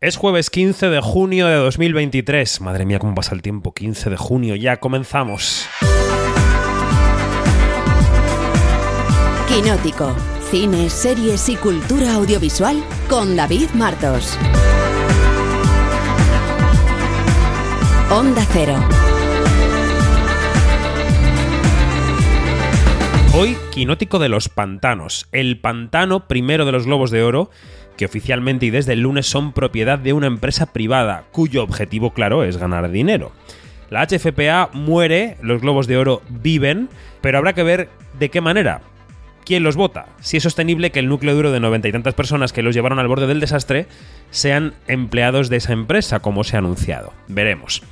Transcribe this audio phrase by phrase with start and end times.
[0.00, 2.60] Es jueves 15 de junio de 2023.
[2.60, 3.74] Madre mía, cómo pasa el tiempo.
[3.74, 5.66] 15 de junio, ya comenzamos.
[9.48, 10.14] Quinótico.
[10.52, 14.38] Cine, series y cultura audiovisual con David Martos.
[18.08, 18.76] Onda Cero.
[23.34, 25.26] Hoy, Quinótico de los Pantanos.
[25.32, 27.50] El pantano primero de los Globos de Oro
[27.98, 32.44] que oficialmente y desde el lunes son propiedad de una empresa privada, cuyo objetivo, claro,
[32.44, 33.32] es ganar dinero.
[33.90, 36.88] La HFPA muere, los globos de oro viven,
[37.20, 37.88] pero habrá que ver
[38.18, 38.80] de qué manera.
[39.44, 40.06] ¿Quién los vota?
[40.20, 42.98] Si es sostenible que el núcleo duro de noventa y tantas personas que los llevaron
[42.98, 43.86] al borde del desastre
[44.30, 47.12] sean empleados de esa empresa, como se ha anunciado.
[47.28, 47.82] Veremos.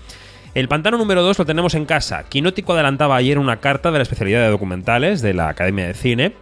[0.54, 2.24] El pantano número 2 lo tenemos en casa.
[2.28, 6.32] Quinótico adelantaba ayer una carta de la especialidad de documentales de la Academia de Cine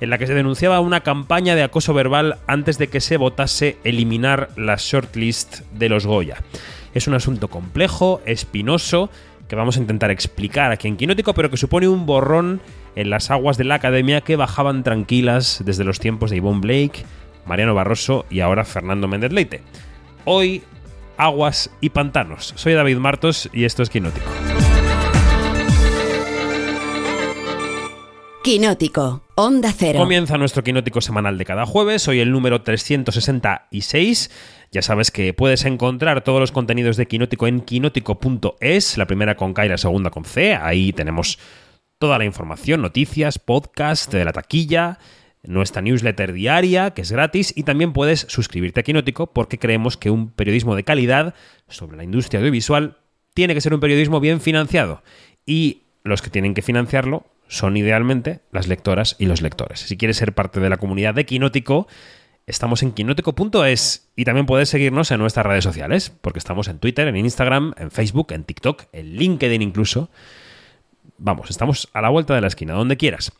[0.00, 3.76] en la que se denunciaba una campaña de acoso verbal antes de que se votase
[3.84, 6.42] eliminar la shortlist de los Goya.
[6.94, 9.10] Es un asunto complejo, espinoso,
[9.48, 12.60] que vamos a intentar explicar aquí en Quinótico, pero que supone un borrón
[12.96, 17.04] en las aguas de la academia que bajaban tranquilas desde los tiempos de Yvonne Blake,
[17.46, 19.62] Mariano Barroso y ahora Fernando Méndez Leite.
[20.24, 20.62] Hoy,
[21.16, 22.52] aguas y pantanos.
[22.56, 24.30] Soy David Martos y esto es Quinótico.
[28.42, 29.98] Quinótico, Onda Cero.
[29.98, 34.30] Comienza nuestro quinótico semanal de cada jueves, hoy el número 366.
[34.70, 39.52] Ya sabes que puedes encontrar todos los contenidos de Quinótico en quinótico.es, la primera con
[39.52, 40.54] K y la segunda con C.
[40.54, 41.38] Ahí tenemos
[41.98, 44.98] toda la información, noticias, podcast de la taquilla,
[45.42, 50.08] nuestra newsletter diaria, que es gratis, y también puedes suscribirte a Quinótico porque creemos que
[50.08, 51.34] un periodismo de calidad
[51.68, 52.96] sobre la industria audiovisual
[53.34, 55.02] tiene que ser un periodismo bien financiado.
[55.44, 59.80] Y los que tienen que financiarlo son idealmente las lectoras y los lectores.
[59.80, 61.88] Si quieres ser parte de la comunidad de Quinótico,
[62.46, 67.08] estamos en quinótico.es y también puedes seguirnos en nuestras redes sociales, porque estamos en Twitter,
[67.08, 70.10] en Instagram, en Facebook, en TikTok, en LinkedIn incluso.
[71.18, 73.32] Vamos, estamos a la vuelta de la esquina, donde quieras.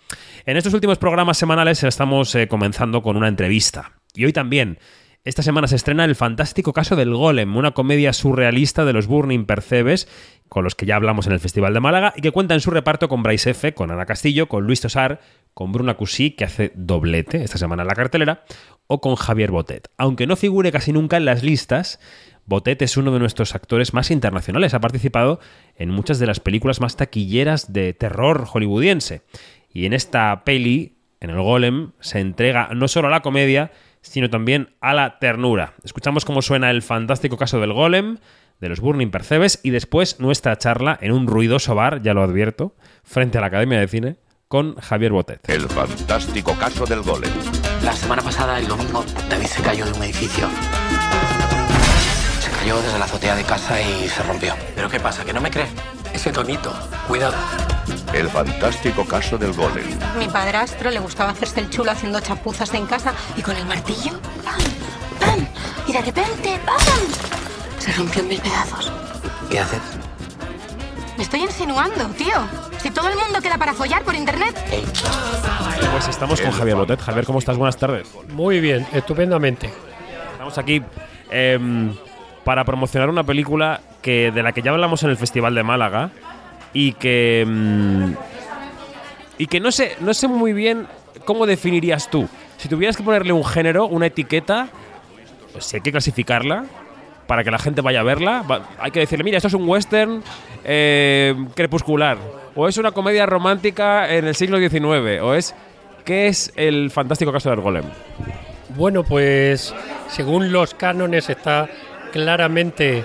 [0.45, 3.93] En estos últimos programas semanales estamos eh, comenzando con una entrevista.
[4.13, 4.81] Y hoy también
[5.25, 9.45] esta semana se estrena El fantástico caso del Golem, una comedia surrealista de los Burning
[9.45, 10.09] Percebes,
[10.49, 12.71] con los que ya hablamos en el Festival de Málaga, y que cuenta en su
[12.71, 15.21] reparto con Bryce F., con Ana Castillo, con Luis Tosar,
[15.53, 18.45] con Bruna Cusí, que hace doblete esta semana en la cartelera,
[18.87, 19.89] o con Javier Botet.
[19.99, 22.01] Aunque no figure casi nunca en las listas,
[22.47, 24.73] Botet es uno de nuestros actores más internacionales.
[24.73, 25.39] Ha participado
[25.77, 29.23] en muchas de las películas más taquilleras de terror hollywoodiense.
[29.73, 33.71] Y en esta peli, en el Golem, se entrega no solo a la comedia,
[34.03, 35.75] sino también a la ternura.
[35.85, 38.19] Escuchamos cómo suena el fantástico caso del golem,
[38.61, 42.75] de los Burning Percebes, y después nuestra charla en un ruidoso bar, ya lo advierto,
[43.03, 44.17] frente a la Academia de Cine,
[44.49, 45.49] con Javier Botet.
[45.49, 47.31] El fantástico caso del golem.
[47.85, 50.49] La semana pasada, el domingo, David se cayó de un edificio.
[52.41, 54.55] Se cayó desde la azotea de casa y se rompió.
[54.75, 55.25] ¿Pero qué pasa?
[55.25, 55.69] ¿Que no me cree?
[56.13, 56.73] Ese tonito.
[57.07, 57.37] Cuidado.
[58.13, 59.87] El fantástico caso del golem.
[60.19, 64.13] Mi padrastro le gustaba hacerse el chulo haciendo chapuzas en casa y con el martillo,
[64.45, 64.61] ¡pam!
[65.21, 65.47] ¡pam!
[65.87, 66.79] Y de repente, ¡pam!
[67.79, 68.93] Se rompió en mil pedazos.
[69.51, 69.81] ¿Qué haces?
[71.17, 72.35] Me estoy insinuando, tío.
[72.79, 74.57] Si todo el mundo queda para follar por internet.
[75.93, 77.01] Pues estamos con Javier Botet.
[77.01, 77.57] Javier, ¿cómo estás?
[77.57, 78.09] Buenas tardes.
[78.29, 79.71] Muy bien, estupendamente.
[80.33, 80.83] Estamos aquí
[81.31, 81.95] em,
[82.43, 86.11] para promocionar una película que de la que ya hablamos en el Festival de Málaga
[86.73, 88.15] y que em,
[89.39, 90.87] y que no sé no sé muy bien
[91.25, 92.29] cómo definirías tú.
[92.57, 94.69] Si tuvieras que ponerle un género, una etiqueta,
[95.53, 96.65] pues si hay que clasificarla
[97.27, 98.45] para que la gente vaya a verla,
[98.81, 100.23] hay que decirle, mira, esto es un western
[100.65, 102.19] eh, crepuscular,
[102.57, 105.55] o es una comedia romántica en el siglo XIX, o es
[106.05, 107.85] ¿qué es el fantástico caso del golem?
[108.77, 109.73] Bueno, pues
[110.09, 111.69] según los cánones está
[112.13, 113.05] claramente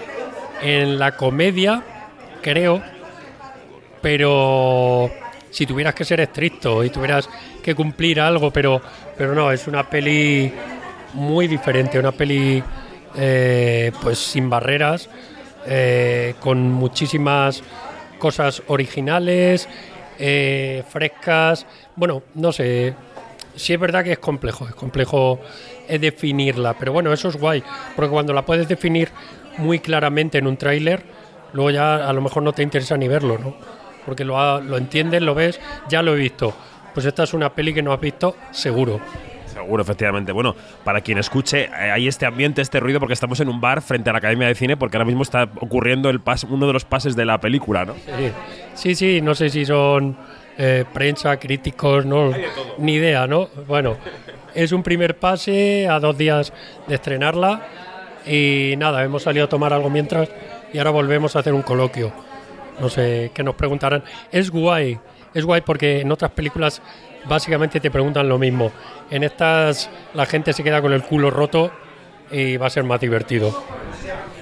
[0.61, 1.83] en la comedia,
[2.41, 2.81] creo,
[4.01, 5.09] pero
[5.49, 7.29] si tuvieras que ser estricto y tuvieras
[7.63, 8.81] que cumplir algo, pero,
[9.17, 10.51] pero no, es una peli
[11.13, 12.61] muy diferente, una peli
[13.15, 15.09] eh, pues sin barreras,
[15.65, 17.63] eh, con muchísimas
[18.19, 19.67] cosas originales,
[20.19, 21.65] eh, frescas,
[21.95, 22.93] bueno, no sé,
[23.55, 25.39] sí es verdad que es complejo, es complejo
[25.87, 27.63] eh, definirla, pero bueno, eso es guay,
[27.95, 29.09] porque cuando la puedes definir
[29.57, 31.03] muy claramente en un tráiler,
[31.53, 33.55] luego ya a lo mejor no te interesa ni verlo, ¿no?
[34.05, 35.59] Porque lo, ha- lo entiendes, lo ves,
[35.89, 36.53] ya lo he visto.
[36.93, 38.99] Pues esta es una peli que no has visto, seguro.
[39.47, 40.31] Seguro, efectivamente.
[40.31, 40.53] Bueno,
[40.83, 44.09] para quien escuche, eh, hay este ambiente, este ruido, porque estamos en un bar frente
[44.09, 46.83] a la Academia de Cine, porque ahora mismo está ocurriendo el pas- uno de los
[46.85, 47.93] pases de la película, ¿no?
[47.93, 48.31] Sí,
[48.73, 50.17] sí, sí, no sé si son
[50.57, 52.31] eh, prensa, críticos, no,
[52.79, 53.47] ni idea, ¿no?
[53.67, 53.95] Bueno,
[54.53, 56.51] es un primer pase a dos días
[56.87, 57.61] de estrenarla
[58.27, 60.29] Y nada, hemos salido a tomar algo mientras
[60.73, 62.11] y ahora volvemos a hacer un coloquio.
[62.79, 64.03] No sé qué nos preguntarán.
[64.31, 64.99] Es guay,
[65.33, 66.81] es guay porque en otras películas
[67.27, 68.71] básicamente te preguntan lo mismo.
[69.09, 71.71] En estas la gente se queda con el culo roto
[72.31, 73.63] y va a ser más divertido.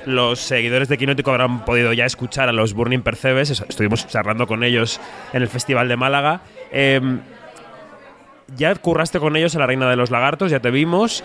[0.05, 3.49] Los seguidores de Quinótico habrán podido ya escuchar a los Burning Percebes.
[3.51, 4.99] Es- Estuvimos charlando con ellos
[5.31, 6.41] en el Festival de Málaga.
[6.71, 7.21] Em,
[8.55, 11.23] ya curraste con ellos en La Reina de los Lagartos, ya te vimos.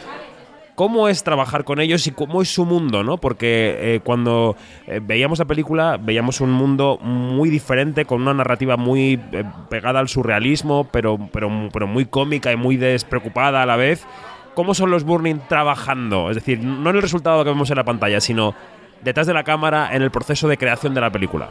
[0.79, 3.19] ¿Cómo es trabajar con ellos y cómo es su mundo, no?
[3.19, 4.55] Porque eh, cuando
[4.87, 9.99] eh, veíamos la película, veíamos un mundo muy diferente, con una narrativa muy eh, pegada
[9.99, 14.07] al surrealismo, pero, pero, pero muy cómica y muy despreocupada a la vez.
[14.55, 16.31] ¿Cómo son los Burning trabajando?
[16.31, 18.55] Es decir, no en el resultado que vemos en la pantalla, sino
[19.03, 21.49] detrás de la cámara en el proceso de creación de la película.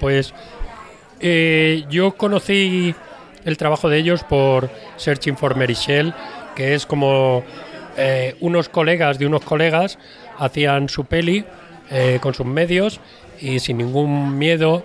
[0.00, 0.34] Pues
[1.88, 2.92] yo conocí
[3.44, 6.12] el trabajo de ellos por Searching for Mary Shell,
[6.56, 7.44] que es como
[7.96, 9.98] eh, unos colegas de unos colegas
[10.38, 11.44] hacían su peli
[11.90, 13.00] eh, con sus medios
[13.40, 14.84] y sin ningún miedo.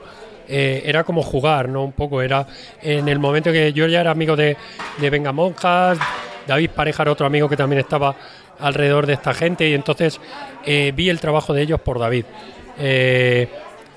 [0.52, 1.84] eh, era como jugar, ¿no?
[1.84, 2.48] Un poco, era
[2.82, 4.58] en el momento que yo ya era amigo de,
[4.98, 6.00] de Venga Monjas,
[6.48, 8.16] David Pareja era otro amigo que también estaba
[8.60, 10.20] alrededor de esta gente y entonces
[10.66, 12.26] vi el trabajo de ellos por David.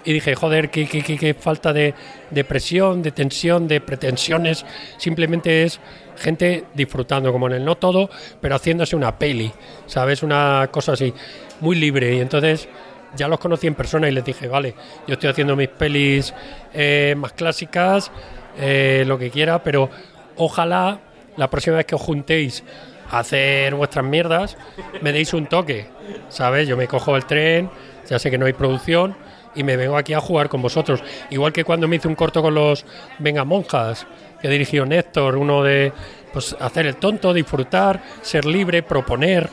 [0.05, 1.95] Y dije, joder, qué, qué- qué- qué falta de,
[2.31, 4.65] de presión, de tensión, de pretensiones.
[4.99, 5.79] Simplemente es
[6.17, 8.11] gente disfrutando, como en el no todo,
[8.41, 9.53] pero haciéndose una peli,
[9.87, 10.23] ¿sabes?
[10.23, 11.13] Una cosa así,
[11.61, 12.15] muy libre.
[12.15, 12.69] Y entonces
[13.15, 14.75] ya los conocí en persona y les dije, vale,
[15.07, 16.35] yo estoy haciendo mis pelis
[16.73, 18.11] eh, más clásicas,
[18.59, 19.91] eh, lo que quiera, pero
[20.37, 21.01] ojalá
[21.37, 22.65] la próxima vez que os juntéis
[23.11, 24.57] a hacer vuestras mierdas,
[25.01, 25.87] me deis un toque,
[26.29, 26.69] ¿sabes?
[26.69, 27.71] Yo me cojo el tren,
[28.09, 29.17] ya sé que no hay producción
[29.55, 31.03] y me vengo aquí a jugar con vosotros.
[31.31, 32.85] Igual que cuando me hice un corto con los
[33.19, 34.07] Venga Monjas,
[34.43, 35.93] que dirigió Néstor, uno de
[36.33, 39.49] pues hacer el tonto, disfrutar, ser libre, proponer,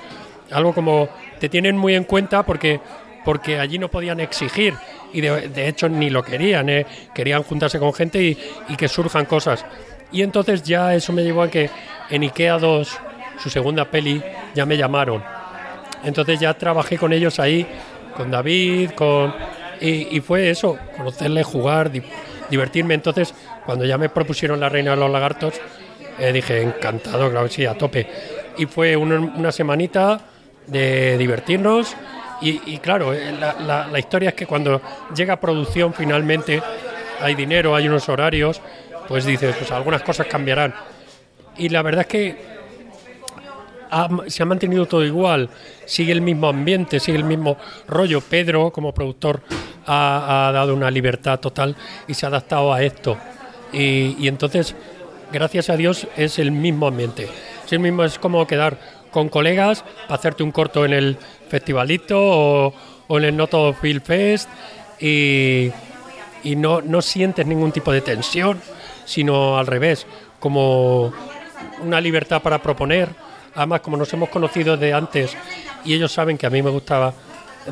[0.51, 1.07] algo como
[1.39, 2.79] te tienen muy en cuenta porque
[3.23, 4.73] porque allí no podían exigir
[5.13, 6.85] y de, de hecho ni lo querían, ¿eh?
[7.13, 8.37] querían juntarse con gente y,
[8.69, 9.65] y que surjan cosas.
[10.11, 11.69] Y entonces ya eso me llevó a que
[12.09, 12.97] en Ikea 2,
[13.37, 14.23] su segunda peli,
[14.55, 15.23] ya me llamaron.
[16.03, 17.67] Entonces ya trabajé con ellos ahí,
[18.15, 19.33] con David, con
[19.81, 21.91] y, y fue eso, conocerle, jugar,
[22.49, 22.93] divertirme.
[22.93, 23.33] Entonces,
[23.65, 25.53] cuando ya me propusieron La Reina de los Lagartos,
[26.17, 28.07] eh, dije, encantado, claro sí, a tope.
[28.57, 30.19] Y fue un- una semanita
[30.67, 31.95] de divertirnos.
[32.41, 34.81] Y, claro, eh, la, historia es que cuando
[35.13, 36.61] llega producción finalmente,
[37.19, 38.61] hay dinero, hay unos horarios,
[39.09, 40.73] pues dices, pues algunas cosas cambiarán.
[41.57, 42.37] Y la verdad es que
[44.27, 45.49] se ha mantenido todo igual,
[45.85, 47.57] sigue el mismo ambiente, sigue el mismo
[47.87, 48.21] rollo.
[48.21, 49.41] Pedro, como productor,
[49.89, 51.75] ha, dado una libertad total
[52.07, 53.17] y se ha adaptado a esto.
[53.73, 54.75] Y, entonces,
[55.31, 57.27] gracias a Dios, es el mismo ambiente.
[57.65, 58.77] Es el mismo, es como quedar
[59.11, 61.17] con colegas para hacerte un corto en el
[61.49, 62.73] festivalito o,
[63.17, 64.47] en el Noto Film Fest
[64.99, 65.71] y,
[66.43, 68.61] y no, no sientes ningún tipo de tensión,
[69.05, 70.05] sino al revés,
[70.39, 71.11] como
[71.81, 73.09] una libertad para proponer.
[73.55, 75.35] Además, como nos hemos conocido de antes
[75.83, 77.11] y ellos saben que a mí me gustaba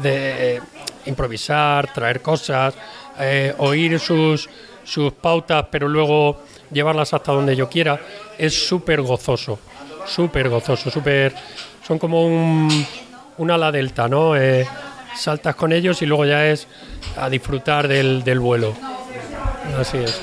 [0.01, 0.59] de
[1.07, 2.75] improvisar, traer cosas,
[3.19, 4.49] eh, oír sus,
[4.83, 7.99] sus pautas, pero luego llevarlas hasta donde yo quiera,
[8.37, 9.59] es súper gozoso,
[10.05, 11.33] súper gozoso, súper...
[11.85, 12.85] Son como un,
[13.37, 14.35] un ala delta, ¿no?
[14.35, 14.67] Eh,
[15.15, 16.67] saltas con ellos y luego ya es
[17.17, 18.73] a disfrutar del, del vuelo.
[19.79, 20.21] Así es.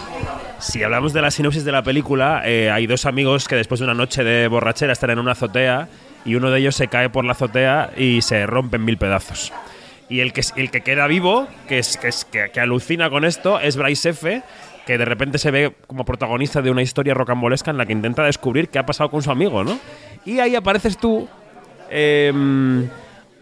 [0.59, 3.85] Si hablamos de la sinopsis de la película, eh, hay dos amigos que después de
[3.85, 5.89] una noche de borrachera están en una azotea
[6.25, 9.53] y uno de ellos se cae por la azotea y se rompe en mil pedazos.
[10.09, 13.25] Y el que, el que queda vivo, que, es, que, es- que- que alucina con
[13.25, 14.43] esto, es Bryce F.,
[14.87, 18.23] que de repente se ve como protagonista de una historia rocambolesca en la que intenta
[18.25, 19.79] descubrir qué ha pasado con su amigo, ¿no?
[20.27, 21.27] Y ahí apareces tú.
[21.91, 22.83] em,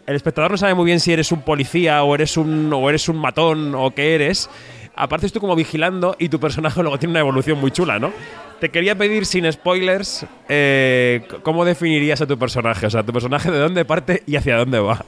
[0.07, 3.09] el espectador no sabe muy bien si eres un policía o eres un, o eres
[3.09, 4.49] un matón o qué eres.
[4.95, 8.13] Apareces tú como vigilando y tu personaje luego tiene una evolución muy chula, ¿no?
[8.61, 12.87] Te quería pedir, sin spoilers, eh, ¿cómo definirías a tu personaje?
[12.87, 15.05] O sea, tu personaje de dónde parte y hacia dónde va.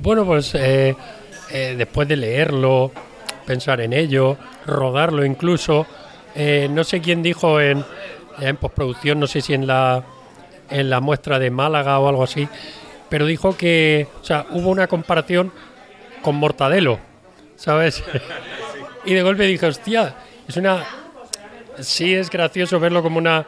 [0.00, 0.94] Bueno, pues eh,
[1.50, 2.92] eh, después de leerlo,
[3.44, 5.86] pensar en ello, rodarlo incluso,
[6.34, 7.84] eh, no sé quién dijo en,
[8.38, 10.04] en postproducción, no sé si en la,
[10.70, 12.48] en la muestra de Málaga o algo así,
[13.08, 15.52] pero dijo que, o sea, hubo una comparación
[16.22, 17.00] con Mortadelo,
[17.56, 18.04] ¿sabes?
[19.04, 20.14] y de golpe dije, hostia,
[20.46, 20.84] es una...
[21.80, 23.46] Sí es gracioso verlo como una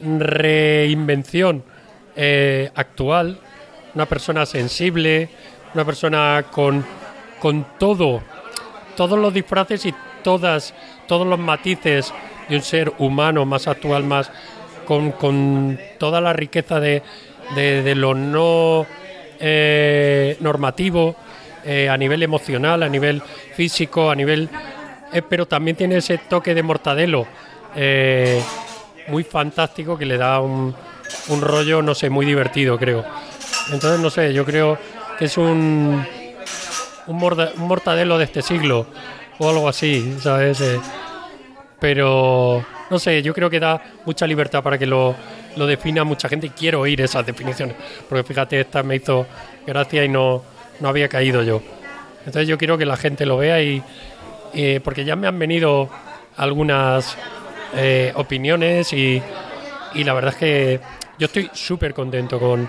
[0.00, 1.64] reinvención
[2.14, 3.40] eh, actual,
[3.94, 5.28] una persona sensible,
[5.74, 6.84] una persona con,
[7.40, 8.22] con todo,
[8.96, 10.74] todos los disfraces y todas,
[11.06, 12.12] todos los matices
[12.48, 14.30] de un ser humano más actual, más
[14.86, 17.02] con, con toda la riqueza de,
[17.54, 18.86] de, lo no
[19.40, 21.16] eh, normativo,
[21.64, 23.22] eh, a nivel emocional, a nivel
[23.54, 24.48] físico, a nivel...
[25.12, 27.26] eh, pero también tiene ese toque de mortadelo
[29.08, 30.74] muy fantástico que le da un,
[31.28, 33.04] un rollo, no sé, muy divertido, creo.
[33.72, 34.78] Entonces, no sé, yo creo
[35.18, 36.04] que es un,
[37.06, 37.22] un,
[37.56, 38.86] un mortadelo de este siglo
[39.38, 40.60] o algo así, ¿sabes?
[40.60, 40.80] Eh,
[41.80, 45.16] pero no sé, yo creo que da mucha libertad para que lo,
[45.56, 47.74] lo defina mucha gente y quiero oír esas definiciones,
[48.08, 49.26] porque fíjate, esta me hizo
[49.66, 50.42] gracia y no,
[50.80, 51.60] no había caído yo.
[52.18, 53.82] Entonces yo quiero que la gente lo vea y
[54.54, 55.88] eh, porque ya me han venido
[56.36, 57.16] algunas
[57.74, 59.20] eh, opiniones y,
[59.94, 60.80] y la verdad es que
[61.18, 62.68] yo estoy súper contento con,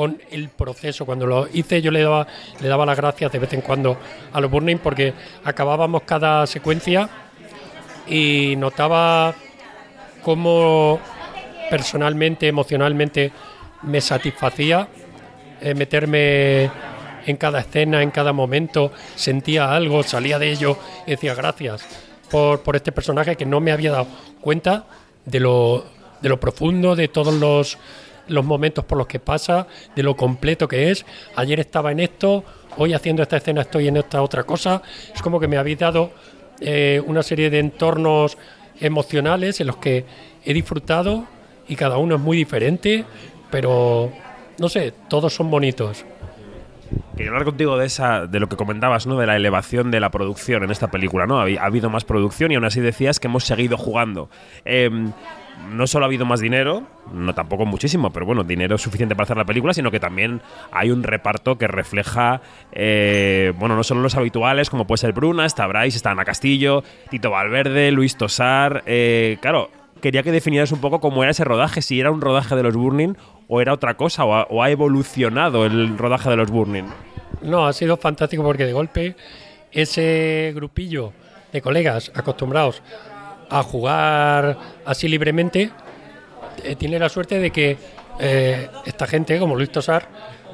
[0.00, 1.04] con el proceso.
[1.04, 2.26] Cuando lo hice yo le daba,
[2.58, 3.98] le daba las gracias de vez en cuando
[4.32, 5.12] a los Burning porque
[5.44, 7.06] acabábamos cada secuencia
[8.08, 9.34] y notaba
[10.22, 10.98] cómo
[11.68, 13.30] personalmente, emocionalmente
[13.82, 14.88] me satisfacía
[15.60, 16.70] eh, meterme
[17.26, 21.84] en cada escena, en cada momento, sentía algo, salía de ello y decía gracias
[22.30, 24.06] por, por este personaje que no me había dado
[24.40, 24.86] cuenta
[25.26, 25.84] de lo,
[26.22, 27.76] de lo profundo, de todos los,
[28.30, 31.04] los momentos por los que pasa, de lo completo que es.
[31.36, 32.44] Ayer estaba en esto,
[32.76, 34.82] hoy haciendo esta escena estoy en esta otra cosa.
[35.14, 36.12] Es como que me habéis dado
[36.60, 38.38] eh, una serie de entornos
[38.80, 40.04] emocionales en los que
[40.44, 41.26] he disfrutado
[41.68, 43.04] y cada uno es muy diferente,
[43.50, 44.12] pero
[44.58, 46.04] no sé, todos son bonitos.
[47.16, 49.16] Quería hablar contigo de esa, de lo que comentabas, ¿no?
[49.18, 51.40] De la elevación de la producción en esta película, ¿no?
[51.40, 54.30] Ha, ha habido más producción y aún así decías que hemos seguido jugando.
[54.64, 55.12] Em,
[55.68, 59.36] no solo ha habido más dinero, no tampoco muchísimo, pero bueno, dinero suficiente para hacer
[59.36, 60.40] la película, sino que también
[60.72, 62.40] hay un reparto que refleja,
[62.72, 66.82] eh, bueno, no solo los habituales, como puede ser Bruna, está Bryce, está Ana Castillo,
[67.10, 68.82] Tito Valverde, Luis Tosar.
[68.86, 72.56] eh, claro, quería que definieras un poco cómo era ese rodaje, si era un rodaje
[72.56, 73.14] de los Burning
[73.48, 76.84] o era otra cosa, o ha, o ha evolucionado el rodaje de los Burning.
[77.42, 79.16] No, ha sido fantástico porque de golpe
[79.72, 81.12] ese grupillo
[81.52, 82.82] de colegas acostumbrados
[83.50, 85.70] a jugar así libremente
[86.64, 87.76] eh, tiene la suerte de que
[88.18, 90.06] eh, esta gente, como Luis Tosar,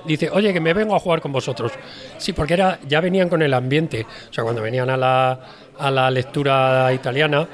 [0.05, 1.73] dice, oye, que me vengo a jugar con vosotros.
[2.17, 4.07] Sí, porque era, ya venían con el ambiente.
[4.31, 5.41] O sea, cuando venían a la,
[5.79, 7.47] a la lectura italiana,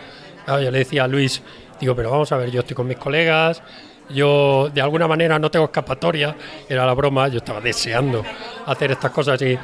[0.46, 1.42] yo le decía a Luis,
[1.80, 3.62] digo, pero vamos a ver, yo estoy con mis colegas,
[4.10, 6.34] yo de alguna manera no tengo escapatoria,
[6.68, 8.22] era la broma, yo estaba deseando
[8.66, 9.58] hacer estas cosas y,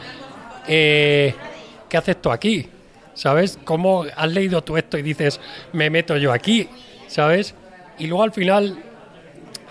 [0.67, 1.35] eh,
[1.89, 2.69] ¿qué haces tú aquí?
[3.19, 3.59] ¿Sabes?
[3.65, 5.41] ¿Cómo has leído tú esto y dices,
[5.73, 6.69] me meto yo aquí?
[7.09, 7.53] ¿Sabes?
[7.99, 8.79] Y luego al final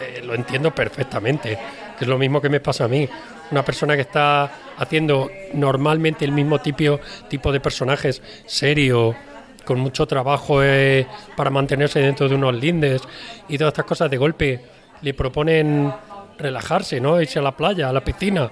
[0.01, 1.57] eh, lo entiendo perfectamente,
[1.97, 3.07] que es lo mismo que me pasa a mí.
[3.49, 6.99] Una persona que está haciendo normalmente el mismo tipo,
[7.29, 9.15] tipo de personajes serio,
[9.63, 13.01] con mucho trabajo eh, para mantenerse dentro de unos lindes
[13.47, 14.59] y todas estas cosas de golpe
[15.01, 15.93] le proponen
[16.37, 17.21] relajarse, ¿no?
[17.21, 18.51] Irse a la playa, a la piscina,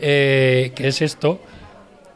[0.00, 1.38] eh, que es esto.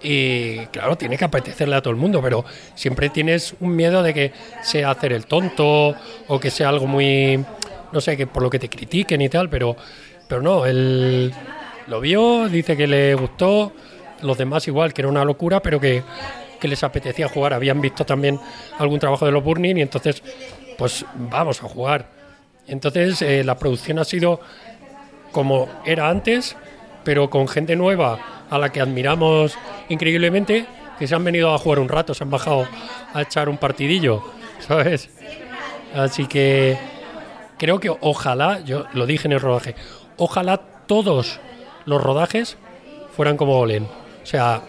[0.09, 2.45] Y claro, tiene que apetecerle a todo el mundo, pero
[2.77, 4.33] siempre tienes un miedo de que
[4.63, 5.97] sea hacer el tonto
[6.29, 7.45] o que sea algo muy,
[7.91, 9.75] no sé, que por lo que te critiquen y tal, pero,
[10.29, 11.35] pero no, él
[11.89, 13.73] lo vio, dice que le gustó,
[14.23, 16.05] los demás igual, que era una locura, pero que,
[16.61, 17.53] que les apetecía jugar.
[17.53, 18.39] Habían visto también
[18.79, 20.23] algún trabajo de los Burning y entonces,
[20.79, 22.07] pues vamos a jugar.
[22.69, 24.39] Entonces, eh, la producción ha sido
[25.33, 26.55] como era antes,
[27.07, 28.19] pero con gente nueva
[28.51, 29.57] a la que admiramos
[29.89, 30.67] increíblemente,
[30.99, 32.67] que se han venido a jugar un rato, se han bajado
[33.15, 34.25] a echar un partidillo,
[34.59, 35.09] ¿sabes?
[35.95, 36.77] Así que
[37.59, 39.77] creo que ojalá, yo lo dije en el rodaje,
[40.17, 41.39] ojalá todos
[41.85, 42.59] los rodajes
[43.17, 43.85] fueran como Olen.
[43.85, 44.63] O sea,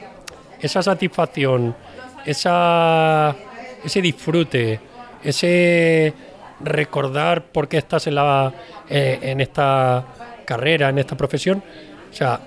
[0.62, 1.75] esa satisfacción,
[2.24, 3.36] esa,
[3.84, 4.79] ese disfrute,
[5.24, 6.13] ese
[6.60, 8.53] recordar por qué estás en, la,
[8.88, 10.06] eh, en esta
[10.46, 11.63] carrera, en esta profesión,
[12.12, 12.40] o sea,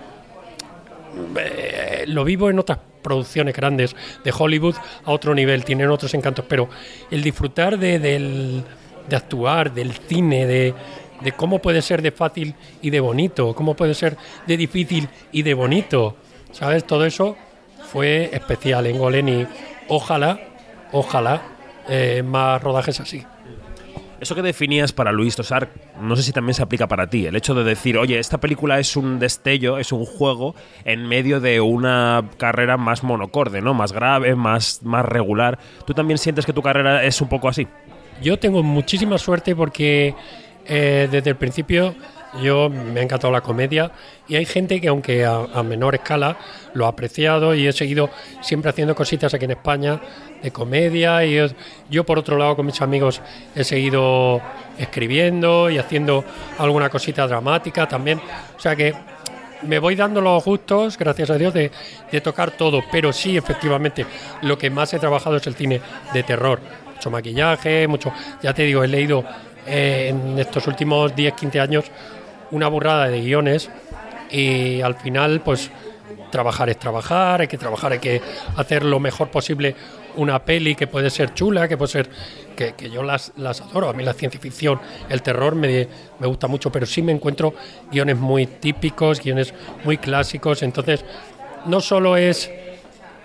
[1.36, 6.44] eh, lo vivo en otras producciones grandes de Hollywood a otro nivel, tienen otros encantos,
[6.48, 6.68] pero
[7.10, 8.62] el disfrutar de, del-
[9.08, 10.74] de actuar, del cine, de,
[11.20, 15.42] de cómo puede ser de fácil y de bonito, cómo puede ser de difícil y
[15.42, 16.16] de bonito,
[16.52, 16.84] ¿sabes?
[16.86, 17.36] Todo eso
[17.90, 19.46] fue especial en Golem y
[19.88, 20.38] ojalá,
[20.92, 21.42] ojalá
[21.88, 23.24] eh, más rodajes así.
[24.20, 27.24] Eso que definías para Luis Tosar, no sé si también se aplica para ti.
[27.24, 31.40] El hecho de decir, oye, esta película es un destello, es un juego en medio
[31.40, 33.72] de una carrera más monocorde, ¿no?
[33.72, 35.58] Más grave, más, más regular.
[35.86, 37.66] ¿Tú también sientes que tu carrera es un poco así?
[38.22, 40.14] Yo tengo muchísima suerte porque
[40.66, 41.94] eh, desde el principio
[42.42, 43.90] yo me ha encantado la comedia
[44.28, 46.36] y hay gente que aunque a, menor escala
[46.74, 48.10] lo ha apreciado y he seguido
[48.40, 50.00] siempre haciendo cositas aquí en España
[50.42, 51.38] de comedia y
[51.90, 53.20] yo por otro lado con mis amigos
[53.54, 54.40] he seguido
[54.78, 56.24] escribiendo y haciendo
[56.58, 58.20] alguna cosita dramática también.
[58.56, 58.94] O sea que
[59.62, 61.70] me voy dando los gustos, gracias a Dios, de,
[62.10, 64.06] de tocar todo, pero sí, efectivamente,
[64.40, 65.80] lo que más he trabajado es el cine
[66.14, 66.60] de terror.
[66.94, 68.10] Mucho maquillaje, mucho.
[68.42, 69.22] Ya te digo, he leído
[69.66, 71.84] eh, en estos últimos 10, 15 años
[72.50, 73.70] una burrada de guiones
[74.30, 75.70] y al final, pues
[76.30, 78.22] trabajar es trabajar, hay que trabajar, hay que
[78.56, 79.74] hacer lo mejor posible
[80.16, 82.10] una peli que puede ser chula, que puede ser
[82.56, 85.88] que, que yo las, las adoro, a mí la ciencia ficción, el terror me,
[86.18, 87.54] me gusta mucho, pero sí me encuentro
[87.90, 89.54] guiones muy típicos, guiones
[89.84, 91.04] muy clásicos, entonces
[91.66, 92.50] no solo es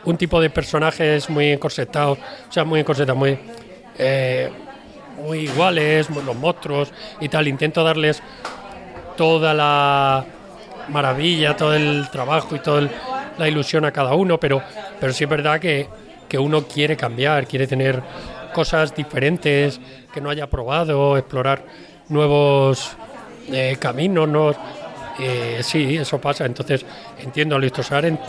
[0.05, 3.37] un tipo de personajes muy encorsetados, o sea, muy encorsetados, muy,
[3.97, 4.51] eh,
[5.23, 8.21] muy iguales, los monstruos y tal, intento darles
[9.15, 10.25] toda la
[10.87, 12.89] maravilla, todo el trabajo y toda
[13.37, 14.61] la ilusión a cada uno, pero,
[14.99, 15.87] pero sí es verdad que,
[16.27, 18.01] que uno quiere cambiar, quiere tener
[18.53, 19.79] cosas diferentes
[20.11, 21.65] que no haya probado, explorar
[22.09, 22.97] nuevos
[23.51, 24.57] eh, caminos, nuevos-
[25.17, 26.45] eh, sí, eso pasa.
[26.45, 26.85] Entonces
[27.17, 28.19] entiendo a Luis Tosar, en-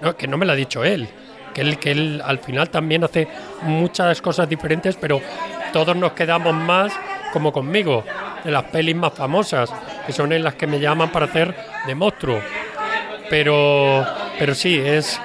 [0.00, 1.08] no, que no me lo ha dicho él,
[1.52, 3.28] que él, que él al final también hace
[3.60, 5.24] muchas cosas diferentes, pero
[5.70, 7.00] todos nos quedamos más
[7.30, 8.04] como conmigo,
[8.46, 9.72] de las pelis más famosas,
[10.06, 12.40] que son en las que me llaman para hacer de monstruo.
[13.28, 14.06] Pero,
[14.38, 15.20] pero sí, es,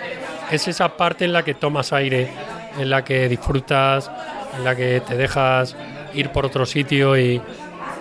[0.50, 2.32] es esa parte en la que tomas aire,
[2.80, 4.10] en la que disfrutas,
[4.58, 5.76] en la que te dejas
[6.16, 7.40] ir por otro sitio y,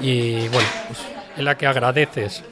[0.01, 2.43] y, bueno, pues, en la que agradeces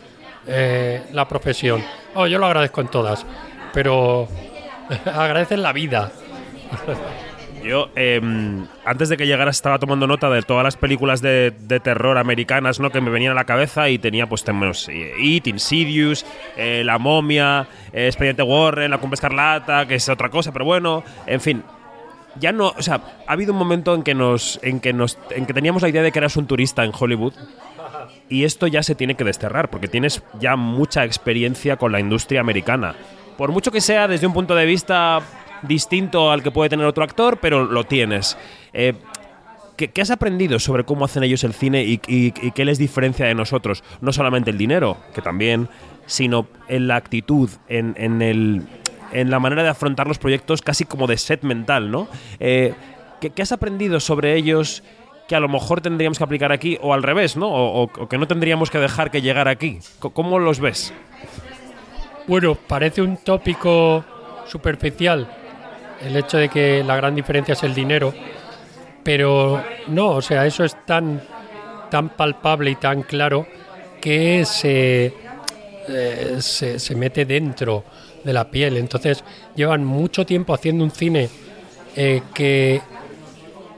[0.46, 1.82] eh, la profesión.
[2.14, 3.25] Oh, yo lo agradezco en todas,
[3.72, 4.28] pero
[5.06, 6.12] agradeces la vida.
[7.68, 8.18] Yo, eh,
[8.87, 12.80] antes de que llegaras, estaba tomando nota de todas las películas de, de terror americanas
[12.80, 12.88] ¿no?
[12.88, 16.25] que me venían a la cabeza y tenía, pues, tenemos eh, It, Insidious,
[16.56, 21.04] eh, La Momia, eh, Expediente Warren, La Cumbre Escarlata, que es otra cosa, pero bueno,
[21.26, 21.62] en fin.
[22.40, 25.44] Ya no, o sea, ha habido un momento en que nos, en que nos, en
[25.44, 27.34] que teníamos la idea de que eras un turista en Hollywood
[28.30, 32.40] y esto ya se tiene que desterrar porque tienes ya mucha experiencia con la industria
[32.40, 32.94] americana.
[33.37, 35.20] Por mucho que sea desde un punto de vista
[35.62, 38.36] distinto al que puede tener otro actor, pero lo tienes.
[38.72, 38.94] Eh,
[39.76, 43.85] ¿qué, has aprendido sobre cómo hacen ellos el cine y, qué les diferencia de nosotros?
[44.00, 45.68] No solamente el dinero, que también,
[46.06, 48.62] sino en la actitud, en, el,
[49.12, 52.09] en la manera de afrontar los proyectos casi como de set mental, ¿no?
[52.40, 52.74] Eh,
[53.20, 54.83] ¿qué, has aprendido sobre ellos
[55.28, 57.48] que a lo mejor tendríamos que aplicar aquí o al revés, ¿no?
[57.48, 59.78] O, o- que no tendríamos que dejar que llegara aquí.
[60.00, 60.92] ¿Cómo los ves?
[62.26, 64.04] Bueno, parece un tópico
[64.46, 65.28] superficial
[66.02, 68.12] el hecho de que la gran diferencia es el dinero,
[69.02, 71.20] pero no, o sea, eso es tan,
[71.90, 73.46] tan palpable y tan claro
[74.00, 75.14] que se,
[75.88, 77.84] eh, se, se mete dentro
[78.24, 78.76] de la piel.
[78.76, 81.28] Entonces, llevan mucho tiempo haciendo un cine
[81.96, 82.80] eh, que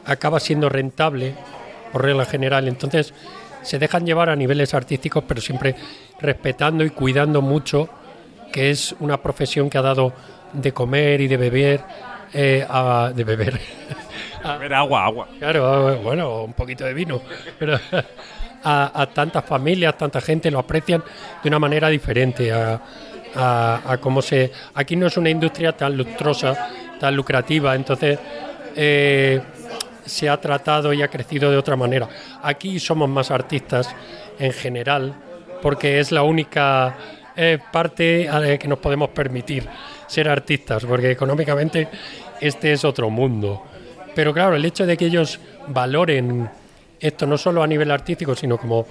[0.05, 1.35] acaba siendo rentable
[1.93, 2.69] por regla general.
[2.69, 3.15] Entonces
[3.63, 5.75] se dejan llevar a niveles artísticos, pero siempre
[6.21, 7.89] respetando y cuidando mucho,
[8.53, 10.13] que es una profesión que ha dado
[10.53, 11.81] de comer y de beber,
[12.33, 13.61] eh, a- de beber.
[14.43, 15.29] A ver, agua, agua.
[15.39, 17.21] Claro, bueno, un poquito de vino,
[17.59, 17.79] pero
[18.65, 21.03] a, a tantas familias, tanta gente lo aprecian
[21.43, 22.81] de una manera diferente a,
[23.35, 24.51] a- a cómo se...
[24.75, 26.57] Aquí no es una industria tan lustrosa,
[26.99, 28.19] tan lucrativa, entonces
[28.77, 29.41] eh,
[30.07, 32.09] se ha tratado y ha crecido de otra manera.
[32.43, 33.95] Aquí somos más artistas
[34.39, 35.15] en general,
[35.63, 36.95] porque es la única
[37.37, 39.69] eh, parte a la que nos podemos permitir
[40.11, 41.89] ser artistas, porque económicamente
[42.41, 43.63] este es otro mundo.
[44.15, 46.51] Pero claro, el hecho de que ellos valoren
[46.99, 48.87] esto no solo a nivel artístico, sino como,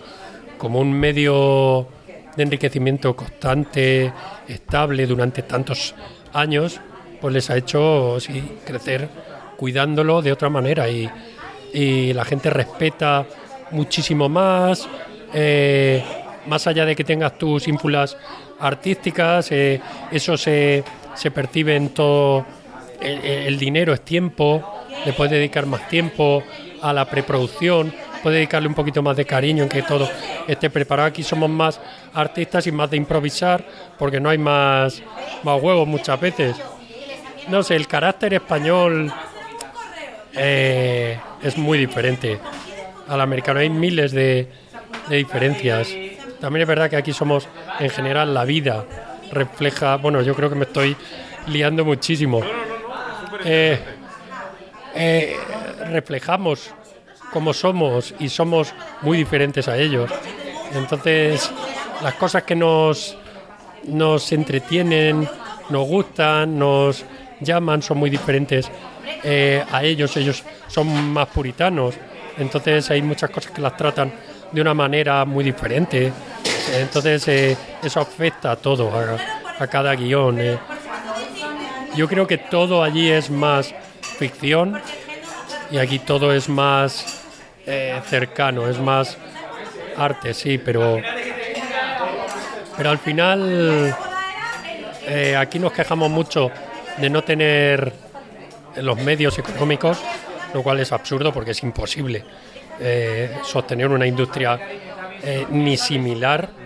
[0.57, 1.87] como un medio
[2.35, 4.11] de enriquecimiento constante,
[4.47, 5.93] estable durante tantos
[6.33, 6.79] años,
[7.19, 9.09] pues les ha hecho sí, crecer
[9.57, 11.09] cuidándolo de otra manera y,
[11.73, 13.25] y la gente respeta
[13.71, 14.87] muchísimo más,
[15.33, 16.01] eh,
[16.47, 18.17] más allá de que tengas tus ínfulas
[18.59, 19.79] artísticas, eh,
[20.11, 20.83] eso se,
[21.19, 22.45] se percibe en todo,
[23.01, 24.63] el, dinero es tiempo,
[25.05, 26.41] le puedes dedicar más tiempo
[26.81, 30.09] a la preproducción, puedes dedicarle un poquito más de cariño en que todo
[30.47, 31.09] esté preparado.
[31.09, 31.81] Aquí somos más
[32.13, 33.65] artistas y más de improvisar,
[33.97, 35.03] porque no hay más,
[35.43, 36.55] más huevos muchas veces.
[37.49, 39.11] No sé, el carácter español
[40.33, 42.39] eh, es muy diferente
[43.09, 43.59] al americano.
[43.59, 44.47] Hay miles de,
[45.09, 45.93] de diferencias.
[46.39, 48.85] También es verdad que aquí somos, en general, la vida
[49.31, 49.97] refleja.
[49.97, 50.95] Bueno, yo creo que me estoy
[51.47, 52.41] liando muchísimo.
[53.43, 53.79] Eh,
[54.95, 55.37] eh,
[55.87, 56.71] reflejamos
[57.31, 60.09] cómo somos y somos muy diferentes a ellos.
[60.73, 61.51] Entonces,
[62.01, 63.17] las cosas que nos,
[63.83, 65.27] nos entretienen,
[65.69, 67.05] nos gustan, nos
[67.39, 68.69] llaman, son muy diferentes
[69.23, 70.15] eh, a ellos.
[70.17, 71.95] Ellos son más puritanos.
[72.37, 74.11] Entonces, hay muchas cosas que las tratan
[74.51, 76.11] de una manera muy diferente.
[76.73, 78.91] Entonces eh, eso afecta a todo,
[79.59, 80.39] a, cada guion.
[80.39, 80.57] eh.
[81.95, 83.73] Yo creo que todo allí es más
[84.17, 84.79] ficción
[85.71, 87.21] y aquí todo es más
[87.65, 89.17] eh, cercano, es más
[89.97, 91.01] arte, sí, pero
[92.77, 93.93] pero al final
[95.37, 96.49] aquí nos quejamos mucho
[96.97, 97.91] de no tener
[98.77, 99.97] los medios económicos,
[100.53, 102.23] lo cual es absurdo porque es imposible
[103.43, 104.57] sostener una industria
[105.49, 106.58] ni similar.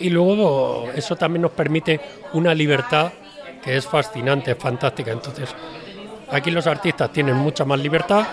[0.00, 2.00] Y luego eso también nos permite
[2.32, 3.12] una libertad
[3.62, 5.10] que es fascinante, es fantástica.
[5.10, 5.54] Entonces,
[6.30, 8.26] aquí los artistas tienen mucha más libertad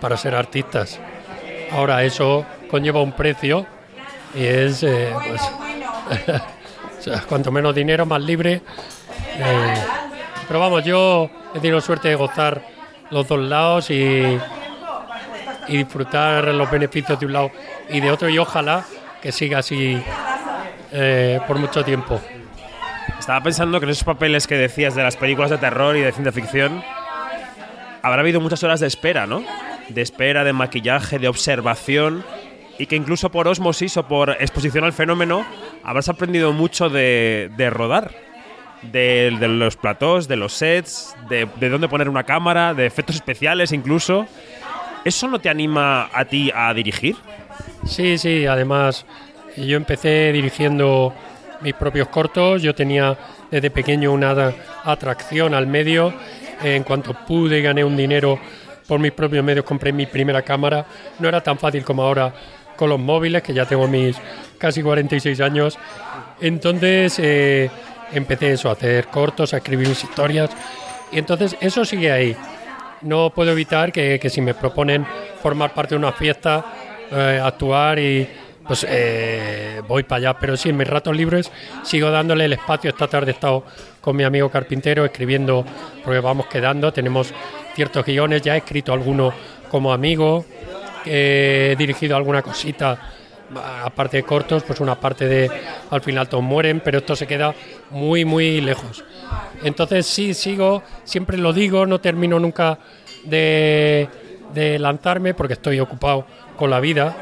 [0.00, 1.00] para ser artistas.
[1.72, 3.66] Ahora eso conlleva un precio
[4.34, 5.42] y es, eh, pues,
[6.98, 8.60] o sea, cuanto menos dinero, más libre.
[9.38, 9.74] Eh,
[10.46, 12.62] pero vamos, yo he tenido suerte de gozar
[13.10, 14.38] los dos lados y,
[15.68, 17.50] y disfrutar los beneficios de un lado
[17.88, 18.84] y de otro y ojalá
[19.20, 20.02] que siga así
[20.90, 22.20] eh, por mucho tiempo.
[23.18, 26.12] Estaba pensando que en esos papeles que decías de las películas de terror y de
[26.12, 26.82] ciencia ficción,
[28.02, 29.44] habrá habido muchas horas de espera, ¿no?
[29.88, 32.24] De espera, de maquillaje, de observación,
[32.78, 35.46] y que incluso por osmosis o por exposición al fenómeno
[35.84, 38.10] habrás aprendido mucho de, de rodar.
[38.82, 43.14] De, de los platós, de los sets, de, de dónde poner una cámara, de efectos
[43.14, 44.26] especiales incluso.
[45.04, 47.16] ¿Eso no te anima a ti a dirigir?
[47.84, 49.04] Sí, sí, además
[49.56, 51.12] yo empecé dirigiendo
[51.60, 53.16] mis propios cortos, yo tenía
[53.50, 54.52] desde pequeño una
[54.84, 56.14] atracción al medio,
[56.62, 58.38] en cuanto pude gané un dinero
[58.86, 60.86] por mis propios medios, compré mi primera cámara,
[61.18, 62.32] no era tan fácil como ahora
[62.76, 64.16] con los móviles, que ya tengo mis
[64.56, 65.78] casi 46 años,
[66.40, 67.70] entonces eh,
[68.12, 70.50] empecé eso, a hacer cortos, a escribir mis historias,
[71.10, 72.36] y entonces eso sigue ahí.
[73.02, 75.06] No puedo evitar que, que si me proponen
[75.42, 76.64] formar parte de una fiesta,
[77.10, 78.26] eh, actuar y
[78.66, 80.38] pues eh, voy para allá.
[80.38, 81.50] Pero sí, en mis ratos libres
[81.82, 82.90] sigo dándole el espacio.
[82.90, 83.64] Esta tarde he estado
[84.00, 85.64] con mi amigo carpintero escribiendo,
[86.04, 87.32] porque vamos quedando, tenemos
[87.74, 89.32] ciertos guiones, ya he escrito alguno
[89.70, 90.44] como amigo,
[91.04, 92.98] he dirigido alguna cosita,
[93.84, 95.50] aparte de cortos, pues una parte de
[95.90, 97.54] al final todos mueren, pero esto se queda
[97.90, 99.04] muy, muy lejos.
[99.62, 102.78] Entonces sí, sigo, siempre lo digo, no termino nunca
[103.24, 104.08] de,
[104.54, 107.16] de lanzarme porque estoy ocupado con la vida,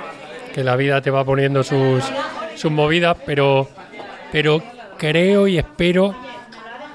[0.54, 2.04] que la vida te va poniendo sus,
[2.56, 3.68] sus movidas, pero,
[4.32, 4.62] pero
[4.98, 6.14] creo y espero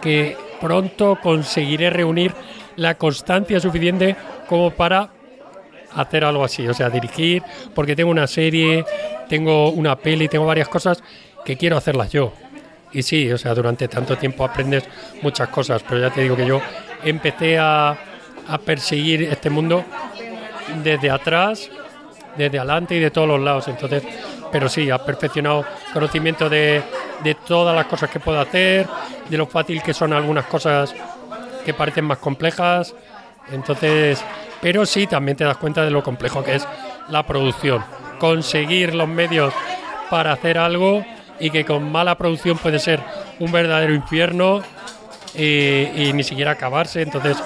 [0.01, 2.33] que pronto conseguiré reunir
[2.75, 4.15] la constancia suficiente
[4.47, 5.09] como para
[5.95, 8.85] hacer algo así, o sea, dirigir, porque tengo una serie,
[9.29, 11.03] tengo una peli, tengo varias cosas
[11.43, 12.33] que quiero hacerlas yo.
[12.91, 14.83] Y sí, o sea, durante tanto tiempo aprendes
[15.21, 16.61] muchas cosas, pero ya te digo que yo
[17.03, 17.97] empecé a,
[18.47, 19.83] a perseguir este mundo
[20.83, 21.69] desde atrás,
[22.37, 23.67] desde adelante y de todos los lados.
[23.67, 24.03] Entonces,
[24.51, 26.81] pero sí, ha perfeccionado conocimiento de,
[27.23, 28.87] de todas las cosas que puedo hacer,
[29.29, 30.93] de lo fácil que son algunas cosas
[31.65, 32.95] que parecen más complejas.
[33.51, 34.23] Entonces,
[34.61, 36.67] pero sí, también te das cuenta de lo complejo que es
[37.09, 37.83] la producción.
[38.19, 39.53] Conseguir los medios
[40.09, 41.05] para hacer algo
[41.39, 42.99] y que con mala producción puede ser
[43.39, 44.61] un verdadero infierno
[45.35, 47.01] y, ni siquiera acabarse.
[47.01, 47.37] Entonces,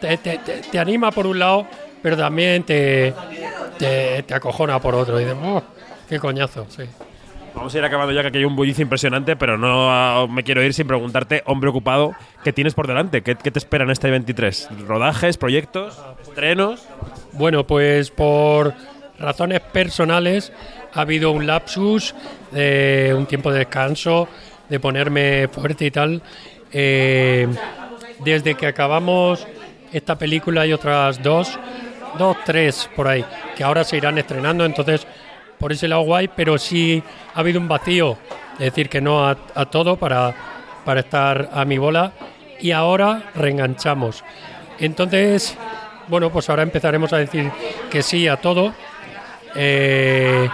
[0.00, 1.66] te, anima por un lado,
[2.02, 3.14] pero también te,
[3.78, 5.20] te, te acojona por otro.
[5.20, 5.62] Y dices, "Oh,
[6.08, 6.84] qué coñazo, sí.
[7.54, 10.42] Vamos a ir acabando ya que aquí hay un bullicio impresionante, pero no ah, me
[10.42, 13.22] quiero ir sin preguntarte, hombre ocupado, ¿qué tienes por delante?
[13.22, 14.68] ¿Qué, te espera este 23?
[14.86, 16.86] ¿Rodajes, proyectos, estrenos?
[17.32, 18.74] Bueno, pues por
[19.18, 20.52] razones personales
[20.94, 22.14] ha habido un lapsus
[22.52, 24.28] de un tiempo de descanso,
[24.68, 26.22] de ponerme fuerte y tal.
[26.72, 27.48] Eh,
[28.24, 29.46] desde que acabamos
[29.92, 31.58] esta película y otras dos,
[32.18, 33.24] dos, tres por ahí,
[33.56, 35.06] que ahora se irán estrenando, entonces
[35.60, 37.02] por ese lado guay, pero sí
[37.34, 38.16] ha habido un vacío,
[38.54, 40.34] es decir, que no a, todo para,
[40.84, 42.12] para estar a mi bola
[42.58, 44.24] y ahora reenganchamos.
[44.78, 45.56] Entonces,
[46.08, 47.50] bueno, pues ahora empezaremos a decir
[47.90, 48.72] que sí a todo.
[49.54, 50.48] Eh,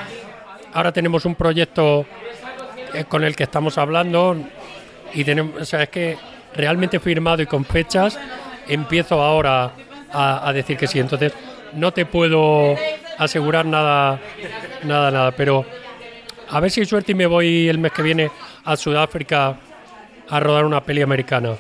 [0.75, 2.05] ahora tenemos un proyecto
[2.93, 4.37] eh, con el que estamos hablando
[5.15, 6.19] y tenemos, o sea, es que
[6.55, 8.19] realmente firmado y con fechas
[8.67, 9.71] empiezo ahora
[10.13, 10.99] a decir que sí.
[10.99, 11.33] Entonces,
[11.75, 12.77] no te puedo
[13.19, 14.21] asegurar nada,
[14.85, 15.65] nada, nada, pero
[16.49, 18.31] a ver si hay suerte y me voy el mes que viene
[18.65, 19.57] a Sudáfrica
[20.29, 21.55] a rodar una peli americana.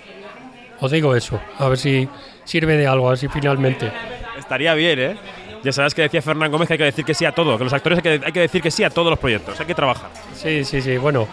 [0.80, 2.08] Os digo eso, a ver si
[2.44, 3.90] sirve de algo, a ver si finalmente.
[4.38, 5.16] Estaría bien, ¿eh?
[5.64, 7.64] Ya sabes que decía Fernán Gómez que hay que decir que sí a todo, que
[7.64, 9.74] los actores hay que, hay que decir que sí a todos los proyectos, hay que
[9.74, 10.10] trabajar.
[10.34, 11.26] Sí, sí, sí, bueno,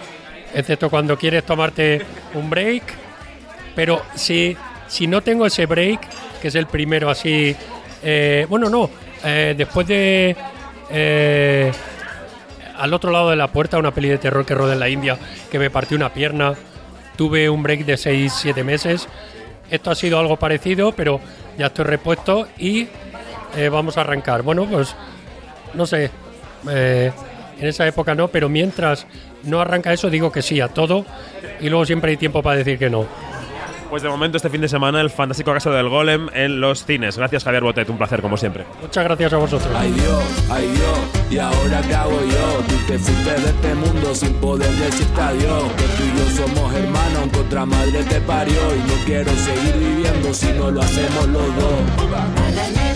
[0.53, 2.01] excepto cuando quieres tomarte
[2.33, 2.83] un break,
[3.75, 4.57] pero si,
[4.87, 5.99] si no tengo ese break,
[6.41, 7.55] que es el primero así,
[8.03, 8.89] eh, bueno, no,
[9.23, 10.35] eh, después de,
[10.89, 11.71] eh,
[12.77, 15.17] al otro lado de la puerta, una peli de terror que roda en la India,
[15.51, 16.53] que me partió una pierna.
[17.15, 19.07] Tuve un break de 6-7 meses.
[19.69, 21.19] Esto ha sido algo parecido, pero
[21.57, 22.87] ya estoy repuesto y
[23.55, 24.41] eh, vamos a arrancar.
[24.41, 24.95] Bueno, pues
[25.73, 26.09] no sé.
[26.69, 27.11] eh,
[27.59, 29.05] en esa época no, pero mientras
[29.43, 31.05] no arranca eso, digo que sí a todo.
[31.61, 33.05] Y luego siempre hay tiempo para decir que no.
[33.93, 37.15] Pues de momento este fin de semana el fantástico caso del golem en los cines.
[37.15, 38.65] Gracias Javier Botet, un placer como siempre.
[38.81, 39.71] Muchas gracias a vosotros.
[39.77, 42.63] Ay Dios, ay Dios, y ahora qué hago yo?
[42.67, 45.71] Tú te fuiste de este mundo sin poder decirte adiós.
[45.77, 48.55] Que tú y yo somos hermanos, aunque otra madre te parió.
[48.55, 52.92] Y no quiero seguir viviendo si no lo hacemos los dos.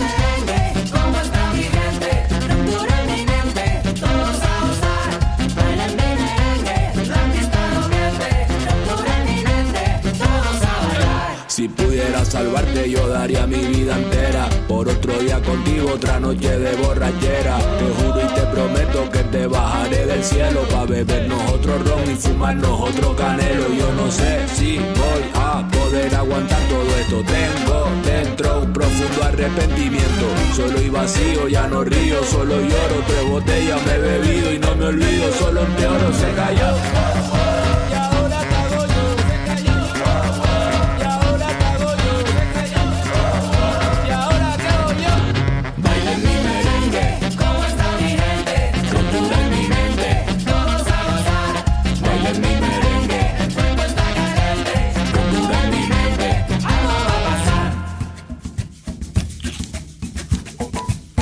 [11.57, 14.47] Si pudiera salvarte yo daría mi vida entera.
[14.67, 17.57] Por otro día contigo, otra noche de borrachera.
[17.57, 22.13] Te juro y te prometo que te bajaré del cielo Pa' bebernos otro ron y
[22.13, 23.73] fumarnos otro canelo.
[23.75, 27.23] Yo no sé si voy a poder aguantar todo esto.
[27.23, 30.27] Tengo dentro un profundo arrepentimiento.
[30.55, 34.75] Solo y vacío, ya no río, solo lloro Tres botellas me he bebido y no
[34.75, 35.33] me olvido.
[35.33, 37.46] Solo empeoro, se cayó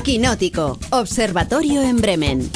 [0.06, 2.52] Quinótico, Observatorio en Bremen.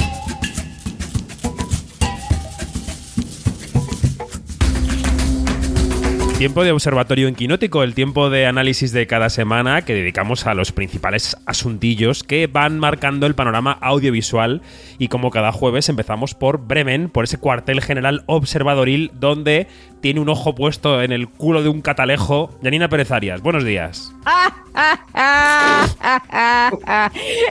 [6.38, 10.54] Tiempo de observatorio en Quinótico, el tiempo de análisis de cada semana que dedicamos a
[10.54, 14.62] los principales asuntillos que van marcando el panorama audiovisual
[15.00, 19.68] y como cada jueves empezamos por Bremen, por ese cuartel general observadoril donde
[20.02, 22.52] tiene un ojo puesto en el culo de un catalejo.
[22.64, 24.14] Janina Pérez Arias, buenos días.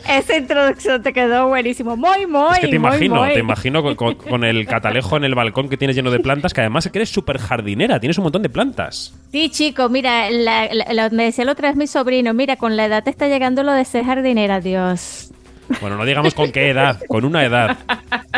[0.08, 1.96] Esa introducción te quedó buenísimo.
[1.96, 2.52] Muy, muy.
[2.54, 3.34] es que te imagino, muy.
[3.34, 6.54] te imagino con, con- con el catalejo en el balcón que tienes lleno de plantas,
[6.54, 9.14] que además eres súper jardinera, tienes un montón de plantas.
[9.32, 12.76] Sí, chico, mira, la- la- la- me decía la otra vez mi sobrino, mira, con
[12.76, 15.32] la edad te está llegando lo de ser jardinera, Dios.
[15.80, 17.76] Bueno, no digamos con qué edad, con una edad.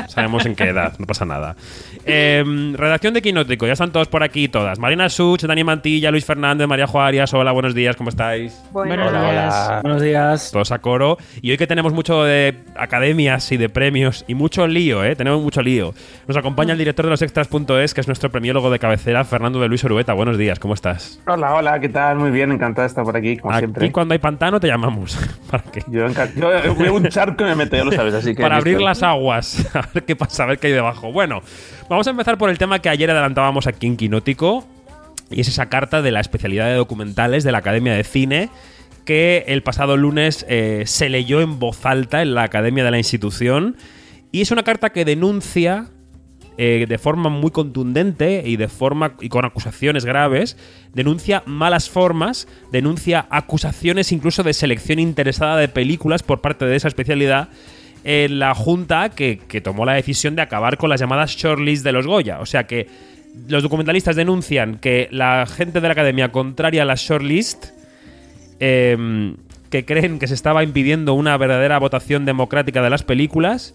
[0.09, 1.57] Sabemos en qué edad, no pasa nada.
[2.05, 2.43] Eh,
[2.77, 4.79] redacción de Quinótico, ya están todos por aquí, todas.
[4.79, 8.61] Marina Such, Dani Mantilla, Luis Fernández, María Juárez, hola, buenos días, ¿cómo estáis?
[8.73, 9.12] Buenos
[9.83, 10.51] Buenos días.
[10.53, 11.19] Todos a coro.
[11.43, 15.14] Y hoy que tenemos mucho de academias y de premios y mucho lío, ¿eh?
[15.16, 15.95] Tenemos mucho lío.
[16.27, 19.69] Nos acompaña el director de los extras.es, que es nuestro premiólogo de cabecera, Fernando de
[19.69, 20.12] Luis Orueta.
[20.14, 21.21] Buenos días, ¿cómo estás?
[21.27, 22.16] Hola, hola, ¿qué tal?
[22.19, 23.93] Muy bien, encantado de estar por aquí, como Aquí siempre.
[23.93, 25.16] cuando hay pantano te llamamos.
[25.51, 25.83] ¿Para qué?
[25.88, 26.95] Yo, yo veo
[27.29, 28.43] y me meto, ya lo sabes, así que.
[28.43, 29.67] para abrir las aguas.
[29.75, 31.13] A ver qué pasa, a ver qué hay debajo.
[31.13, 31.43] Bueno,
[31.89, 34.67] vamos a empezar por el tema que ayer adelantábamos aquí en Quinótico.
[35.31, 38.51] Y es esa carta de la especialidad de documentales de la Academia de Cine
[39.05, 42.99] que el pasado lunes eh, se leyó en voz alta en la Academia de la
[42.99, 43.77] institución.
[44.33, 45.89] Y es una carta que denuncia
[46.59, 50.57] eh, de forma muy contundente y de forma y con acusaciones graves,
[50.95, 56.89] denuncia malas formas, denuncia acusaciones incluso de selección interesada de películas por parte de esa
[56.89, 57.49] especialidad
[58.05, 61.93] en la junta que, que tomó la decisión de acabar con las llamadas shortlist de
[61.93, 62.41] los Goya.
[62.41, 62.89] O sea que
[63.49, 67.67] los documentalistas denuncian que la gente de la academia contraria a las shortlist
[68.59, 69.35] eh,
[69.71, 73.75] que creen que se estaba impidiendo una verdadera votación democrática de las películas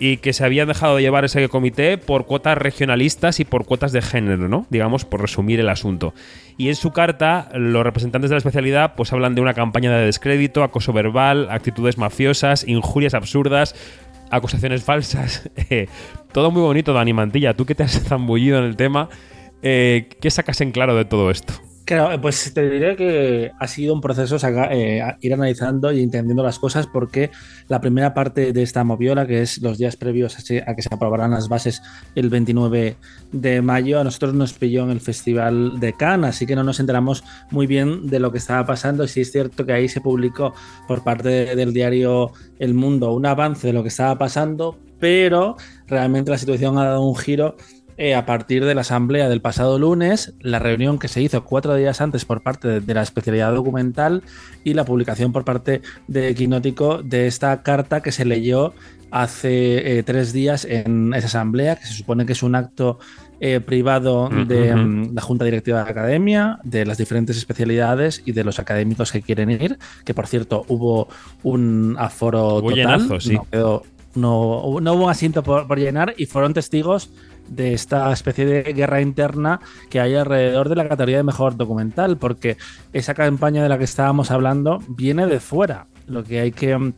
[0.00, 3.92] y que se habían dejado de llevar ese comité por cuotas regionalistas y por cuotas
[3.92, 4.66] de género, ¿no?
[4.70, 6.14] Digamos, por resumir el asunto.
[6.56, 10.06] Y en su carta, los representantes de la especialidad pues hablan de una campaña de
[10.06, 13.76] descrédito, acoso verbal, actitudes mafiosas, injurias absurdas,
[14.30, 15.48] acusaciones falsas.
[15.70, 15.86] Eh,
[16.32, 17.54] todo muy bonito, Dani Mantilla.
[17.54, 19.08] Tú que te has zambullido en el tema,
[19.62, 21.52] eh, ¿qué sacas en claro de todo esto?
[21.86, 26.42] Claro, pues te diré que ha sido un proceso saca- eh, ir analizando y entendiendo
[26.44, 27.30] las cosas porque
[27.66, 31.32] la primera parte de esta moviola, que es los días previos a, que se aprobarán
[31.32, 31.82] las bases
[32.14, 32.96] el 29
[33.32, 36.78] de mayo, a nosotros nos pilló en el Festival de Cannes, así que no nos
[36.78, 39.08] enteramos muy bien de lo que estaba pasando.
[39.08, 40.54] Sí es cierto que ahí se publicó
[40.86, 45.56] por parte de- del diario El Mundo un avance de lo que estaba pasando, pero
[45.88, 47.56] realmente la situación ha dado un giro
[48.00, 51.74] eh, a partir de la asamblea del pasado lunes, la reunión que se hizo cuatro
[51.74, 54.22] días antes por parte de, de la especialidad documental
[54.64, 58.72] y la publicación por parte de Quinótico de esta carta que se leyó
[59.10, 62.98] hace eh, tres días en esa asamblea, que se supone que es un acto
[63.40, 68.32] eh, privado de mm, la Junta Directiva de la Academia, de las diferentes especialidades y
[68.32, 71.08] de los académicos que quieren ir, que por cierto hubo
[71.42, 73.34] un aforo Hubo total, llenazo, sí.
[73.34, 73.82] no quedó
[74.14, 77.10] no, no hubo un asiento por, por llenar y fueron testigos
[77.50, 79.60] de esta especie de guerra interna
[79.90, 82.56] que hay alrededor de la categoría de mejor documental, porque
[82.92, 85.86] esa campaña de la que estábamos hablando viene de fuera.
[86.06, 86.94] Lo que hay que mm,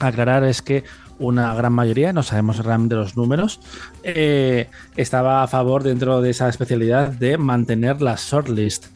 [0.00, 0.84] aclarar es que
[1.18, 3.60] una gran mayoría, no sabemos realmente los números,
[4.02, 8.86] eh, estaba a favor dentro de esa especialidad de mantener la shortlist.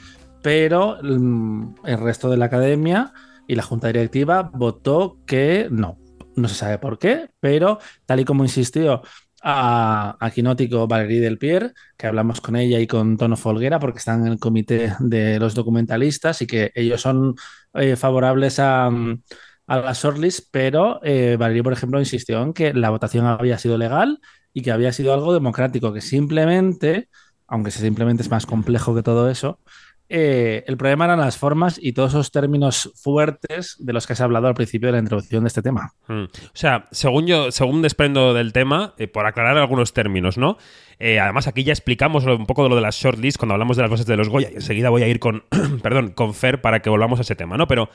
[0.43, 3.13] Pero mm, el resto de la academia
[3.47, 5.99] y la junta directiva votó que no.
[6.37, 9.03] No se sabe por qué, pero tal y como insistió
[9.47, 13.99] a, a Quinótico Valerie Del Pierre, que hablamos con ella y con Tono Folguera, porque
[13.99, 17.35] están en el comité de los documentalistas y que ellos son
[17.75, 22.89] eh, favorables a, a la shortlist, pero eh, Valerie, por ejemplo, insistió en que la
[22.89, 24.19] votación había sido legal
[24.55, 27.09] y que había sido algo democrático, que simplemente,
[27.47, 29.61] aunque simplemente es más complejo que todo eso,
[30.09, 34.21] eh, el problema eran las formas y todos esos términos fuertes de los que has
[34.21, 35.93] hablado al principio de la introducción de este tema.
[36.09, 36.25] Mm.
[36.25, 40.59] O sea, según yo, según desprendo del tema, eh, por aclarar algunos términos, ¿no?
[40.99, 43.83] Eh, además, aquí ya explicamos un poco de lo de las shortlists cuando hablamos de
[43.83, 44.51] las bases de los Goya.
[44.53, 45.45] Y enseguida voy a ir con,
[45.83, 47.67] perdón, con Fer para que volvamos a ese tema, ¿no?
[47.67, 47.89] Pero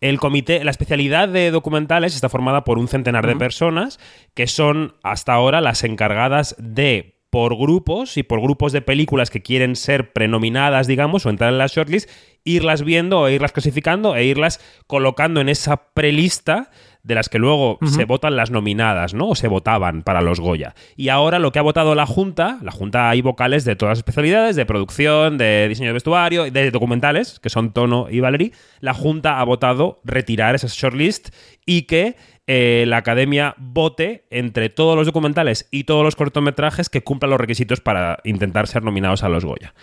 [0.00, 4.00] el comité, la especialidad de documentales está formada por un centenar de personas
[4.34, 9.40] que son hasta ahora las encargadas de por grupos y por grupos de películas que
[9.40, 12.10] quieren ser prenominadas, digamos, o entrar en la shortlist,
[12.44, 16.68] irlas viendo o irlas clasificando e irlas colocando en esa prelista
[17.02, 19.30] de las que luego se votan las nominadas, ¿no?
[19.30, 20.74] O se votaban para los Goya.
[20.94, 23.98] Y ahora lo que ha votado la Junta, la Junta hay vocales de todas las
[23.98, 28.94] especialidades, de producción, de diseño de vestuario, de documentales, que son Tono y Valerie, la
[28.94, 31.30] Junta ha votado retirar esas shortlist
[31.66, 32.14] y que
[32.46, 37.40] eh, la academia vote entre todos los documentales y todos los cortometrajes que cumplan los
[37.40, 39.74] requisitos para intentar ser nominados a los Goya.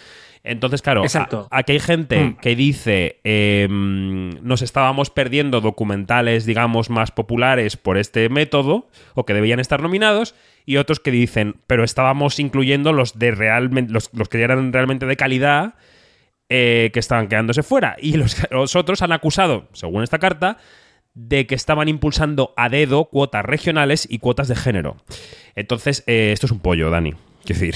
[0.43, 2.35] Entonces, claro, a- aquí hay gente Mm.
[2.37, 9.33] que dice eh, nos estábamos perdiendo documentales, digamos, más populares por este método, o que
[9.33, 14.29] debían estar nominados, y otros que dicen, pero estábamos incluyendo los de realmente, los, los
[14.29, 15.75] que eran realmente de calidad,
[16.49, 17.95] eh, que estaban quedándose fuera.
[18.01, 20.57] Y los, los otros han acusado, según esta carta,
[21.13, 24.97] de que estaban impulsando a dedo cuotas regionales y cuotas de género.
[25.55, 27.13] Entonces, eh, esto es un pollo, Dani.
[27.43, 27.75] Quiero decir.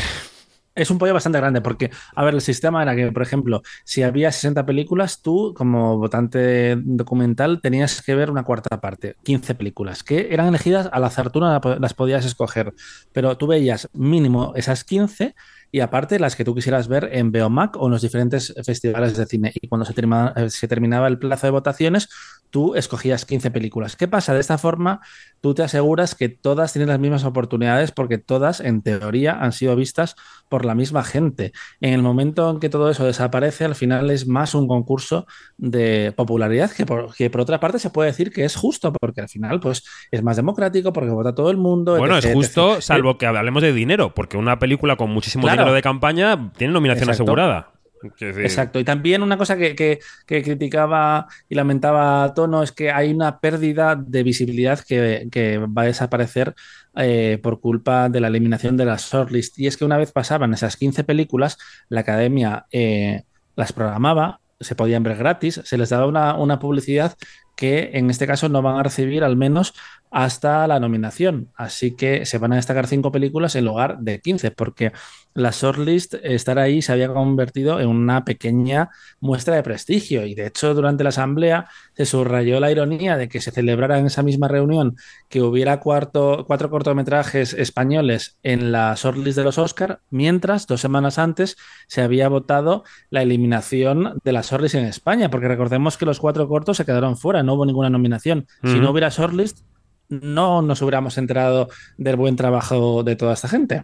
[0.76, 4.02] Es un pollo bastante grande porque, a ver, el sistema era que, por ejemplo, si
[4.02, 10.04] había 60 películas, tú como votante documental tenías que ver una cuarta parte, 15 películas,
[10.04, 12.74] que eran elegidas al azar, tú las podías escoger,
[13.12, 15.36] pero tú veías mínimo esas 15
[15.74, 19.26] y aparte las que tú quisieras ver en Beomac o en los diferentes festivales de
[19.26, 19.52] cine.
[19.60, 22.10] Y cuando se, termina- eh, se terminaba el plazo de votaciones,
[22.52, 23.96] tú escogías 15 películas.
[23.96, 24.36] ¿Qué pasa?
[24.36, 25.02] De esta forma,
[25.42, 29.76] tú te aseguras que todas tienen las mismas oportunidades porque todas, en teoría, han sido
[29.76, 30.16] vistas
[30.48, 31.52] por la misma gente.
[31.82, 35.26] En el momento en que todo eso desaparece, al final es más un concurso
[35.58, 39.22] de popularidad que por, que por otra parte se puede decir que es justo, porque
[39.22, 41.98] al final pues es más democrático, porque vota todo el mundo.
[41.98, 42.82] Bueno, etc, es justo, etc.
[42.84, 45.54] salvo que hablemos de dinero, porque una película con muchísimo Claro.
[45.63, 47.24] dinero de campaña tiene nominación Exacto.
[47.24, 47.70] asegurada.
[48.20, 48.80] Exacto.
[48.80, 53.40] Y también una cosa que, que- que criticaba y lamentaba Tono es que hay una
[53.40, 56.54] pérdida de visibilidad que, que va a desaparecer
[56.98, 59.58] eh, por culpa de la eliminación de las shortlist.
[59.58, 63.24] Y es que una vez pasaban esas 15 películas, la academia eh,
[63.56, 67.16] las programaba, se podían ver gratis, se les daba una, una publicidad
[67.56, 69.74] que en este caso no van a recibir al menos
[70.14, 71.50] hasta la nominación.
[71.56, 74.92] Así que se van a destacar cinco películas en lugar de 15, porque
[75.34, 80.24] la shortlist, estar ahí, se había convertido en una pequeña muestra de prestigio.
[80.28, 84.06] Y de hecho, durante la asamblea se subrayó la ironía de que se celebrara en
[84.06, 84.96] esa misma reunión
[85.30, 91.18] que hubiera cuarto- cuatro cortometrajes españoles en la shortlist de los Oscar, mientras dos semanas
[91.18, 96.20] antes se había votado la eliminación de la shortlist en España, porque recordemos que los
[96.20, 98.46] cuatro cortos se quedaron fuera, no hubo ninguna nominación.
[98.64, 99.62] Si no hubiera shortlist,
[100.22, 103.84] no nos hubiéramos enterado del buen trabajo de toda esta gente.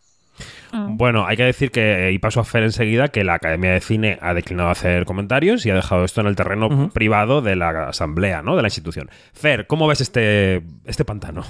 [0.71, 4.19] Bueno, hay que decir que, y paso a Fer enseguida, que la Academia de Cine
[4.21, 8.41] ha declinado hacer comentarios y ha dejado esto en el terreno privado de la asamblea,
[8.41, 8.55] ¿no?
[8.55, 9.09] De la institución.
[9.33, 11.43] Fer, ¿cómo ves este, este pantano?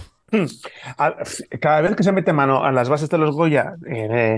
[0.97, 1.15] A-
[1.59, 4.37] Cada vez que se mete mano a las bases de los Goya eh,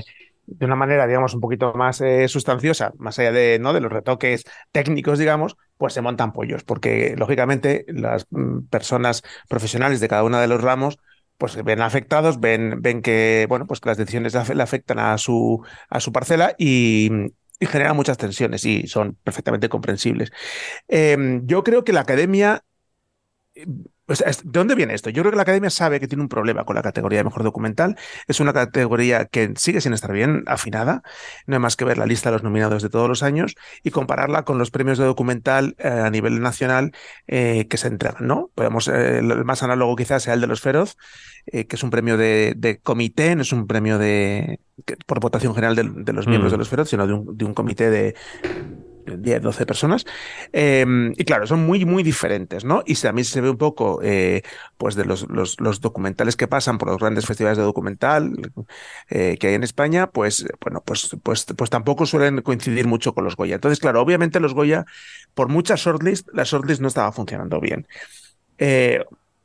[0.57, 3.73] de una manera, digamos, un poquito más eh, sustanciosa, más allá de, ¿no?
[3.73, 9.99] de los retoques técnicos, digamos, pues se montan pollos, porque lógicamente las mm, personas profesionales
[9.99, 10.97] de cada uno de los ramos
[11.37, 14.99] pues ven afectados, ven, ven que, bueno, pues que las decisiones le afe- le afectan
[14.99, 17.09] a su, a su parcela y,
[17.59, 20.31] generan muchas tensiones y son perfectamente comprensibles.
[20.87, 22.63] Eh, yo creo que la academia
[24.11, 25.09] O sea, es- ¿De dónde viene esto?
[25.09, 27.43] Yo creo que la academia sabe que tiene un problema con la categoría de mejor
[27.43, 27.95] documental.
[28.27, 31.01] Es una categoría que sigue sin estar bien afinada.
[31.47, 33.91] No hay más que ver la lista de los nominados de todos los años y
[33.91, 36.91] compararla con los premios de documental eh, a nivel nacional
[37.27, 38.51] eh, que se entregan, ¿no?
[38.55, 40.97] Podemos, eh, el más análogo quizás sea el de los Feroz,
[41.51, 44.59] que es un premio de, de comité, no es un premio de
[45.07, 46.55] por votación general de, de los miembros Mm.
[46.55, 48.15] de los Feroz, sino de un, de un comité de
[49.05, 50.05] 10, 12 personas.
[50.53, 50.85] Eh,
[51.17, 52.83] y claro, son muy, muy diferentes, ¿no?
[52.85, 54.41] Y también se ve un poco, eh,
[54.77, 58.33] pues, de los, los, documentales que pasan por los grandes festivales de documental
[59.09, 63.23] eh, que hay en España, pues, bueno, pues, pues, pues tampoco suelen coincidir mucho con
[63.23, 63.55] los Goya.
[63.55, 64.85] Entonces, claro, obviamente los Goya,
[65.33, 67.87] por muchas shortlist, la shortlist no estaba funcionando bien.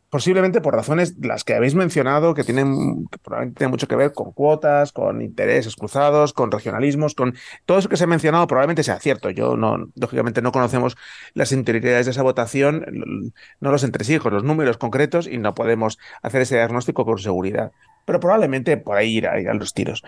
[0.09, 4.33] Posiblemente por razones las que habéis mencionado, que tienen, probablemente tienen mucho que ver con
[4.33, 7.35] cuotas, con intereses cruzados, con regionalismos, con
[7.65, 9.31] todo eso que se ha mencionado, probablemente sea cierto.
[9.31, 10.97] Yo no, lógicamente no conocemos
[11.35, 16.43] las interioridades de esa votación, no los entresijos, los números concretos, y no podemos hacer
[16.43, 17.73] ese diagnóstico con seguridad.
[18.05, 20.05] Pero probablemente por ahí irán, irán los tiros.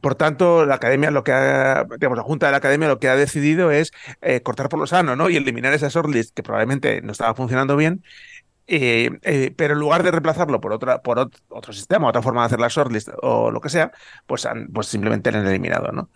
[0.00, 3.08] Por tanto, la academia lo que ha, digamos, la Junta de la Academia lo que
[3.08, 3.90] ha decidido es
[4.20, 5.28] eh, cortar por lo sano, ¿no?
[5.28, 8.04] Y eliminar esa shortlist que probablemente no estaba funcionando bien
[8.70, 12.42] eh, eh, pero en lugar de reemplazarlo por otra, por ot- otro sistema, otra forma
[12.42, 13.92] de hacer la shortlist o lo que sea,
[14.26, 16.10] pues, han, pues simplemente la han eliminado, ¿no?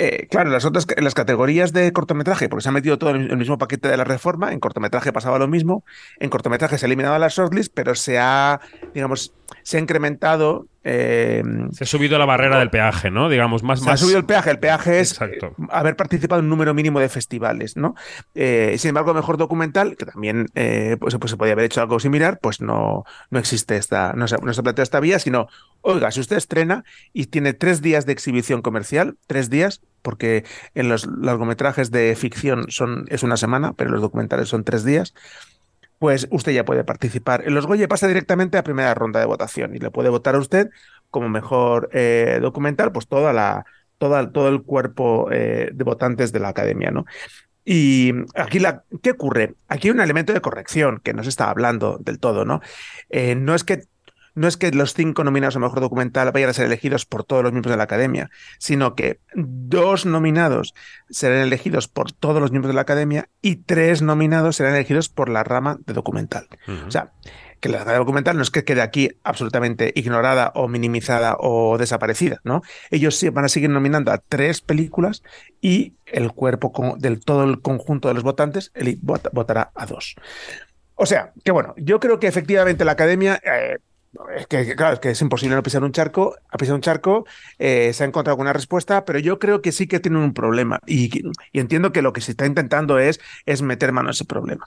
[0.00, 3.22] Eh, claro, las otras, en las categorías de cortometraje, porque se ha metido todo en
[3.30, 5.84] el mismo paquete de la reforma, en cortometraje pasaba lo mismo,
[6.20, 8.60] en cortometraje se ha eliminado la shortlist, pero se ha,
[8.94, 9.32] digamos,
[9.64, 10.66] se ha incrementado.
[10.84, 11.42] eh,
[11.72, 13.28] Se ha subido la barrera del peaje, ¿no?
[13.28, 13.94] Digamos, más, se más.
[13.94, 14.50] ha subido el peaje.
[14.50, 15.46] El peaje es Exacto.
[15.58, 17.94] eh, haber participado en un número mínimo de festivales, ¿no?
[18.36, 21.98] Eh, sin embargo, mejor documental, que también eh, pues, pues se podía haber hecho algo
[21.98, 25.48] similar, pues no, no existe esta, no se, no se plantea esta vía, sino,
[25.80, 30.88] oiga, si usted estrena y tiene tres días de exhibición comercial, tres días, porque en
[30.88, 35.14] los largometrajes de ficción son, es una semana, pero los documentales son tres días,
[35.98, 37.42] pues usted ya puede participar.
[37.46, 40.38] En los Goya pasa directamente a primera ronda de votación y le puede votar a
[40.38, 40.70] usted
[41.10, 43.64] como mejor eh, documental, pues toda la,
[43.98, 47.04] toda, todo el cuerpo eh, de votantes de la academia, ¿no?
[47.64, 49.54] Y aquí, la, ¿qué ocurre?
[49.68, 52.62] Aquí hay un elemento de corrección que no se está hablando del todo, ¿no?
[53.10, 53.82] Eh, no es que
[54.38, 57.42] no es que los cinco nominados a mejor documental vayan a ser elegidos por todos
[57.42, 60.74] los miembros de la academia, sino que dos nominados
[61.10, 65.28] serán elegidos por todos los miembros de la academia y tres nominados serán elegidos por
[65.28, 66.48] la rama de documental.
[66.86, 67.12] O sea,
[67.60, 71.76] que la rama de documental no es que quede aquí absolutamente ignorada o minimizada o
[71.76, 72.62] desaparecida, ¿no?
[72.90, 75.22] Ellos sí van a seguir nominando a tres películas
[75.60, 78.70] y el cuerpo con- del todo el conjunto de los votantes
[79.02, 80.14] vota- votará a dos.
[80.94, 83.40] O sea, que bueno, yo creo que efectivamente la academia.
[83.44, 83.78] eh,
[84.36, 86.82] es que, que, claro, es que es imposible no pisar un charco, ha pisado un
[86.82, 87.26] charco,
[87.58, 90.80] eh, se ha encontrado alguna respuesta, pero yo creo que sí que tienen un problema
[90.86, 91.10] y,
[91.52, 94.66] y entiendo que lo que se está intentando es, es meter mano a ese problema.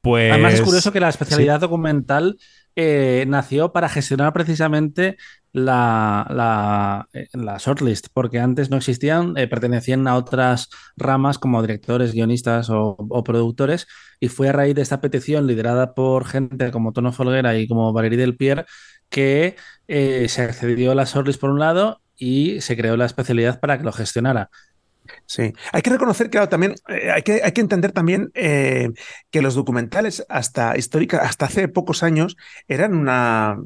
[0.00, 0.32] Pues.
[0.32, 2.38] Además es curioso que la especialidad documental
[3.26, 5.16] nació para gestionar precisamente
[5.52, 12.12] la, eh, la shortlist, porque antes no existían, eh, pertenecían a otras ramas como directores,
[12.12, 13.86] guionistas o, o productores,
[14.20, 17.92] y fue a raíz de esta petición liderada por gente como Tono Folguera y como
[17.92, 18.66] Valerie Del Pierre
[19.08, 19.56] que
[19.88, 23.78] eh, se accedió a la shortlist por un lado y se creó la especialidad para
[23.78, 24.50] que lo gestionara.
[25.30, 28.92] Sí, hay que reconocer, claro, también eh, hay, que, hay que entender también eh,
[29.30, 33.58] que los documentales hasta histórica, hasta hace pocos años eran una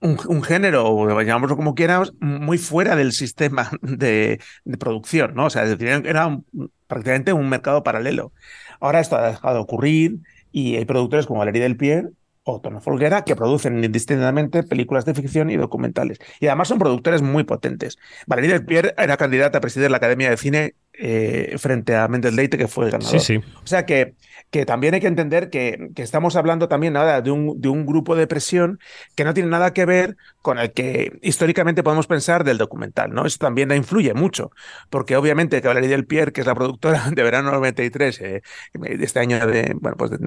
[0.00, 4.40] un, género, o llamémoslo como quieras, muy fuera del sistema de,
[4.78, 5.46] producción, ¿no?
[5.46, 6.38] O sea, era
[6.86, 8.32] prácticamente un mercado paralelo.
[8.80, 10.16] Ahora esto ha dejado de ocurrir
[10.50, 12.08] y hay productores como Valerie Del Pierre
[12.44, 16.18] o Tono Folguera que producen indistintamente películas de ficción y documentales.
[16.40, 17.98] Y además son productores muy potentes.
[18.26, 22.34] Valerie Del Pierre era candidata a presidir la Academia de Cine eh, frente a Mendes
[22.34, 23.20] Leite, que fue el ganador.
[23.20, 23.44] Sí, sí.
[23.62, 24.14] O sea que,
[24.50, 27.84] que también hay que entender que, que estamos hablando también nada de un, de un
[27.86, 28.78] grupo de presión
[29.16, 33.26] que no tiene nada que ver con el que históricamente podemos pensar del documental, ¿no?
[33.26, 34.50] Eso también influye mucho,
[34.90, 38.42] porque obviamente que Valerie Del Pierre, que es la productora de Verano 93, eh,
[38.74, 40.18] de este año, de, bueno, pues de-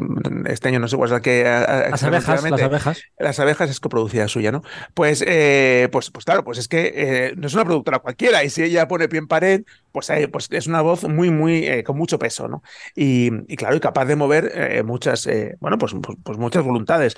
[0.51, 1.47] este año no sé cuál es la que...
[1.47, 3.03] a- Las abejas, las abejas.
[3.17, 4.63] las abejas es coproducida suya, ¿no?
[4.93, 8.49] Pues, eh, pues, pues claro, pues es que eh, no es una productora cualquiera y
[8.49, 9.61] si ella pone pie en pared,
[9.97, 12.61] pues, eh, pues es una voz muy, muy, eh, con mucho peso, ¿no?
[12.95, 16.63] Y, y claro, y capaz de mover eh, muchas, eh, bueno, pues, pues, pues muchas
[16.63, 17.17] voluntades.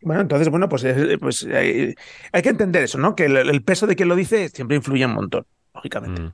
[0.00, 0.86] Bueno, entonces, bueno, pues,
[1.20, 1.46] pues
[2.32, 3.14] hay que entender eso, ¿no?
[3.14, 6.22] Que el, el peso de quien lo dice siempre influye un montón, lógicamente.
[6.22, 6.32] Mm.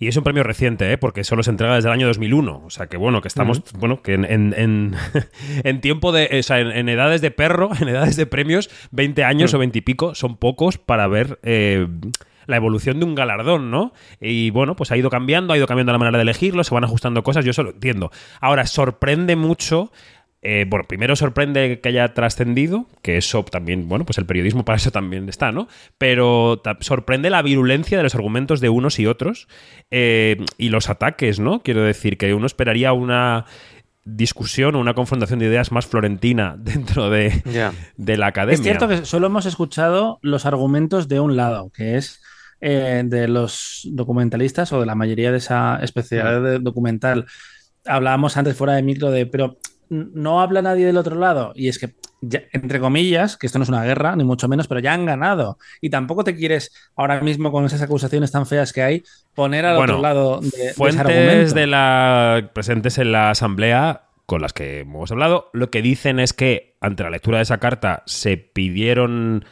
[0.00, 0.98] Y es un premio reciente, ¿eh?
[0.98, 2.62] porque solo se entrega desde el año 2001.
[2.66, 4.94] O sea que bueno, que estamos, bueno, que en, en, en-
[5.64, 9.52] en tiempo de, o sea, en, edades de perro, en edades de premios, 20 años
[9.52, 9.56] Mm.
[9.56, 11.86] o 20 y pico son pocos para ver eh,
[12.46, 13.92] la evolución de un galardón, ¿no?
[14.20, 16.84] Y bueno, pues ha ido cambiando, ha ido cambiando la manera de elegirlo, se van
[16.84, 18.10] ajustando cosas, yo eso lo entiendo.
[18.40, 19.90] Ahora, sorprende mucho
[20.48, 24.76] eh, bueno, primero sorprende que haya trascendido, que eso también, bueno, pues el periodismo para
[24.76, 25.66] eso también está, ¿no?
[25.98, 29.48] Pero sorprende la virulencia de los argumentos de unos y otros
[29.90, 31.64] eh, y los ataques, ¿no?
[31.64, 33.46] Quiero decir que uno esperaría una
[34.04, 37.42] discusión o una confrontación de ideas más florentina dentro de
[37.96, 38.54] la academia.
[38.54, 42.22] Es cierto que solo hemos escuchado los argumentos de un lado, que es
[42.60, 47.26] eh, de los documentalistas o de la mayoría de esa especialidad de documental.
[47.84, 51.52] Hablábamos antes fuera de micro de, pero no habla nadie del otro lado.
[51.54, 54.66] Y es que, ya- entre comillas, que esto no es una guerra, ni mucho menos,
[54.66, 55.58] pero ya han ganado.
[55.80, 59.04] Y tampoco te quieres, ahora mismo con esas acusaciones tan feas que hay,
[59.34, 61.54] poner al Bueno, otro lado de, de ese Fuentes argumento.
[61.54, 66.32] de la presentes en la asamblea con las que hemos hablado, lo que dicen es
[66.32, 69.44] que ante la lectura de esa carta se pidieron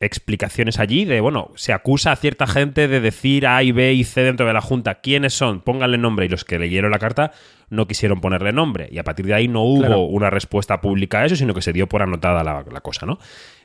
[0.00, 4.04] explicaciones allí de, bueno, se acusa a cierta gente de decir A y B y
[4.04, 4.96] C dentro de la Junta.
[4.96, 5.60] ¿Quiénes son?
[5.60, 6.26] Pónganle nombre.
[6.26, 7.32] Y los que leyeron la carta
[7.70, 8.88] no quisieron ponerle nombre.
[8.92, 10.00] Y a partir de ahí no hubo Claro.
[10.02, 13.18] una respuesta pública a eso, sino que se dio por anotada la, la cosa, ¿no?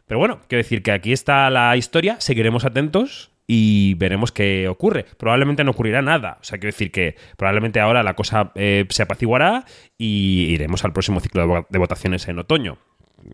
[0.07, 5.05] Pero bueno, quiero decir que aquí está la historia, seguiremos atentos y veremos qué ocurre.
[5.17, 6.37] Probablemente no ocurrirá nada.
[6.41, 9.65] O sea, quiero decir que probablemente ahora la cosa eh, se apaciguará
[9.97, 12.77] y iremos al próximo ciclo de votaciones en otoño.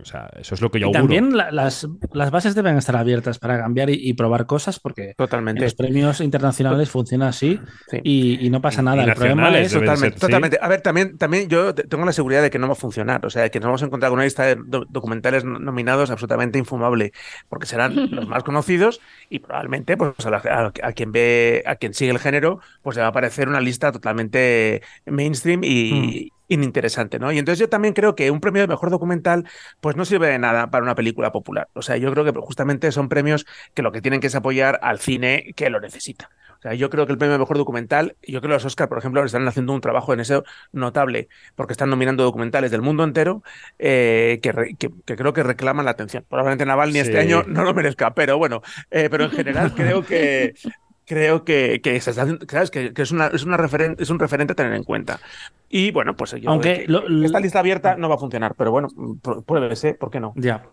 [0.02, 1.02] O sea, eso es lo que yo Y auguro.
[1.02, 5.10] también la- las, las bases deben estar abiertas para cambiar y, y probar cosas, porque
[5.10, 5.62] en Totalmente.
[5.62, 7.60] los premios internacionales funciona así
[7.90, 8.00] Sí.
[8.04, 9.04] y, y no pasa nada.
[9.04, 10.20] El problema es Totalmente, ser, sí.
[10.20, 10.60] totalmente.
[10.62, 13.26] A ver, también, también yo te- tengo la seguridad de que no va a funcionar.
[13.26, 16.10] O sea, que nos vamos a encontrar con una lista de do- documentales no- nominados
[16.12, 17.12] absolutamente infumable,
[17.50, 21.76] porque serán los más conocidos y probablemente pues, a, la- a- a quien ve, a
[21.76, 27.20] quien sigue el género, pues le va a parecer una lista totalmente mainstream y ininteresante,
[27.20, 27.32] ¿no?
[27.32, 29.45] Y entonces yo también creo que un premio de mejor documental,
[29.80, 31.70] pues no sirve de nada para una película popular.
[31.74, 34.80] O sea, yo creo que justamente son premios que lo que tienen que es apoyar
[34.84, 36.30] al cine que lo necesita.
[36.58, 38.89] O sea, yo creo que el premio de mejor documental, yo creo que los Oscar,
[38.89, 40.43] por ejemplo, están haciendo un trabajo en eso
[40.74, 43.43] notable, porque están nominando documentales del mundo entero
[43.78, 46.26] eh, que, re- que- que creo que reclaman la atención.
[46.28, 47.00] Probablemente Navalny Sí.
[47.00, 50.54] este año no lo merezca, pero bueno, eh, pero en general creo que
[51.10, 52.70] creo que, que, se está haciendo- ¿sabes?
[52.70, 55.20] que, que es, una, es, una referen- es un referente a tener en cuenta.
[55.68, 58.70] Y bueno, pues yo Aunque que- lo- esta lista abierta no va a funcionar, pero
[58.72, 60.34] bueno, pr- pruébese, ¿por qué no?
[60.36, 60.64] Ya.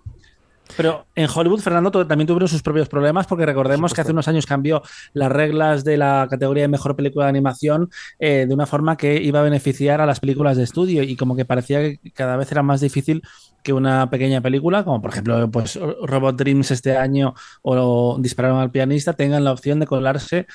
[0.76, 4.46] Pero en Hollywood, Fernando también tuvieron sus propios problemas porque recordemos que hace unos años
[4.46, 4.82] cambió
[5.14, 9.14] las reglas de la categoría de mejor película de animación eh, de una forma que
[9.22, 12.50] iba a beneficiar a las películas de estudio y como que parecía que cada vez
[12.50, 13.22] era más difícil
[13.66, 18.70] que una pequeña película, como por ejemplo pues, Robot Dreams este año o Dispararon al
[18.70, 20.46] pianista, tengan la opción de colarse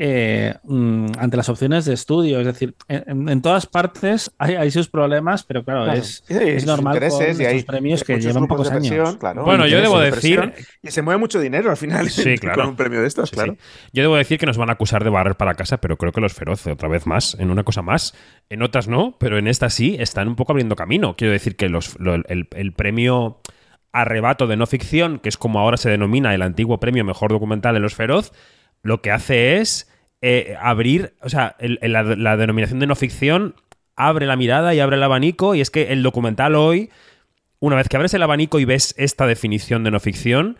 [0.00, 2.38] eh, mm, ante las opciones de estudio.
[2.40, 5.98] Es decir, en, en todas partes hay, hay sus problemas, pero claro, Claro.
[5.98, 9.16] es, Sí, es sus normal con y hay estos premios que llevan pocos años.
[9.16, 12.60] claro, Bueno, yo debo de decir- y se mueve mucho dinero al final Sí, claro.
[12.62, 13.54] con un premio de estos, Sí, claro.
[13.54, 13.88] sí.
[13.92, 16.20] Yo debo decir que nos van a acusar de barrer para casa, pero creo que
[16.20, 18.14] los feroces, otra vez más, en una cosa más.
[18.48, 21.16] En otras no, pero en esta sí, están un poco abriendo camino.
[21.16, 23.40] Quiero decir que los, lo- el, el premio
[23.92, 27.74] arrebato de no ficción, que es como ahora se denomina el antiguo premio mejor documental
[27.74, 28.32] de los feroz,
[28.82, 32.96] lo que hace es eh, abrir, o sea, el- el- la, la denominación de no
[32.96, 33.54] ficción
[33.96, 36.90] abre la mirada y abre el abanico, y es que el documental hoy,
[37.60, 40.58] una vez que abres el abanico y ves esta definición de no ficción,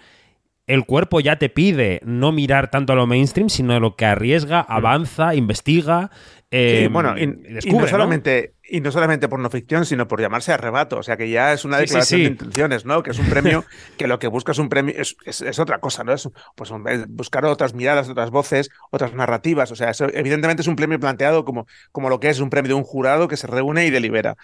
[0.66, 4.04] el cuerpo ya te pide no mirar tanto a lo mainstream, sino a lo que
[4.04, 6.10] arriesga, avanza, investiga.
[6.50, 10.20] eh, Sí, bueno, y, y descubre, solamente, y no solamente por no ficción, sino por
[10.20, 10.98] llamarse arrebato.
[10.98, 12.24] O sea, que ya es una Sí, sí, declaración sí.
[12.24, 13.02] de intenciones, ¿no?
[13.02, 13.64] Que es un premio,
[13.96, 16.12] que lo que busca es un premio, es, es- es otra cosa, ¿no?
[16.12, 16.70] Es pues
[17.08, 19.70] buscar otras miradas, otras voces, otras narrativas.
[19.72, 22.68] O sea, eso evidentemente es un premio planteado como, como lo que es un premio
[22.68, 24.36] de un jurado que se reúne y delibera.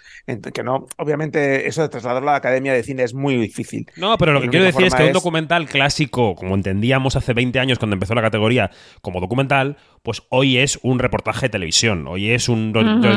[0.53, 3.85] Que no, obviamente, eso de trasladarlo a la Academia de Cine es muy difícil.
[3.95, 7.59] No, pero lo que quiero decir es que un documental clásico, como entendíamos hace 20
[7.59, 8.71] años cuando empezó la categoría
[9.01, 12.71] como documental, pues hoy es un reportaje de televisión, hoy es un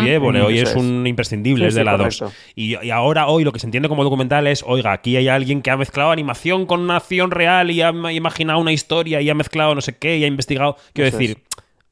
[0.07, 0.75] Évole, Mm, hoy es es.
[0.77, 2.19] un imprescindible, Sí, es de sí, la 2.
[2.19, 2.37] correcto.
[2.57, 5.63] Y, y ahora hoy lo que se entiende como documental es, oiga, aquí hay alguien
[5.63, 9.31] que ha mezclado animación con una acción real y ha ma- imaginado una historia y
[9.31, 10.77] ha mezclado no sé qué y ha investigado.
[10.93, 11.45] Quiero Eso decir,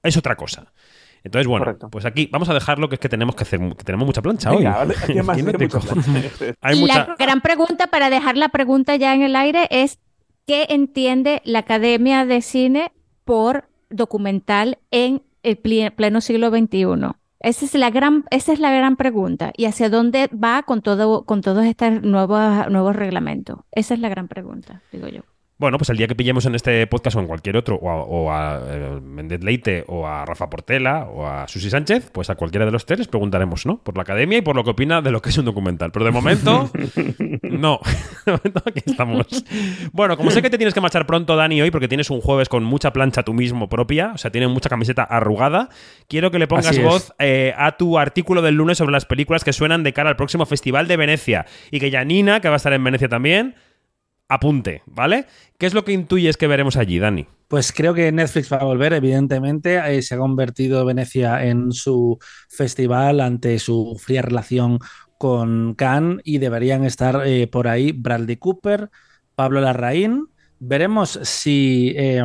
[0.02, 0.16] es.
[0.16, 0.72] otra cosa.
[1.22, 1.88] Entonces, bueno, Correcto.
[1.90, 4.52] pues aquí vamos a dejarlo, que es que tenemos que hacer, que tenemos mucha plancha
[4.52, 4.64] hoy.
[4.64, 5.52] Vale, más- Aquí no
[6.60, 6.98] hay mucha...
[7.08, 9.98] La gran pregunta, para dejar la pregunta ya en el aire, es
[10.46, 12.92] ¿qué entiende la Academia de Cine
[13.24, 17.16] por documental en el pleno siglo XXI?
[17.40, 19.52] Esa es la gran, esa es la gran pregunta.
[19.56, 23.60] ¿Y hacia dónde va con todo, con todos estos nuevos, nuevos reglamentos?
[23.72, 25.22] Esa es la gran pregunta, digo yo.
[25.58, 28.02] Bueno, pues el día que pillemos en este podcast o en cualquier otro, o a,
[28.02, 32.66] o a eh, Leite, o a Rafa Portela, o a Susi Sánchez, pues a cualquiera
[32.66, 33.78] de los tres les preguntaremos, ¿no?
[33.78, 35.92] Por la academia y por lo que opina de lo que es un documental.
[35.92, 36.70] Pero de momento,
[37.42, 37.80] no.
[38.26, 39.44] De momento aquí estamos.
[39.92, 42.48] Bueno, como sé que te tienes que marchar pronto, Dani, hoy, porque tienes un jueves
[42.48, 45.68] con mucha plancha tú mismo propia, o sea, tienes mucha camiseta arrugada,
[46.08, 49.52] quiero que le pongas voz eh, a tu artículo del lunes sobre las películas que
[49.52, 51.46] suenan de cara al próximo Festival de Venecia.
[51.70, 53.54] Y que Janina, que va a estar en Venecia también,
[54.28, 55.26] apunte, ¿vale?
[55.58, 57.26] ¿Qué es lo que intuyes que veremos allí, Dani?
[57.48, 59.80] Pues creo que Netflix va a volver, evidentemente.
[59.86, 62.18] Eh, se ha convertido Venecia en su
[62.48, 64.78] festival ante su fría relación
[65.18, 68.90] con Cannes y deberían estar eh, por ahí Bradley Cooper,
[69.34, 70.28] Pablo Larraín.
[70.58, 72.24] Veremos si eh,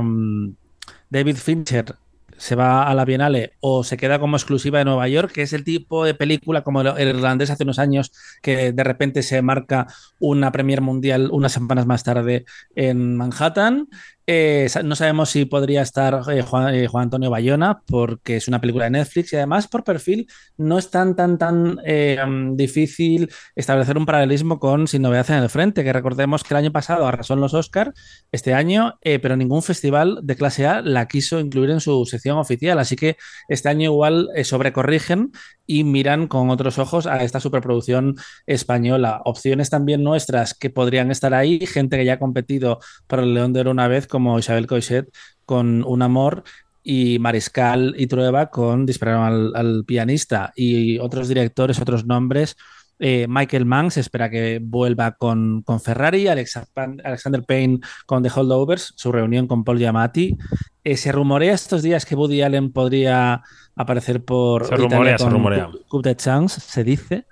[1.09, 1.95] David Fincher
[2.41, 5.53] se va a la Bienale o se queda como exclusiva de Nueva York, que es
[5.53, 8.11] el tipo de película como el irlandés hace unos años
[8.41, 9.85] que de repente se marca
[10.19, 13.89] una premier mundial unas semanas más tarde en Manhattan.
[14.33, 18.61] Eh, no sabemos si podría estar eh, Juan, eh, Juan Antonio Bayona porque es una
[18.61, 20.25] película de Netflix y además por perfil
[20.55, 25.83] no es tan tan mm, difícil establecer un paralelismo con Sin Novedad en el Frente,
[25.83, 27.93] que recordemos que el año pasado arrasó en los Oscar,
[28.31, 32.79] este año, pero ningún festival de clase A la quiso incluir en su sección oficial,
[32.79, 33.17] así que
[33.49, 35.31] este año igual sobrecorrigen
[35.71, 38.15] y miran con otros ojos a esta superproducción
[38.45, 39.21] española.
[39.23, 43.53] Opciones también nuestras que podrían estar ahí, gente que ya ha competido para el León
[43.53, 45.07] de Oro una vez, como Isabel Coixet
[45.45, 46.43] con Un Amor
[46.83, 52.55] y Mariscal y Trueba con Dispararon al, al pianista y otros directores, otros nombres.
[53.03, 56.67] Eh, Michael Mann se espera que vuelva con, con Ferrari, Alexa-
[57.03, 60.37] Alexander Payne con The Holdovers, su reunión con Paul Giamatti.
[60.83, 63.41] Eh, se rumorea estos días que Woody Allen podría
[63.75, 65.67] aparecer por Se Italia rumorea, se con rumorea.
[65.69, 67.25] Coup- Coup de Chance, se dice.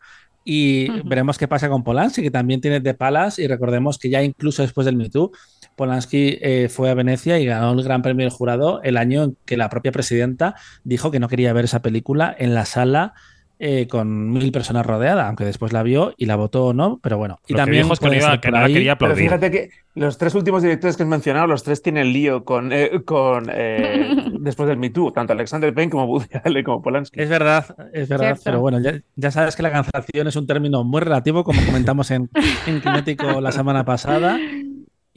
[0.43, 1.07] Y Ujú.
[1.09, 3.37] veremos qué pasa con Polanski, que también tiene de palas.
[3.37, 5.31] Y recordemos que ya incluso después del Me Too,
[5.80, 9.38] Polanski eh, fue a Venecia y ganó el Gran Premio del Jurado el año en
[9.45, 13.13] que la propia presidenta dijo que no quería ver esa película en la sala
[13.61, 17.17] eh, con mil personas rodeadas, aunque después la vio y la votó o no, pero
[17.17, 17.39] bueno.
[17.45, 19.15] Y Lo que también dijo es que no puede iba- que no la quería Pero
[19.17, 23.01] fíjate que los tres últimos directores que has mencionado, los tres tienen lío con, eh,
[23.03, 27.19] con eh, después del Me Too, tanto Alexander Payne como Woody Allen como Polanski.
[27.21, 28.41] Es verdad, es verdad, Cierto.
[28.45, 32.11] pero bueno, ya, ya sabes que la cancelación es un término muy relativo, como comentamos
[32.11, 32.30] en,
[32.65, 34.38] en Kinético la semana pasada.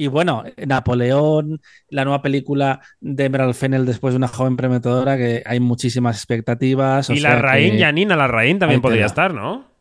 [0.03, 5.44] Y bueno, Napoleón, la nueva película de Emerald Fennel después de una joven prometedora, que
[5.46, 7.09] hay muchísimas expectativas.
[7.09, 9.71] y la Raín, Janina, la Raín también podría estar, ¿no?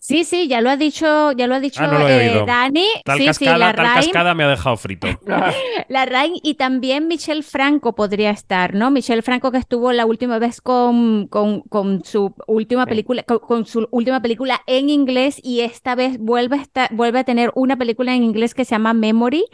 [0.00, 2.30] Sí, sí, ya lo ha dicho, ya lo ha dicho Ah, no lo he eh,
[2.30, 2.46] oído.
[2.46, 2.86] Dani.
[3.04, 5.08] Tal sí, cascada, sí, la tal Rain, cascada me ha dejado frito.
[5.88, 8.90] la Rain y también Michelle Franco podría estar, ¿no?
[8.92, 12.90] Michelle Franco que estuvo la última vez con, con, con su última Sí.
[12.90, 17.18] película, con, con su última película en inglés y esta vez vuelve a estar, vuelve
[17.18, 19.44] a tener una película en inglés que se llama Memory.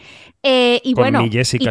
[0.42, 1.70] Eh, y Con bueno, mi Jessica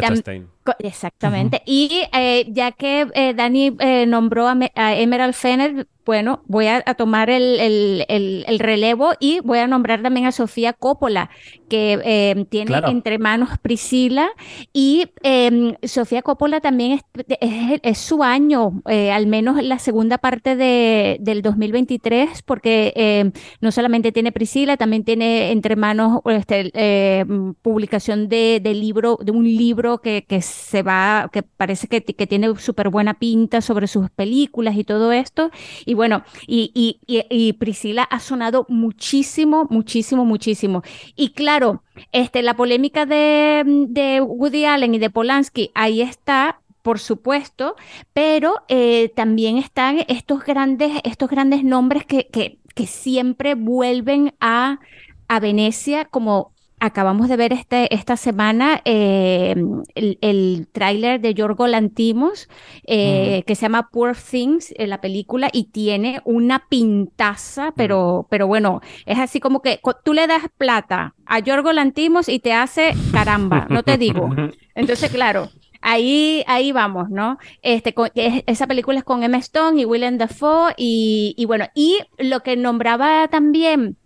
[0.78, 1.62] Exactamente.
[1.66, 6.66] Y eh, ya que eh, Dani eh, nombró a, Me- a Emerald Fennel, bueno, voy
[6.68, 10.72] a, a tomar el, el- el- el relevo y voy a nombrar también a Sofía
[10.72, 11.30] Coppola,
[11.74, 12.88] que eh, tiene Claro.
[12.88, 14.28] entre manos Priscila.
[14.72, 17.02] Y eh, Sofía Coppola también es,
[17.40, 23.30] es- es su año, eh, al menos la segunda parte de, del 2023, porque eh,
[23.60, 27.24] no solamente tiene Priscila, también tiene entre manos este,
[27.62, 32.26] publicación de, de libro, de un libro que, que se va, que parece que, que
[32.26, 35.50] tiene súper buena pinta sobre sus películas y todo esto.
[35.86, 40.82] Y bueno, y, y, y, y Priscila ha sonado muchísimo, muchísimo, muchísimo.
[41.16, 41.63] Y claro,
[42.12, 46.60] este, la polémica de, de Woody Allen y de Polanski, ahí está.
[46.82, 47.76] Por supuesto,
[48.12, 54.80] pero eh, también están estos grandes, estos grandes nombres que, que, que siempre vuelven a,
[55.26, 56.53] a Venecia, como
[56.84, 59.54] acabamos de ver este, esta semana eh,
[59.94, 62.48] el, el tráiler de Yorgo Lantimos,
[62.86, 68.46] eh, que se llama Poor Things, eh, la película, y tiene una pintaza, pero, pero
[68.46, 72.92] bueno, es así como que tú le das plata a Yorgo Lantimos y te hace
[73.12, 74.28] caramba, no te digo.
[74.74, 75.48] Entonces, claro,
[75.80, 77.38] ahí, ahí vamos, ¿no?
[77.62, 81.66] Este, con- es- esa película es con Emma Stone y Willem Dafoe y, y bueno,
[81.74, 83.96] y lo que nombraba también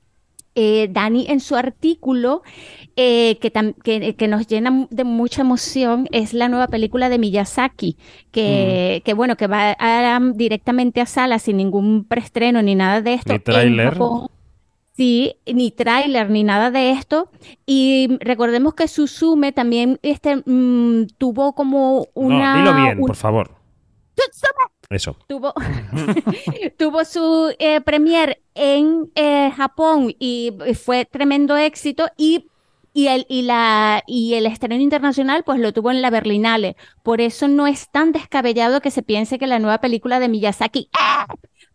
[0.60, 2.42] eh, Dani en su artículo,
[2.96, 3.52] eh, que,
[3.84, 7.96] que, que nos llena de mucha emoción, es la nueva película de Miyazaki,
[8.32, 13.14] que, que bueno, que va a- directamente a sala sin ningún preestreno ni nada de
[13.14, 13.32] esto.
[13.32, 13.96] Ni tráiler.
[14.96, 17.30] Sí, ni tráiler ni nada de esto.
[17.64, 22.54] Y recordemos que Suzume también este, mm, tuvo como una...
[22.54, 23.50] no, dilo bien, un- por favor.
[24.90, 25.16] Eso.
[25.26, 25.52] tuvo,
[26.78, 32.46] tuvo su eh, premier en eh, Japón y fue tremendo éxito y
[32.98, 36.76] y el, y, la, y el estreno internacional pues lo tuvo en la Berlinale.
[37.04, 40.88] Por eso no es tan descabellado que se piense que la nueva película de Miyazaki
[40.98, 41.26] ¡ah!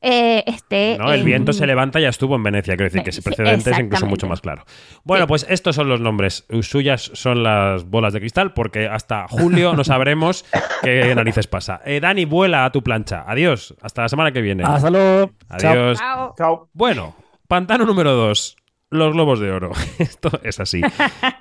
[0.03, 0.97] Eh, esté...
[0.99, 3.25] No, el en- viento se levanta ya estuvo en Venecia, quiero decir que ese Sí,
[3.29, 4.65] precedente es incluso mucho más claro.
[5.03, 6.45] Bueno, pues estos son los nombres.
[6.61, 10.45] Suyas son las bolas de cristal porque hasta julio no sabremos
[10.81, 11.81] qué narices pasa.
[11.85, 13.23] Eh, Dani, vuela a tu plancha.
[13.27, 13.75] Adiós.
[13.81, 14.63] Hasta la semana que viene.
[14.65, 15.31] Hasta luego.
[15.57, 15.71] Chao.
[15.71, 15.97] Adiós.
[15.99, 16.35] Chao.
[16.37, 16.69] Chao.
[16.73, 17.15] Bueno,
[17.47, 18.57] pantano número 2.
[18.89, 19.71] Los globos de oro.
[19.99, 20.81] Esto es así.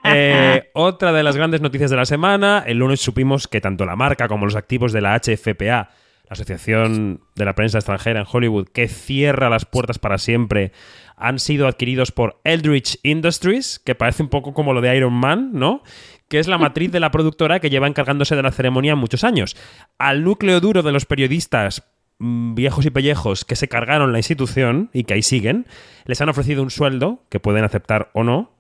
[0.05, 2.65] Eh, otra de las grandes noticias de la semana.
[2.67, 5.91] El lunes supimos que tanto la marca como los activos de la HFPA,
[6.29, 10.73] la Asociación de la Prensa Extranjera en Hollywood, que cierra las puertas para siempre,
[11.17, 15.51] han sido adquiridos por Eldritch Industries, que parece un poco como lo de Iron Man,
[15.53, 15.83] ¿no?
[16.29, 19.57] Que es la matriz de la productora que lleva encargándose de la ceremonia muchos años.
[19.99, 21.85] Al núcleo duro de los periodistas
[22.19, 25.67] mm, viejos y pellejos que se cargaron la institución y que ahí siguen,
[26.07, 28.57] les han ofrecido un sueldo que pueden aceptar o no,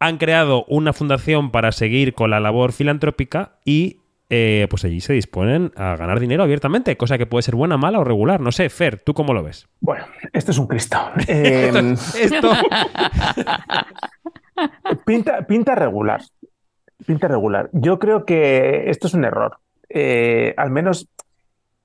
[0.00, 3.98] han creado una fundación para seguir con la labor filantrópica y
[4.30, 8.00] eh, pues allí se disponen a ganar dinero abiertamente, cosa que puede ser buena, mala
[8.00, 8.40] o regular.
[8.40, 9.68] No sé, Fer, ¿tú cómo lo ves?
[9.80, 10.98] Bueno, esto es un Cristo.
[11.28, 11.70] Eh,
[12.20, 12.50] Esto...
[15.06, 16.20] pinta, pinta regular.
[17.06, 17.70] Pinta regular.
[17.72, 19.58] Yo creo que esto es un error.
[19.88, 21.08] Eh, al menos,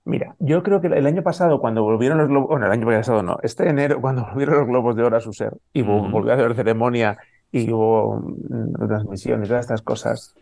[0.06, 3.24] mira, yo creo que el año pasado, cuando volvieron los globos, bueno, el año pasado
[3.24, 6.10] no, este enero, cuando volvieron los globos de oro a su ser y Ujú.
[6.10, 7.18] volvió a haber ceremonia
[7.52, 10.36] y hubo mm, transmisiones, todas estas cosas,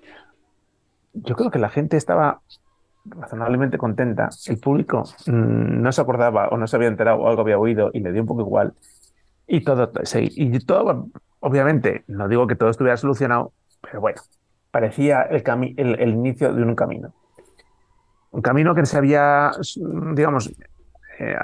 [1.14, 2.41] yo creo que la gente estaba
[3.05, 4.30] razonablemente contenta.
[4.47, 7.89] El público mm, no se acordaba o no se había enterado o algo había oído
[7.93, 8.74] y le dio un poco igual.
[9.47, 10.57] Y todo, sí, y
[11.41, 13.51] obviamente, no digo que todo estuviera solucionado,
[13.82, 14.22] pero bueno,
[14.72, 17.14] parecía el, inicio de un camino.
[18.32, 19.51] Un camino que se había,
[20.14, 20.53] digamos,
[21.20, 21.36] eh,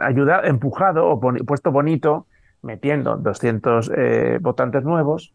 [0.00, 2.26] ayudado, empujado o puesto bonito,
[2.62, 5.34] metiendo 200 eh, votantes nuevos,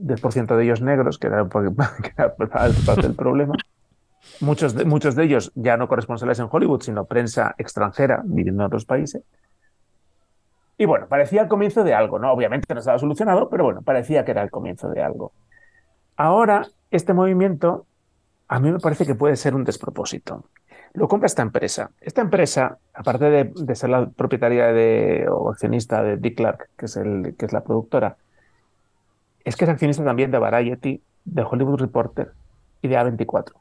[0.00, 1.46] 10% de ellos negros, que era,
[2.02, 3.54] que era parte del problema.
[4.40, 8.66] Muchos de, muchos de ellos ya no corresponsales en Hollywood, sino prensa extranjera viviendo en
[8.66, 9.22] otros países.
[10.78, 12.32] Y bueno, parecía el comienzo de algo, ¿no?
[12.32, 15.32] Obviamente no estaba solucionado, pero bueno, parecía que era el comienzo de algo.
[16.16, 17.86] Ahora, este movimiento
[18.50, 20.44] a mí me parece que puede ser un despropósito.
[20.92, 21.92] Lo compra esta empresa.
[22.00, 26.86] Esta empresa, aparte de, de ser la propietaria de, o accionista de Dick Clark, que
[26.86, 28.16] es, el, que es la productora,
[29.44, 32.32] es que es accionista también de Variety, de Hollywood Reporter
[32.82, 33.60] y de A24.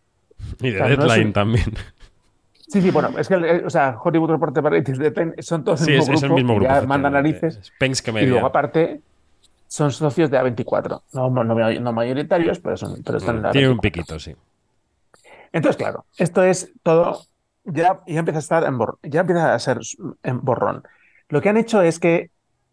[0.61, 1.73] Y de O sea, no Deadline un- también.
[2.67, 5.91] Sí, sí, bueno, es que o sea, Hollywood Reporter, Variety y Deadline son todos Sí,
[5.91, 6.73] el es, mismo es el grupo, mismo grupo.
[6.73, 7.57] ya mandan narices.
[7.57, 9.01] Es Penske Y luego, aparte,
[9.67, 11.03] son socios de A24.
[11.13, 13.81] No, no, no mayoritarios, pero, son, pero están en la Mm, Tiene un A24.
[13.81, 14.35] piquito, sí.
[15.51, 17.21] Entonces, claro, esto es todo.
[17.63, 19.79] Ya, ya empieza a estar en bor- ya empieza a ser
[20.23, 20.83] en borrón.
[21.29, 22.31] Lo que han hecho es que,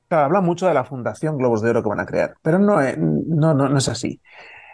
[0.09, 2.81] claro, habla mucho de la Fundación Globos de Oro que van a crear, pero no,
[2.81, 4.21] es- no, no, no es así.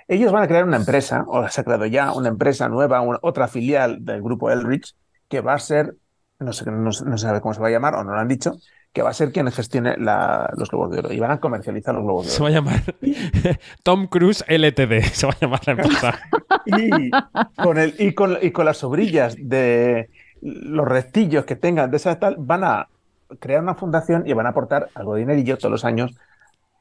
[0.08, 3.18] Ellos van a crear una empresa, o se ha creado ya una empresa nueva, una-
[3.22, 4.94] otra filial del grupo Elrich,
[5.28, 5.96] que va a ser,
[6.38, 8.28] no sé, no, no se sabe cómo se va a llamar, o no lo han
[8.28, 8.52] dicho,
[8.92, 11.94] que va a ser quien gestione la- los Globos de Oro y van a comercializar
[11.94, 12.44] los Globos de Se Oro.
[12.44, 12.82] va a llamar
[13.82, 15.02] Tom Cruise LTD.
[15.14, 16.20] Se va a llamar la empresa.
[16.66, 17.10] Y
[17.62, 20.10] con, el, y, con, y con las obrillas de
[20.42, 22.88] los restillos que tengan de esa tal, van a
[23.40, 26.14] crear una fundación y van a aportar algo de dinerillo todos los años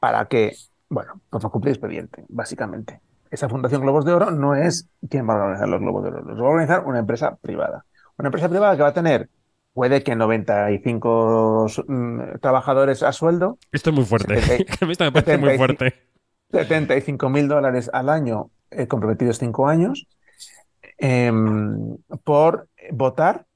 [0.00, 0.54] para que,
[0.88, 3.00] bueno, pues cumplir expediente, básicamente.
[3.30, 6.22] Esa Fundación Globos de Oro no es quien va a organizar los Globos de Oro,
[6.22, 7.84] los va a organizar una empresa privada.
[8.18, 9.30] Una empresa privada que va a tener,
[9.72, 14.40] puede que 95 mm, trabajadores a sueldo, Esto es muy fuerte.
[14.40, 15.58] Setenta- A mí esto me parece muy 75.
[15.58, 15.94] fuerte.
[16.50, 20.06] 75 mil dólares al año, eh, comprometidos cinco años,
[20.98, 23.46] em, por votar,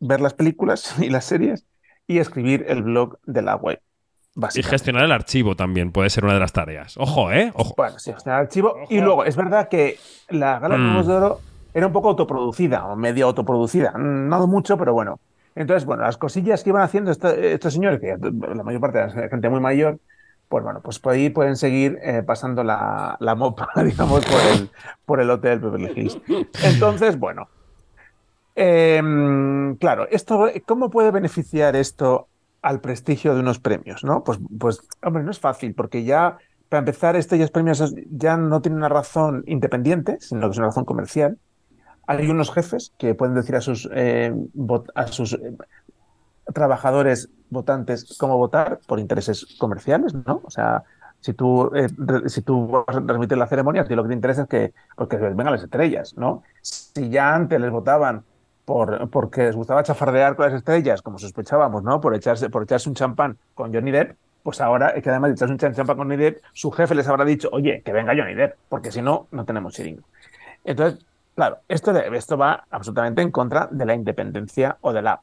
[0.00, 1.64] ver las películas y las series
[2.12, 3.80] y escribir el blog de la web.
[4.54, 6.96] Y gestionar el archivo también puede ser una de las tareas.
[6.96, 7.52] Ojo, ¿eh?
[7.54, 7.74] Ojo.
[7.76, 8.76] Bueno, sí, gestionar el archivo.
[8.88, 9.98] Y luego, es verdad que
[10.30, 11.06] la Gala de Mm.
[11.06, 11.40] De Oro
[11.74, 13.92] era un poco autoproducida, o medio autoproducida.
[13.92, 15.20] No mucho, pero bueno.
[15.54, 19.50] Entonces, bueno, las cosillas que iban haciendo estos señores, que la mayor parte es gente
[19.50, 19.98] muy mayor,
[20.48, 24.70] pues bueno, pues por ahí pueden seguir eh, pasando la, la mopa, digamos, por el,
[25.04, 26.18] por el hotel Beverly Hills.
[26.62, 27.48] Entonces, bueno.
[28.54, 32.28] Em, claro, esto, ¿cómo puede beneficiar esto
[32.62, 34.22] al prestigio de unos premios, ¿no?
[34.22, 36.38] Pues, pues, hombre, no es fácil, porque ya,
[36.68, 40.84] para empezar, estos premios ya no tienen una razón independiente, sino que es una razón
[40.84, 41.38] comercial.
[42.06, 44.32] Hay unos jefes que pueden decir a sus, eh,
[44.94, 45.56] a sus eh,
[46.52, 50.40] trabajadores votantes cómo votar por intereses comerciales, ¿no?
[50.44, 50.84] O sea,
[51.20, 51.88] si tú, eh,
[52.26, 54.72] si tú vas a transmitir la ceremonia, a ti lo que te interesa es que,
[54.96, 56.42] pues, que vengan las estrellas, ¿no?
[56.60, 58.24] Si ya antes les votaban
[58.64, 62.00] por, porque les gustaba chafardear con las estrellas, como sospechábamos, ¿no?
[62.00, 65.58] Por echarse, por echarse un champán con Johnny Depp, pues ahora, que además es un
[65.58, 68.90] champa con Johnny Depp, su jefe les habrá dicho, oye, que venga Johnny Depp, porque
[68.90, 70.02] si no, no tenemos chiringo.
[70.64, 71.04] Entonces,
[71.34, 75.20] claro, esto, de, esto va absolutamente en contra de la independencia o de la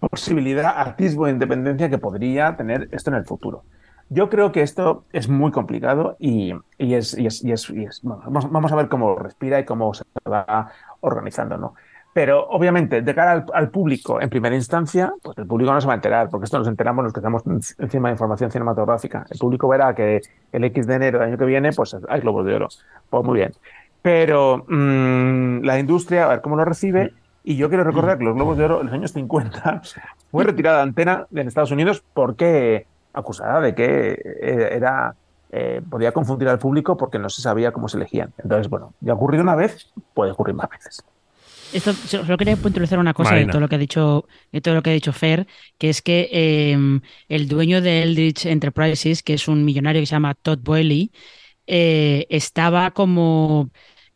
[0.00, 3.64] posibilidad, atisbo de independencia que podría tener esto en el futuro.
[4.08, 8.22] Yo creo que esto es muy complicado y, y es, y es, y es bueno,
[8.26, 11.74] vamos, vamos, a ver cómo respira y cómo se va organizando, ¿no?
[12.12, 15.86] Pero obviamente, de cara al, al, público en primera instancia, pues el público no se
[15.86, 17.42] va a enterar, porque esto nos enteramos los que estamos
[17.78, 19.24] encima de información cinematográfica.
[19.30, 20.20] El público verá que
[20.52, 22.68] el X de enero del año que viene, pues hay globos de oro.
[23.08, 23.52] Pues muy bien.
[24.02, 27.14] Pero mmm, la industria, a ver cómo lo recibe.
[27.44, 29.82] Y yo quiero recordar que los globos de oro en los años 50
[30.30, 34.20] fue retirada de antena en Estados Unidos porque acusada de que
[34.70, 35.14] era
[35.50, 38.32] eh, podía confundir al público porque no se sabía cómo se elegían.
[38.38, 41.04] Entonces, bueno, ya ha ocurrido una vez, puede ocurrir más veces.
[41.72, 43.46] Esto, solo quería puntualizar una cosa Marina.
[43.46, 45.46] de todo lo que ha dicho, de todo lo que ha dicho Fer,
[45.78, 50.12] que es que eh, el dueño de Eldritch Enterprises, que es un millonario que se
[50.12, 51.12] llama Todd Boehly,
[51.66, 53.70] eh, estaba como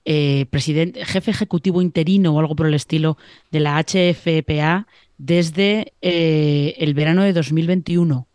[0.05, 3.17] eh, presidente, jefe ejecutivo interino o algo por el estilo
[3.51, 4.87] de la HFPA
[5.17, 8.29] desde el verano de 2021,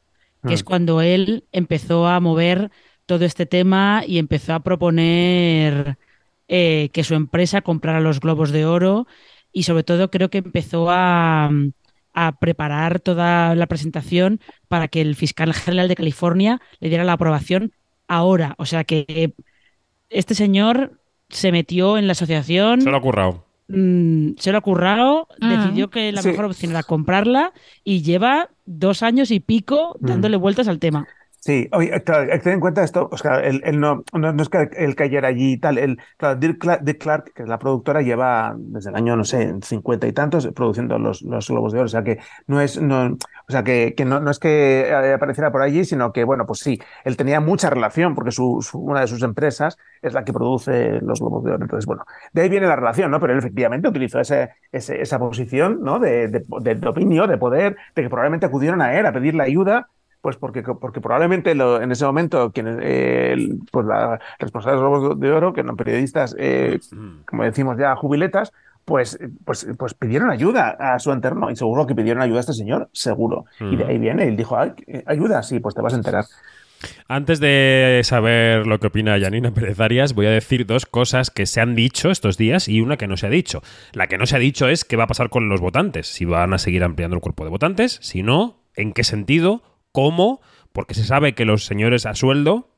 [0.48, 2.72] que es cuando él empezó a mover
[3.06, 5.98] todo este tema y empezó a proponer
[6.54, 9.08] eh, que su empresa comprara los globos de oro
[9.54, 11.50] y sobre todo creo que empezó a,
[12.14, 17.14] a, preparar toda la presentación para que el fiscal general de California le diera la
[17.14, 17.72] aprobación
[18.10, 18.56] ahora.
[18.58, 19.34] O sea que
[20.10, 21.00] este señor
[21.30, 22.82] se metió en la asociación.
[22.82, 23.46] Se lo ha currado.
[23.70, 25.48] Mmm, se lo ha currado, mm.
[25.48, 27.54] decidió que la mejor opción era comprarla
[27.86, 30.42] y lleva dos años y pico dándole mm.
[30.42, 31.08] vueltas al tema.
[31.44, 34.70] Sí, oye, claro, hay en cuenta esto, o sea, él, él no, no, es que
[34.78, 38.92] él cayera allí y tal, él, claro, Dick Clark, que es la productora, lleva desde
[38.92, 42.04] el año, no sé, cincuenta y tantos produciendo los, los Globos de Oro, o sea
[42.04, 45.84] que no es, no, o sea que, que no, no, es que apareciera por allí,
[45.84, 49.24] sino que, bueno, pues sí, él tenía mucha relación, porque su, su, una de sus
[49.24, 52.76] empresas es la que produce los Globos de Oro, entonces, bueno, de ahí viene la
[52.76, 53.20] relación, ¿no?
[53.20, 55.98] Pero él efectivamente utilizó ese, ese esa posición, ¿no?
[55.98, 59.42] De, de, de, de dominio, de poder, de que probablemente acudieron a él a pedirle
[59.44, 59.90] ayuda
[60.22, 65.00] pues porque, porque probablemente lo, en ese momento quienes, eh, pues la responsable de los
[65.00, 66.80] Globos de Oro, que no periodistas, eh,
[67.26, 68.54] como decimos ya, jubiletas,
[68.86, 72.54] pues, pues, pues pidieron ayuda a su entorno y seguro que pidieron ayuda a este
[72.54, 73.46] señor, seguro.
[73.60, 73.74] Mm.
[73.74, 74.58] Y de ahí viene, él dijo,
[75.06, 76.26] ayuda, sí, pues te vas a enterar.
[77.08, 81.46] Antes de saber lo que opina Janina Pérez Arias, voy a decir dos cosas que
[81.46, 83.62] se han dicho estos días y una que no se ha dicho.
[83.94, 86.26] La que no se ha dicho es qué va a pasar con los votantes, si
[86.26, 89.62] van a seguir ampliando el cuerpo de votantes, si no, en qué sentido
[89.92, 90.42] ¿Cómo?
[90.74, 92.72] Porque se sabe que los señores a sueldo,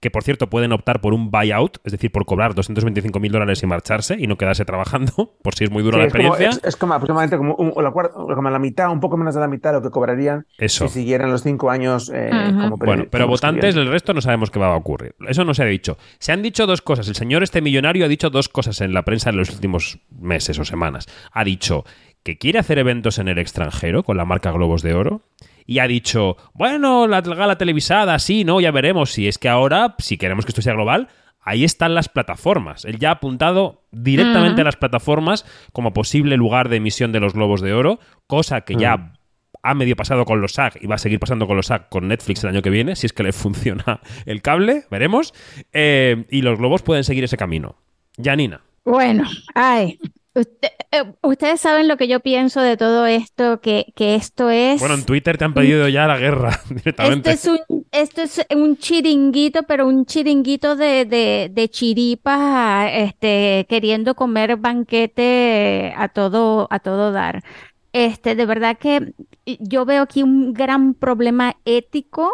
[0.00, 3.62] que por cierto pueden optar por un buyout, es decir, por cobrar 225 mil dólares
[3.62, 6.48] y marcharse y no quedarse trabajando, por si es muy dura sí, la experiencia.
[6.48, 9.40] Es como, es, es como aproximadamente como, un, como, la mitad, un poco menos de
[9.40, 10.88] la mitad de lo que cobrarían Eso.
[10.88, 12.62] si siguieran los cinco años eh, uh -huh.
[12.62, 15.14] como Bueno, pero como votantes, el resto no sabemos qué va a ocurrir.
[15.28, 15.98] Eso no se ha dicho.
[16.18, 17.06] Se han dicho dos cosas.
[17.08, 20.58] El señor este millonario ha dicho dos cosas en la prensa en los últimos meses
[20.58, 21.06] o semanas.
[21.32, 21.84] Ha dicho
[22.22, 25.22] que quiere hacer eventos en el extranjero con la marca Globos de Oro
[25.70, 29.12] y ha dicho, bueno, la gala televisada, sí, no, ya veremos.
[29.12, 31.06] Si es que ahora, si queremos que esto sea global,
[31.40, 32.84] ahí están las plataformas.
[32.84, 34.60] Él ya ha apuntado directamente uh -huh.
[34.62, 38.74] a las plataformas como posible lugar de emisión de los globos de oro, cosa que
[38.74, 38.80] uh -huh.
[38.80, 39.12] ya
[39.62, 42.08] ha medio pasado con los SAG y va a seguir pasando con los SAG con
[42.08, 45.34] Netflix el año que viene, si es que le funciona el cable, veremos.
[45.72, 47.76] Eh, y los globos pueden seguir ese camino.
[48.20, 48.60] Janina.
[48.84, 49.22] Bueno,
[49.54, 50.00] ay,
[50.32, 54.78] Usted, eh, ustedes saben lo que yo pienso de todo esto, que, que, esto es...
[54.78, 57.32] Bueno, en Twitter te han pedido ya la guerra directamente.
[57.32, 63.66] Esto es un, esto es un chiringuito, pero un chiringuito de, de, de chiripas, este,
[63.68, 67.42] queriendo comer banquete a todo, a todo dar.
[67.92, 69.14] Este, de verdad que
[69.46, 72.30] yo veo aquí un gran problema ético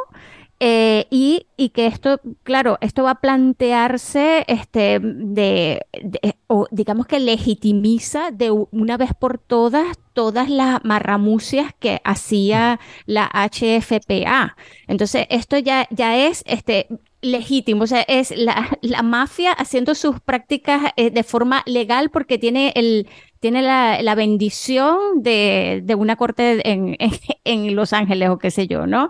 [0.59, 7.07] eh, y, y, que esto, claro, esto va a plantearse este, de, de, o digamos
[7.07, 14.57] que legitimiza de una vez por todas todas las marramucias que hacía la HFPA.
[14.87, 16.89] Entonces, esto ya, ya es este,
[17.21, 22.39] legítimo, o sea, es la, la mafia haciendo sus prácticas eh, de forma legal porque
[22.39, 23.09] tiene el,
[23.41, 26.97] tiene la, la bendición de, de, una corte en,
[27.45, 29.09] en, Los Ángeles o qué sé yo, ¿no?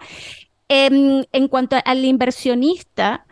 [0.69, 3.27] Eh, en cuanto al inversionista,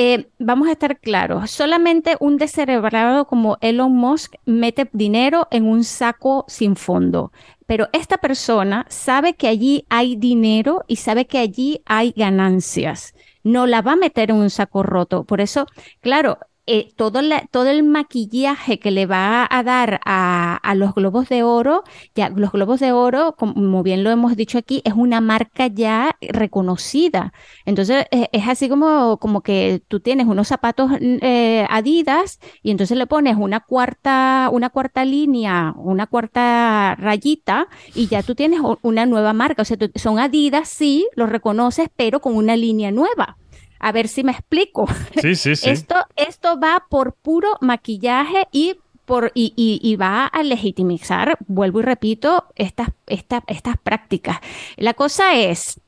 [0.00, 5.82] eh, vamos a estar claros, solamente un descerebrado como Elon Musk mete dinero en un
[5.82, 7.32] saco sin fondo,
[7.66, 13.14] pero esta persona sabe que allí hay dinero y sabe que allí hay ganancias.
[13.42, 15.24] No la va a meter en un saco roto.
[15.24, 15.66] Por eso,
[16.00, 16.38] claro,
[16.70, 21.82] eh, todo, todo el maquillaje que le va a dar a, los globos de oro,
[22.14, 26.16] ya los globos de oro, como bien lo hemos dicho aquí, es una marca ya
[26.20, 27.32] reconocida.
[27.64, 32.98] Entonces eh, es así como, como que tú tienes unos zapatos eh, Adidas y entonces
[32.98, 39.06] le pones una cuarta, una cuarta línea, una cuarta rayita y ya tú tienes una
[39.06, 39.62] nueva marca.
[39.62, 43.38] O sea, son Adidas, sí, los reconoces, pero con una línea nueva.
[43.78, 44.86] A ver si me explico.
[45.20, 45.70] Sí, sí, sí.
[45.70, 51.82] Esto, esto va por puro maquillaje y por, y, y, va a legitimizar, vuelvo y
[51.82, 54.38] repito, estas, estas, estas prácticas.
[54.76, 55.80] La cosa es,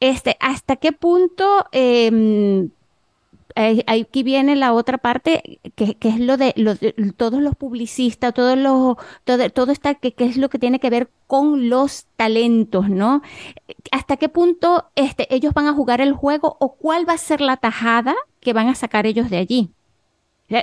[0.00, 2.66] este, ¿hasta qué punto eh,
[3.86, 6.54] aquí viene la otra parte, que, es lo de,
[7.16, 11.10] todos los publicistas, todos los, todo, todo está, que, es lo que tiene que ver
[11.26, 13.22] con los talentos, ¿no?
[13.90, 17.40] ¿Hasta qué punto este, ellos van a jugar el juego o cuál va a ser
[17.40, 19.70] la tajada que van a sacar ellos de allí?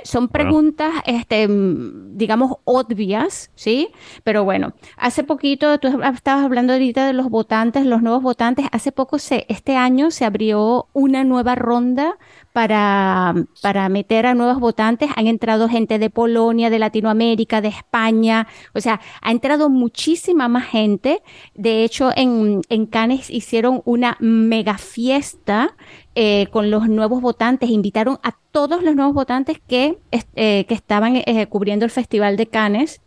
[0.04, 3.88] Son preguntas, este, digamos, obvias, ¿sí?
[4.22, 8.66] Pero bueno, hace poquito, tú estabas hablando ahorita de los votantes, los nuevos votantes.
[8.70, 12.18] Hace poco, se, este año, se abrió una nueva ronda
[12.52, 15.10] para, para meter a nuevos votantes.
[15.16, 18.46] Han entrado gente de Polonia, de Latinoamérica, de España.
[18.74, 21.22] O sea, ha entrado muchísima más gente.
[21.54, 25.74] De hecho, en, en Cannes hicieron una mega fiesta
[26.14, 27.70] eh, con los nuevos votantes.
[27.70, 32.46] Invitaron a todos los nuevos votantes que, eh, que estaban eh, cubriendo el Festival de
[32.46, 33.00] Cannes.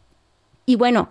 [0.66, 1.10] Y bueno,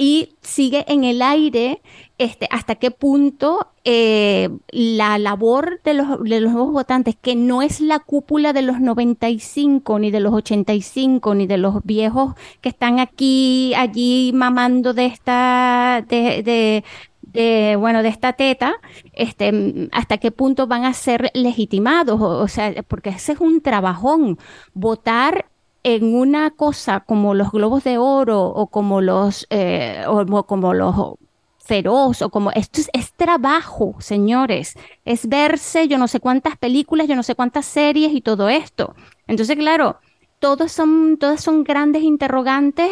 [0.00, 1.82] y sigue en el aire
[2.16, 7.60] este, hasta qué punto eh, la labor de los, de los, nuevos votantes, que no
[7.60, 12.32] es la cúpula de los 95, ni de los 85, ni de los viejos
[12.62, 16.82] que están aquí, allí mamando de esta, de,
[17.20, 18.76] de, bueno, de esta teta,
[19.12, 24.38] este, hasta qué punto van a ser legitimados, o, sea, porque ese es un trabajón,
[24.72, 25.49] votar
[25.82, 31.16] en una cosa como los globos de oro o como los eh, o como los
[31.58, 34.74] feroz o como esto es, trabajo, señores,
[35.04, 38.94] es verse yo no sé cuántas películas, yo no sé cuántas series y todo esto.
[39.26, 39.98] Entonces, claro,
[40.40, 42.90] todos son todas son grandes interrogantes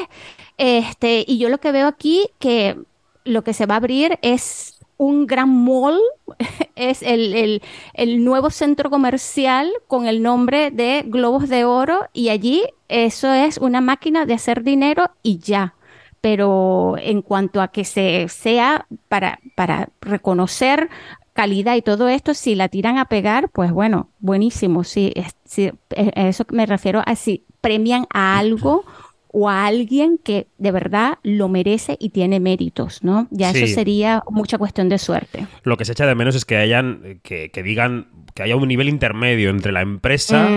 [0.58, 2.78] este y yo lo que veo aquí que
[3.24, 5.98] lo que se va a abrir es un gran mall,
[6.76, 7.62] es el,
[8.22, 13.80] nuevo centro comercial con el nombre de Globos de Oro y allí eso es una
[13.80, 15.74] máquina de hacer dinero y ya.
[16.20, 20.90] Pero en cuanto a que se sea para, para reconocer
[21.32, 24.82] calidad y todo esto, si la tiran a pegar, pues bueno, buenísimo.
[24.82, 25.12] Sí,
[25.44, 28.84] sí, e, eso me refiero a si premian a algo
[29.30, 33.28] o a alguien que de verdad lo merece y tiene méritos, ¿no?
[33.30, 35.46] Ya eso sería mucha cuestión de suerte.
[35.62, 38.88] Lo que se echa de menos es que hayan, que, digan que haya un nivel
[38.88, 40.48] intermedio entre la empresa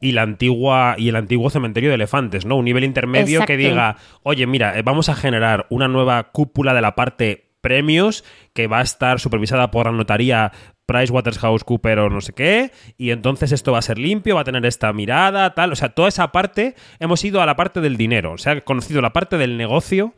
[0.00, 2.56] y la antigua y el antiguo cementerio de elefantes, ¿no?
[2.56, 6.80] Un nivel intermedio que diga, oye, mira, eh, vamos a generar una nueva cúpula de
[6.80, 8.24] la parte premios
[8.54, 10.52] que va a estar supervisada por la notaría
[10.90, 14.66] PricewaterhouseCoopers o no sé qué, y entonces esto va a ser limpio, va a tener
[14.66, 15.72] esta mirada, tal.
[15.72, 19.00] O sea, toda esa parte, hemos ido a la parte del dinero, o sea, conocido
[19.00, 20.14] la parte del negocio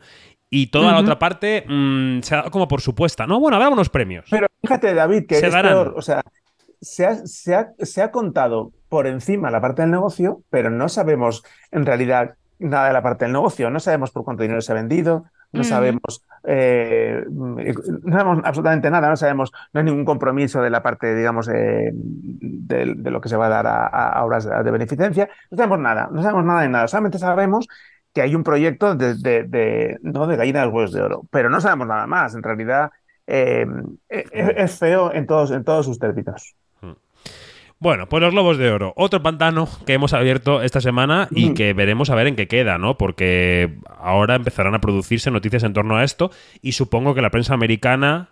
[0.49, 3.39] y toda la otra parte mm, se ha dado como por supuesta, ¿no?
[3.39, 4.25] Bueno, habrá unos premios.
[4.29, 6.21] Pero fíjate, David, que es peor, o sea,
[6.81, 10.89] se ha, se, ha, se ha contado por encima la parte del negocio, pero no
[10.89, 14.71] sabemos en realidad nada de la parte del negocio, no sabemos por cuánto dinero se
[14.71, 15.63] ha vendido, no mm.
[15.63, 21.15] sabemos, eh, no sabemos absolutamente nada, no sabemos, no hay ningún compromiso de la parte,
[21.15, 21.93] digamos, de,
[23.05, 26.43] lo que se va a dar a, obras de, beneficencia, no sabemos nada, no sabemos
[26.43, 27.67] nada de nada, solamente sabemos
[28.13, 30.27] que hay un proyecto de, de, ¿no?
[30.27, 32.91] de gallina de los huevos de oro, pero no sabemos nada más, en realidad
[33.27, 33.65] eh,
[34.09, 36.55] e, e, es, feo en todos, en todos sus términos.
[37.83, 41.73] Bueno, pues los Lobos de Oro, otro pantano que hemos abierto esta semana y que
[41.73, 42.97] veremos a ver en qué queda, ¿no?
[42.97, 46.31] Porque ahora empezarán a producirse noticias en torno a esto
[46.61, 48.29] y supongo que la prensa americana...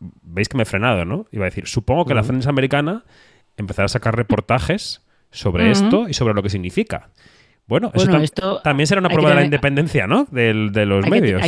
[0.00, 1.26] Veis que me he frenado, ¿no?
[1.30, 3.04] Iba a decir, supongo que la prensa americana
[3.56, 7.10] empezará a sacar reportajes sobre esto y sobre lo que significa.
[7.68, 10.26] Bueno, eso también será una prueba de la independencia, ¿no?
[10.32, 11.40] De, los medios.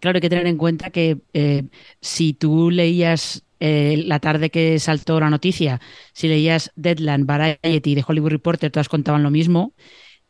[0.00, 1.64] claro, hay que tener en cuenta que eh,
[2.00, 5.80] si tú leías eh, la tarde que saltó la noticia,
[6.12, 9.72] si leías Deadline, Variety y The Hollywood Reporter, todas contaban lo mismo.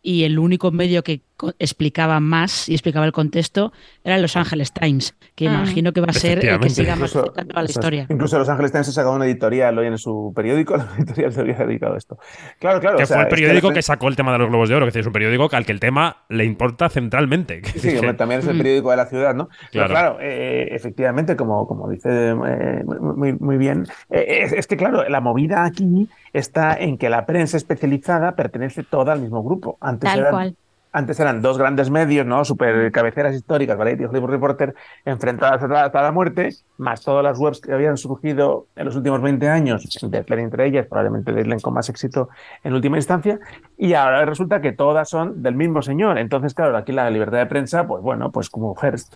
[0.00, 1.22] Y el único medio que
[1.58, 3.72] explicaba más y explicaba el contexto
[4.04, 5.54] era Los Angeles Times, que Ah.
[5.54, 8.06] imagino que va a ser el que siga más Incluso- explicando la historia.
[8.08, 11.40] Incluso Los Ángeles Times ha sacado una editorial hoy en su periódico, la editorial se
[11.40, 12.18] había dedicado a esto.
[12.60, 12.96] Claro, claro.
[12.98, 14.74] que o sea, fue el que periódico que sacó el tema de los globos de
[14.76, 17.60] oro, que es decir, es un periódico al que el tema le importa centralmente.
[17.62, 19.48] que Sí, hombre, también es el periódico de la ciudad, ¿no?
[19.72, 20.16] Pero Claro.
[20.16, 25.08] claro, eh, efectivamente, como, como dice eh, muy, muy bien, eh, es, es que claro,
[25.08, 29.78] la movida aquí está en que la prensa especializada pertenece toda al mismo grupo.
[29.80, 30.56] Antes Tal eran, cual.
[30.96, 32.44] Antes eran dos grandes medios, ¿no?
[32.44, 34.74] Super cabeceras históricas, Variety y Hollywood Reporter,
[35.04, 39.20] enfrentadas hasta hasta la muerte, más todas las webs que habían surgido en los últimos
[39.20, 42.28] 20 años, Deadline entre ellas, probablemente Deadline con más éxito
[42.62, 43.40] en última instancia,
[43.76, 46.16] y ahora resulta que todas son del mismo señor.
[46.18, 49.10] Entonces, claro, aquí la libertad de prensa, pues bueno, pues como mujeres.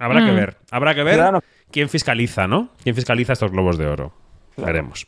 [0.00, 0.36] Habrá que Mm.
[0.36, 1.40] ver, habrá que ver Ciudadano.
[1.70, 2.70] quién fiscaliza, ¿no?
[2.82, 4.12] ¿Quién fiscaliza estos globos de oro?
[4.56, 5.06] Veremos.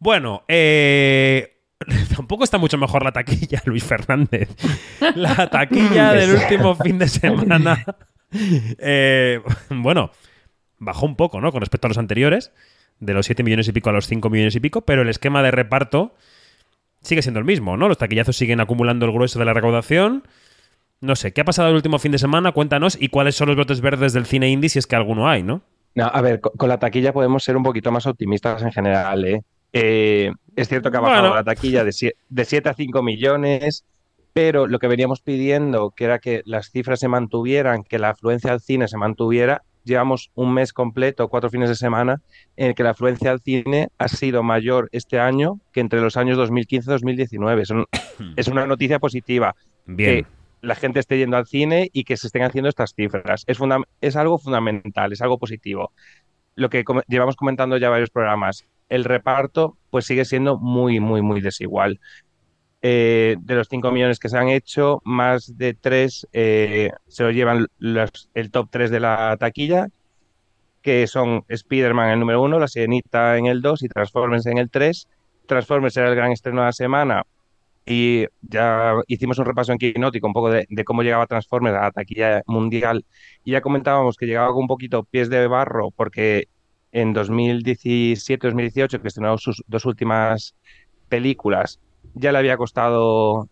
[0.00, 1.55] Bueno, eh,
[2.16, 4.48] tampoco está mucho mejor la taquilla, Luis Fernández.
[5.14, 7.84] La taquilla del último fin de semana.
[8.78, 10.10] eh, bueno,
[10.78, 11.52] bajó un poco, ¿no?
[11.52, 12.52] Con respecto a los anteriores,
[13.00, 15.42] de los 7 millones y pico a los 5 millones y pico, pero el esquema
[15.42, 16.14] de reparto
[17.02, 17.88] sigue siendo el mismo, ¿no?
[17.88, 20.24] Los taquillazos siguen acumulando el grueso de la recaudación.
[21.02, 22.52] No sé, ¿qué ha pasado el último fin de semana?
[22.52, 25.42] Cuéntanos y cuáles son los brotes verdes del cine indie si es que alguno hay,
[25.42, 25.62] ¿no?
[25.94, 29.24] No, a ver, co- con, la taquilla podemos ser un poquito más optimistas en general,
[29.26, 29.42] ¿eh?
[29.78, 31.34] Eh, es cierto que ha bajado Bueno.
[31.36, 33.84] la taquilla de, sie- de 7 a 5 millones,
[34.32, 38.52] pero lo que veníamos pidiendo, que era que las cifras se mantuvieran, que la afluencia
[38.52, 42.20] al cine se mantuviera, llevamos un mes completo, cuatro fines de semana,
[42.56, 46.16] en el que la afluencia al cine ha sido mayor este año que entre los
[46.16, 47.62] años 2015 y 2019.
[47.62, 47.86] Es, un-
[48.36, 49.54] es una noticia positiva.
[49.86, 50.24] Bien.
[50.24, 50.30] Que
[50.62, 53.44] la gente esté yendo al cine y que se estén haciendo estas cifras.
[53.46, 55.92] Es, algo fundamental, es algo positivo.
[56.56, 61.22] Lo que com- llevamos comentando ya varios programas, el reparto pues sigue siendo muy, muy,
[61.22, 62.00] muy desigual.
[62.82, 67.66] Eh, de los 5 millones que se han hecho, más de 3 se lo llevan
[68.34, 69.88] el top 3 de la taquilla,
[70.82, 74.70] que son Spider-Man el número 1, La Sirenita en el 2 y Transformers en el
[74.70, 75.08] 3.
[75.46, 77.24] Transformers era el gran estreno de la semana
[77.84, 81.82] y ya hicimos un repaso en Quinótico un poco de, de cómo llegaba Transformers a
[81.82, 83.04] la taquilla mundial
[83.44, 86.48] y ya comentábamos que llegaba con un poquito pies de barro porque
[86.96, 90.54] en 2017-2018, que estrenó sus dos últimas
[91.10, 91.78] películas,
[92.14, 93.50] ya le había costado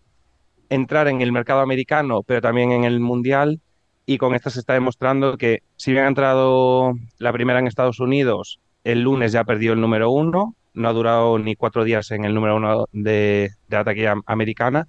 [0.70, 3.60] entrar en el mercado americano, pero también en el mundial.
[4.06, 8.00] Y con esta se está demostrando que si bien ha entrado la primera en Estados
[8.00, 12.24] Unidos, el lunes ya perdió el número uno, no ha durado ni cuatro días en
[12.24, 14.88] el número uno de, de la taquilla americana.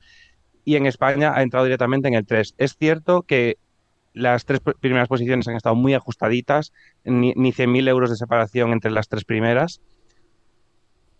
[0.64, 2.56] Y en España ha entrado directamente en el 3.
[2.58, 3.58] Es cierto que
[4.16, 8.72] las tres pr- primeras posiciones han estado muy ajustaditas, ni, ni 100.000 euros de separación
[8.72, 9.82] entre las tres primeras.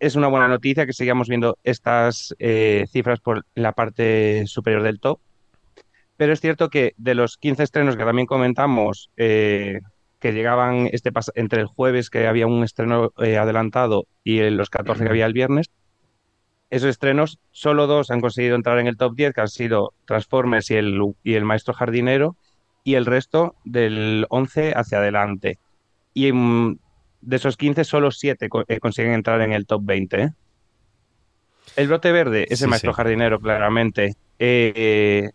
[0.00, 5.00] Es una buena noticia que sigamos viendo estas eh, cifras por la parte superior del
[5.00, 5.20] top.
[6.16, 9.80] Pero es cierto que de los 15 estrenos que también comentamos, eh,
[10.18, 15.04] que llegaban este entre el jueves, que había un estreno eh, adelantado, y los 14
[15.04, 15.70] que había el viernes,
[16.68, 20.70] esos estrenos, solo dos han conseguido entrar en el top 10, que han sido Transformers
[20.70, 22.36] y el, y el Maestro Jardinero,
[22.86, 25.58] y el resto del 11 hacia adelante.
[26.14, 26.78] Y mm,
[27.20, 28.48] de esos 15, solo 7
[28.80, 30.22] consiguen entrar en el top 20.
[30.22, 30.30] ¿eh?
[31.74, 32.96] El brote verde es Sí, el Maestro sí.
[32.96, 34.14] Jardinero, claramente.
[34.38, 35.30] Eh, eh,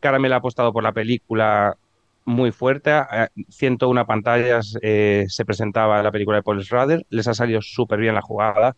[0.00, 1.76] Caramel ha apostado por la película
[2.24, 2.90] muy fuerte.
[2.90, 7.04] A 101 pantallas eh, se presentaba la película de Paul Schrader.
[7.10, 8.76] Les ha salido súper bien la jugada.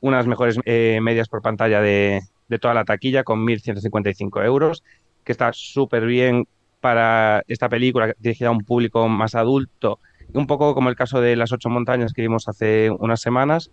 [0.00, 4.82] Unas mejores eh, medias por pantalla de, de toda la taquilla con 1.155 euros,
[5.22, 6.48] que está súper bien
[6.80, 10.00] para esta película dirigida a un público más adulto.
[10.32, 13.70] Un poco como el caso de Las Ocho Montañas que vimos hace unas semanas.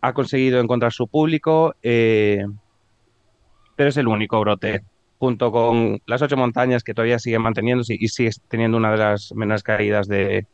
[0.00, 2.44] Ha conseguido encontrar su público, eh,
[3.76, 4.82] pero es el único brote
[5.18, 9.32] junto con las ocho montañas que todavía siguen manteniéndose y sigue teniendo una de las
[9.34, 10.46] menores caídas de,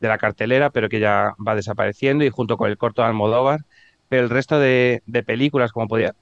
[0.00, 3.60] la cartelera, pero que ya va desapareciendo, y junto con el corto de Almodóvar.
[4.08, 6.14] Pero el resto de películas, como podía.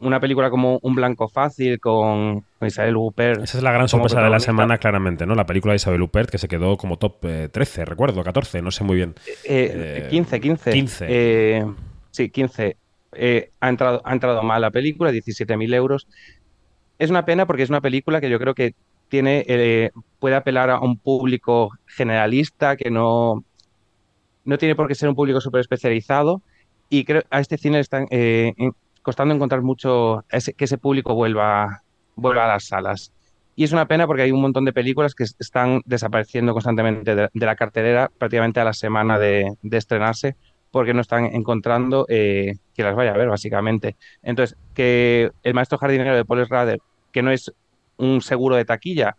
[0.00, 3.42] Una película como Un Blanco Fácil con, Isabel Huppert.
[3.42, 5.34] Esa es la gran sorpresa de la semana, claramente, ¿no?
[5.34, 8.70] La película de Isabel Huppert, que se quedó como top eh, 13, recuerdo, 14, no
[8.70, 9.14] sé muy bien.
[9.44, 10.70] Eh, 15, 15.
[10.72, 11.06] 15.
[11.08, 11.66] Eh,
[12.10, 12.76] sí, 15.
[13.12, 16.06] Eh, ha, entrado, ha entrado mal la película, 17.000 euros.
[16.98, 18.74] Es una pena porque es una película que yo creo que
[19.08, 23.44] tiene, eh, puede apelar a un público generalista que no,
[24.44, 26.42] no tiene por qué ser un público súper especializado
[26.88, 28.54] y creo a este cine le están eh,
[29.02, 30.24] costando encontrar mucho
[30.56, 31.82] que ese público vuelva,
[32.16, 33.12] vuelva a las salas.
[33.56, 37.14] Y es una pena porque hay un montón de películas que es- están desapareciendo constantemente
[37.14, 40.36] de, la cartelera prácticamente a la semana de, de estrenarse
[40.70, 43.96] porque no están encontrando eh, que las vaya a ver, básicamente.
[44.22, 46.78] Entonces, que El Maestro Jardinero de Paul Schrader,
[47.12, 47.52] que no es
[47.96, 49.16] un seguro de taquilla,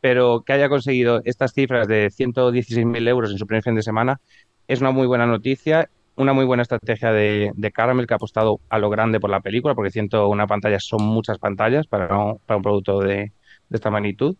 [0.00, 4.20] pero que haya conseguido estas cifras de 116.000 euros en su primer fin de semana
[4.68, 8.60] es una muy buena noticia, una muy buena estrategia de, de Caramel que ha apostado
[8.68, 12.56] a lo grande por la película, porque 101 pantallas son muchas pantallas para, un- para
[12.58, 13.16] un producto de,
[13.68, 14.36] de esta magnitud.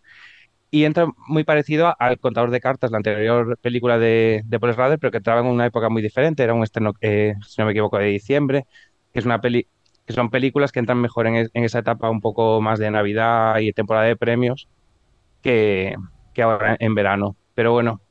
[0.71, 4.99] Y entra muy parecido al Contador de Cartas, la anterior película de, de Paul Schrader,
[4.99, 6.43] pero que entraba en una época muy diferente.
[6.43, 8.65] Era un estreno, eh, si no me equivoco, de diciembre,
[9.13, 9.69] que es una peli
[10.07, 13.59] que son películas que entran mejor en, en esa etapa un poco más de Navidad
[13.61, 14.69] y temporada de premios
[15.43, 15.95] que,
[16.35, 17.37] que ahora en verano.
[17.55, 18.03] Pero bueno,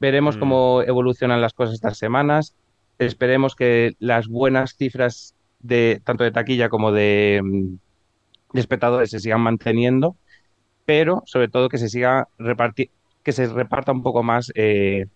[0.00, 2.54] veremos cómo evolucionan las cosas estas semanas.
[2.98, 7.76] Esperemos que las buenas cifras de tanto de taquilla como de, mm,
[8.52, 10.16] de espectadores se sigan manteniendo,
[10.84, 12.90] pero sobre todo que se siga reparti
[13.22, 15.06] que se reparta un poco más eh,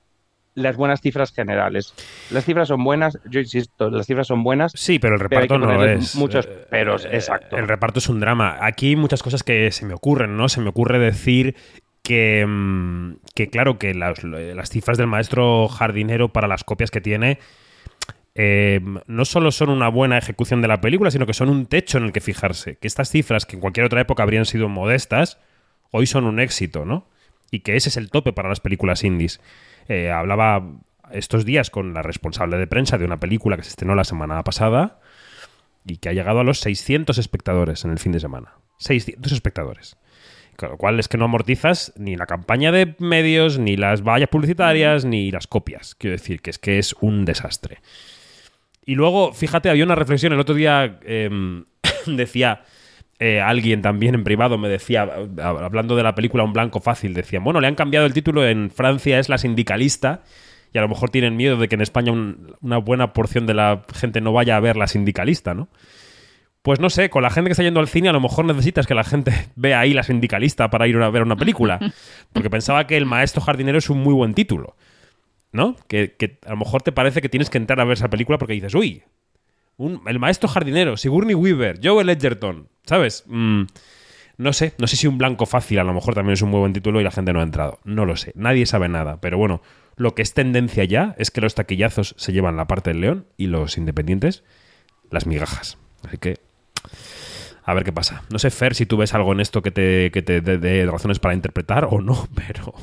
[0.54, 1.94] las buenas cifras generales.
[2.30, 4.72] Las cifras son buenas, yo insisto, las cifras son buenas.
[4.74, 6.16] Sí, pero el reparto que no es.
[6.16, 7.56] Muchos eh, peros, eh, exacto.
[7.56, 8.58] El reparto es un drama.
[8.60, 10.48] Aquí hay muchas cosas que se me ocurren, ¿no?
[10.48, 11.54] Se me ocurre decir
[12.02, 17.00] que, mm, que claro, que las, las cifras del maestro jardinero para las copias que
[17.00, 17.38] tiene
[18.40, 18.78] eh,
[19.08, 22.04] no solo son una buena ejecución de la película, sino que son un techo en
[22.04, 22.76] el que fijarse.
[22.76, 25.40] Que estas cifras, que en cualquier otra época habrían sido modestas,
[25.90, 27.08] hoy son un éxito, ¿no?
[27.50, 29.40] Y que ese es el tope para las películas indies.
[29.88, 30.62] Eh, hablaba
[31.10, 34.44] estos días con la responsable de prensa de una película que se estrenó la semana
[34.44, 35.00] pasada
[35.84, 38.52] y que ha llegado a los 600 espectadores en el fin de semana.
[38.76, 39.96] 600 espectadores.
[40.56, 44.28] Con lo cual es que no amortizas ni la campaña de medios, ni las vallas
[44.28, 45.96] publicitarias, ni las copias.
[45.96, 47.78] Quiero decir que es que es un desastre.
[48.88, 51.28] Y luego, fíjate, había una reflexión el otro día, eh,
[52.06, 52.62] decía
[53.18, 55.06] eh, alguien también en privado, me decía,
[55.42, 58.70] hablando de la película Un Blanco Fácil, decían, bueno, le han cambiado el título, en
[58.70, 60.22] Francia es la sindicalista,
[60.72, 63.52] y a lo mejor tienen miedo de que en España un- una buena porción de
[63.52, 65.68] la gente no vaya a ver la sindicalista, ¿no?
[66.62, 68.86] Pues no sé, con la gente que está yendo al cine a lo mejor necesitas
[68.86, 71.78] que la gente vea ahí la sindicalista para ir a ver una película.
[72.32, 74.76] Porque pensaba que El maestro jardinero es un muy buen título.
[75.52, 75.76] ¿No?
[75.88, 78.36] Que, que a lo mejor te parece que tienes que entrar a ver esa película
[78.38, 79.02] porque dices, uy,
[79.76, 83.24] un- el maestro jardinero, Sigourney Weaver, Joel Edgerton, ¿sabes?
[83.26, 83.62] Mm,
[84.36, 86.72] no sé, no sé si un blanco fácil a lo mejor también es un buen
[86.72, 87.78] título y la gente no ha entrado.
[87.84, 89.20] No lo sé, nadie sabe nada.
[89.20, 89.62] Pero bueno,
[89.96, 93.26] lo que es tendencia ya es que los taquillazos se llevan la parte del león
[93.36, 94.44] y los independientes
[95.10, 95.78] las migajas.
[96.06, 96.38] Así que
[97.64, 98.22] a ver qué pasa.
[98.30, 101.18] No sé, Fer, si tú ves algo en esto que te, que te dé razones
[101.18, 102.74] para interpretar o no, pero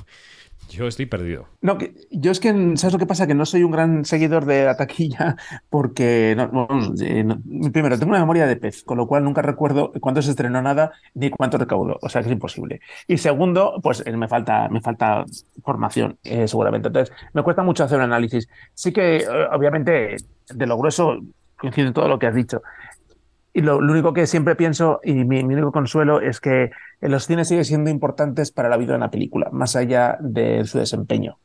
[0.75, 1.47] yo estoy perdido.
[1.61, 3.27] No, que yo es que, ¿sabes lo que pasa?
[3.27, 5.35] Que no soy un gran seguidor de la taquilla
[5.69, 7.41] porque, eh, no-
[7.71, 10.91] primero, tengo una memoria de pez, con lo cual nunca recuerdo cuándo se estrenó nada
[11.13, 12.81] ni cuánto recaudó, o sea que es imposible.
[13.07, 15.25] Y segundo, pues eh, me falta, me falta
[15.63, 16.87] formación, eh, seguramente.
[16.89, 18.47] Entonces, me cuesta mucho hacer un análisis.
[18.73, 20.17] Sí que, eh, obviamente,
[20.53, 21.17] de lo grueso
[21.57, 22.61] coincido en todo lo que has dicho.
[23.57, 27.47] Y lo, único que siempre pienso, y mi, único consuelo, es que en los cines
[27.47, 31.39] siguen siendo importantes para la vida de una película, más allá de su desempeño.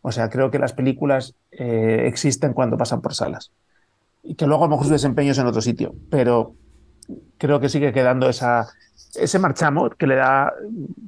[0.00, 3.50] O sea, creo que las películas eh, existen cuando pasan por salas.
[4.22, 6.54] Y que luego a lo mejor su desempeño es en otro sitio, pero
[7.38, 8.68] creo que sigue quedando esa,
[9.16, 10.52] ese marchamo que le da,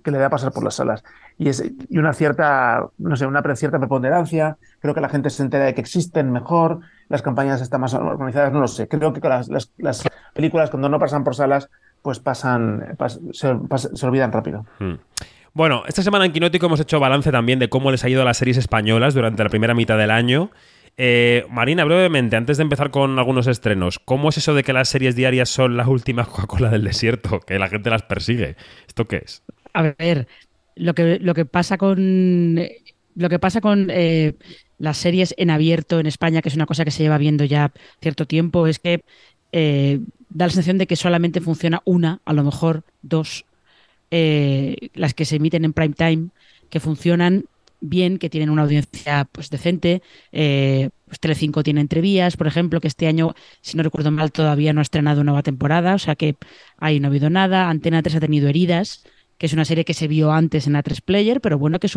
[0.03, 1.05] que le da pasar por las salas.
[1.39, 4.59] Y, es, y una cierta, no sé, una cierta preponderancia.
[4.81, 8.53] Creo que la gente se entera de que existen mejor, las campañas están más organizadas,
[8.53, 8.89] no lo sé.
[8.89, 11.69] Creo que las, las, las películas cuando no pasan por salas,
[12.01, 14.65] pues pasan, pas- se, pas- se olvidan rápido.
[14.79, 14.95] Hmm.
[15.53, 18.25] Bueno, esta semana en Quinótico hemos hecho balance también de cómo les ha ido a
[18.25, 20.51] las series españolas durante la primera mitad del año.
[20.97, 24.89] Eh, Marina, brevemente, antes de empezar con algunos estrenos, ¿cómo es eso de que las
[24.89, 27.41] series diarias son la última Coca-Cola del desierto?
[27.41, 28.57] Que la gente las persigue.
[28.87, 29.43] ¿Esto qué es?
[29.73, 30.29] A ver,
[30.77, 32.57] lo que, lo que pasa con
[33.17, 34.35] lo que pasa con eh,
[34.81, 37.71] las series en abierto en España, que es una cosa que se lleva viendo ya
[38.01, 39.05] cierto tiempo, es que
[39.53, 40.01] eh,
[40.31, 43.45] da la sensación de que solamente funciona una, a lo mejor dos,
[44.11, 46.29] eh, las que se emiten en prime time,
[46.71, 47.45] que funcionan
[47.81, 50.03] bien, que tienen una audiencia pues decente.
[50.33, 54.73] Eh, pues Telecinco tiene entrevías, por ejemplo, que este año, si no recuerdo mal, todavía
[54.73, 56.37] no ha estrenado nueva temporada, o sea que
[56.79, 57.69] ahí no ha habido nada.
[57.69, 59.05] Antena 3 ha tenido heridas,
[59.37, 61.89] que es una serie que se vio antes en A3 Player, pero bueno, que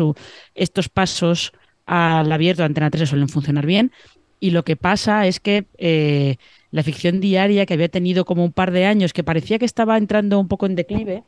[0.54, 1.52] estos pasos
[1.86, 3.92] al abierto de Antena 3 suelen funcionar bien.
[4.40, 6.36] Y lo que pasa es que eh,
[6.70, 9.96] la ficción diaria, que había tenido como un par de años, que parecía que estaba
[9.96, 11.24] entrando un poco en declive,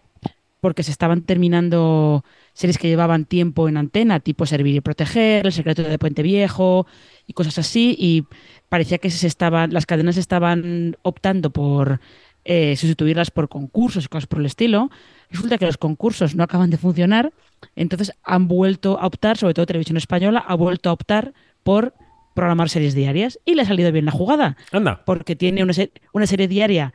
[0.61, 5.53] porque se estaban terminando series que llevaban tiempo en antena, tipo Servir y Proteger, El
[5.53, 6.87] secreto de Puente Viejo
[7.27, 8.25] y cosas así, y
[8.69, 12.01] parecía que se estaban, las cadenas estaban optando por
[12.45, 14.91] eh, sustituirlas por concursos y cosas por el estilo.
[15.31, 17.33] Resulta que los concursos no acaban de funcionar,
[17.75, 21.95] entonces han vuelto a optar, sobre todo Televisión Española, ha vuelto a optar por
[22.35, 24.57] programar series diarias y le ha salido bien la jugada.
[24.73, 25.03] Anda.
[25.05, 25.73] Porque tiene una,
[26.13, 26.93] una serie diaria,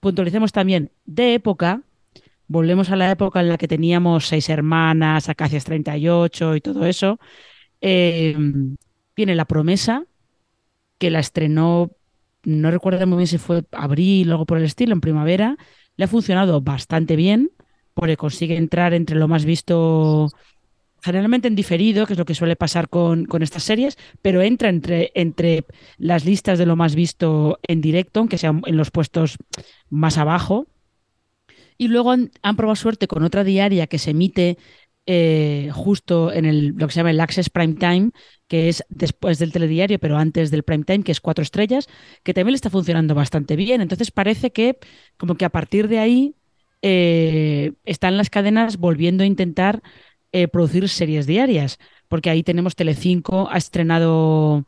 [0.00, 1.82] puntualicemos también, de época,
[2.48, 7.18] volvemos a la época en la que teníamos seis hermanas, Acacias 38 y todo eso.
[7.80, 8.36] Eh,
[9.16, 10.04] viene La Promesa,
[10.98, 11.92] que la estrenó,
[12.44, 15.56] no recuerdo muy bien si fue abril o algo por el estilo, en primavera.
[15.96, 17.50] Le ha funcionado bastante bien,
[17.94, 20.28] porque consigue entrar entre lo más visto
[21.02, 24.68] generalmente en diferido, que es lo que suele pasar con, con, estas series, pero entra
[24.68, 25.66] entre, entre
[25.98, 29.36] las listas de lo más visto en directo, aunque sean en los puestos
[29.90, 30.68] más abajo.
[31.76, 34.58] Y luego han, probado suerte con otra diaria que se emite
[35.06, 38.10] eh, justo en el, lo que se llama el Access Prime Time,
[38.46, 41.88] que es después del telediario, pero antes del prime time, que es cuatro estrellas,
[42.22, 43.80] que también le está funcionando bastante bien.
[43.80, 44.78] Entonces parece que
[45.16, 46.36] como que a partir de ahí
[46.82, 49.82] eh, están las cadenas volviendo a intentar
[50.32, 51.78] eh, producir series diarias,
[52.08, 54.64] porque ahí tenemos Telecinco, ha estrenado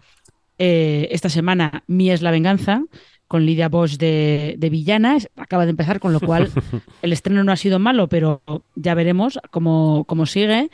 [0.59, 2.83] eh, esta semana Mi es la venganza,
[3.27, 5.19] con Lidia Bosch de, de, villana.
[5.37, 6.51] Acaba de empezar, con lo cual
[7.03, 8.43] el estreno no ha sido malo, pero
[8.77, 10.71] ya veremos cómo, cómo sigue.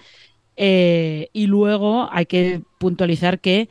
[0.57, 3.69] Eh, y luego hay que puntualizar que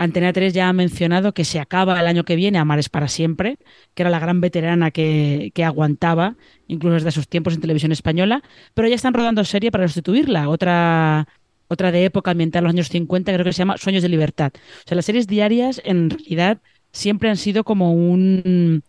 [0.00, 3.58] Antena 3 ya ha mencionado que se acaba el año que viene Amares para siempre,
[3.92, 6.36] que era la gran veterana que, que, aguantaba,
[6.68, 11.28] incluso desde sus tiempos en televisión española, pero ya están rodando serie para sustituirla, otra,
[11.68, 14.52] otra de época ambiental, los años 50, creo que se llama Sueños de Libertad.
[14.56, 16.62] O sea, las series diarias en realidad
[16.92, 18.82] siempre han sido como un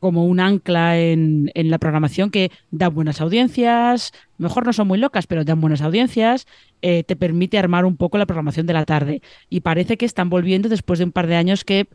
[0.00, 4.98] como un ancla en, en, la programación que da buenas audiencias, mejor no son muy
[4.98, 6.46] locas, pero dan buenas audiencias,
[6.82, 9.22] eh, te permite armar un poco la programación de la tarde.
[9.50, 11.86] Y parece que están volviendo después de un par de años que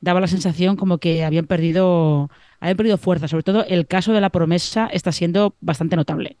[0.00, 2.30] daba la sensación como que habían perdido,
[2.60, 3.28] habían perdido fuerza.
[3.28, 6.36] Sobre todo el caso de la promesa está siendo bastante notable.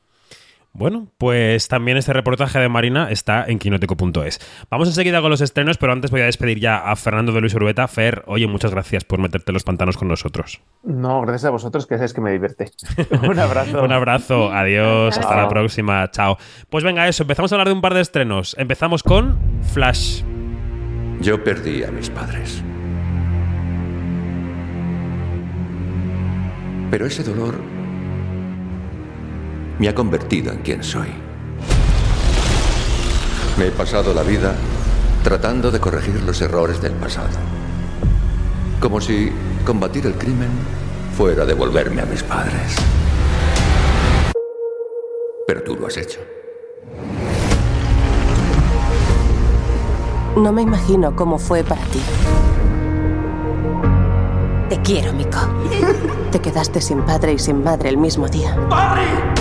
[0.74, 4.40] Bueno, pues también este reportaje de Marina está en quinótico.es.
[4.70, 7.54] Vamos enseguida con los estrenos, pero antes voy a despedir ya a Fernando de Luis
[7.54, 7.86] Urbeta.
[7.88, 10.62] Fer, oye, muchas gracias por meterte los pantanos con nosotros.
[10.82, 12.70] No, gracias a vosotros, que es que me divierte.
[13.28, 13.82] Un abrazo.
[13.82, 16.38] un abrazo, adiós, hasta la próxima, chao.
[16.70, 18.56] Pues venga, eso, empezamos a hablar de un par de estrenos.
[18.58, 19.38] Empezamos con
[19.74, 20.22] Flash.
[21.20, 22.64] Yo perdí a mis padres.
[26.90, 27.71] Pero ese dolor
[29.82, 31.08] me ha convertido en quien soy.
[33.58, 34.54] Me he pasado la vida
[35.24, 37.36] tratando de corregir los errores del pasado.
[38.80, 39.32] Como si
[39.66, 40.50] combatir el crimen
[41.16, 42.76] fuera devolverme a mis padres.
[45.48, 46.20] Pero tú lo has hecho.
[50.36, 52.00] No me imagino cómo fue para ti.
[54.68, 55.40] Te quiero, Miko.
[56.30, 58.54] Te quedaste sin padre y sin madre el mismo día.
[58.70, 59.32] ¡Barry!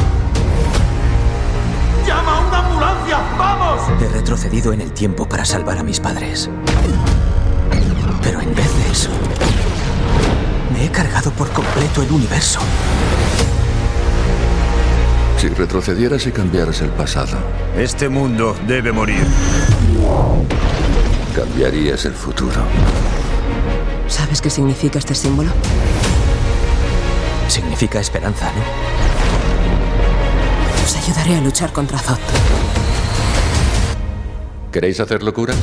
[2.07, 3.17] ¡Llama a una ambulancia!
[3.37, 3.81] ¡Vamos!
[4.01, 6.49] He retrocedido en el tiempo para salvar a mis padres.
[8.21, 9.09] Pero en vez de eso,
[10.73, 12.59] me he cargado por completo el universo.
[15.37, 17.37] Si retrocedieras y cambiaras el pasado,
[17.75, 19.25] Este mundo debe morir.
[21.35, 22.61] cambiarías el futuro.
[24.07, 25.49] ¿Sabes qué significa este símbolo?
[27.47, 29.00] Significa esperanza, ¿no?
[30.83, 32.17] Os ayudaré a luchar contra Zod.
[34.71, 35.57] ¿Queréis hacer locuras?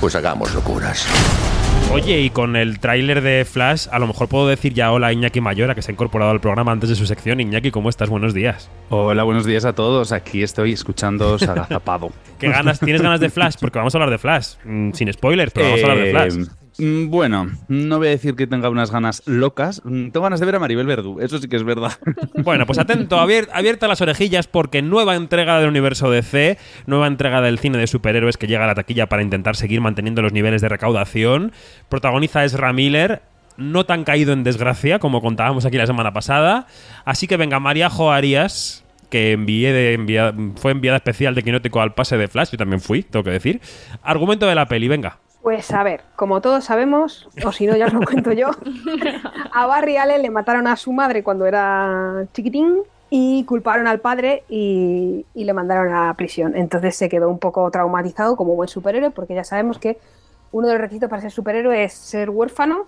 [0.00, 1.06] Pues hagamos locuras.
[1.92, 5.12] Oye, y con el tráiler de Flash, a lo mejor puedo decir ya hola a
[5.12, 7.40] Iñaki Mayora, que se ha incorporado al programa antes de su sección.
[7.40, 8.10] Iñaki, ¿cómo estás?
[8.10, 8.70] Buenos días.
[8.90, 10.12] Hola, buenos días a todos.
[10.12, 12.10] Aquí estoy escuchándoos agazapado.
[12.38, 12.78] ¿Qué ganas?
[12.80, 13.54] ¿Tienes ganas de Flash?
[13.60, 14.54] Porque vamos a hablar de Flash.
[14.64, 16.36] Mm, sin spoilers, pero vamos a hablar de Flash.
[16.36, 19.82] Eh, Bueno, no voy a decir que tenga unas ganas locas.
[19.84, 21.92] Mm, Tengo ganas de ver a Maribel Verdú, eso sí que es verdad.
[22.44, 26.56] Bueno, pues atento, abier- abierta las orejillas porque nueva entrega del universo DC,
[26.86, 30.22] nueva entrega del cine de superhéroes que llega a la taquilla para intentar seguir manteniendo
[30.22, 31.52] los niveles de recaudación.
[31.88, 33.22] Protagoniza Ezra Miller,
[33.56, 36.66] no tan caído en desgracia como contábamos aquí la semana pasada.
[37.04, 41.80] Así que venga, María Jo Arias, que envié de envia- fue enviada especial de Quinótico
[41.80, 43.60] al pase de Flash, yo también fui, tengo que decir.
[44.02, 45.18] Argumento de la peli, venga.
[45.42, 48.50] Pues a ver, como todos sabemos, o si no ya os lo cuento yo,
[49.52, 52.78] a Barry Allen le mataron a su madre cuando era chiquitín
[53.08, 56.56] y culparon al padre y, y le mandaron a prisión.
[56.56, 59.98] Entonces se quedó un poco traumatizado como buen superhéroe porque ya sabemos que
[60.52, 62.84] uno de los requisitos para ser superhéroe es ser huérfano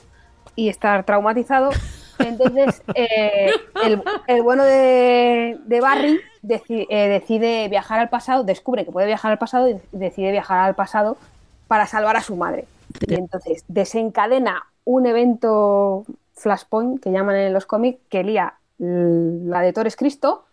[0.56, 1.70] y estar traumatizado.
[2.18, 3.52] Entonces eh,
[3.85, 9.06] el, el bueno de, de Barry deci- eh, decide viajar al pasado, descubre que puede
[9.06, 11.16] viajar al pasado y decide viajar al pasado
[11.71, 12.65] para salvar a su madre.
[13.07, 19.73] Y entonces desencadena un evento Flashpoint que llaman en los cómics que lía la de
[19.73, 20.47] Torres Cristo.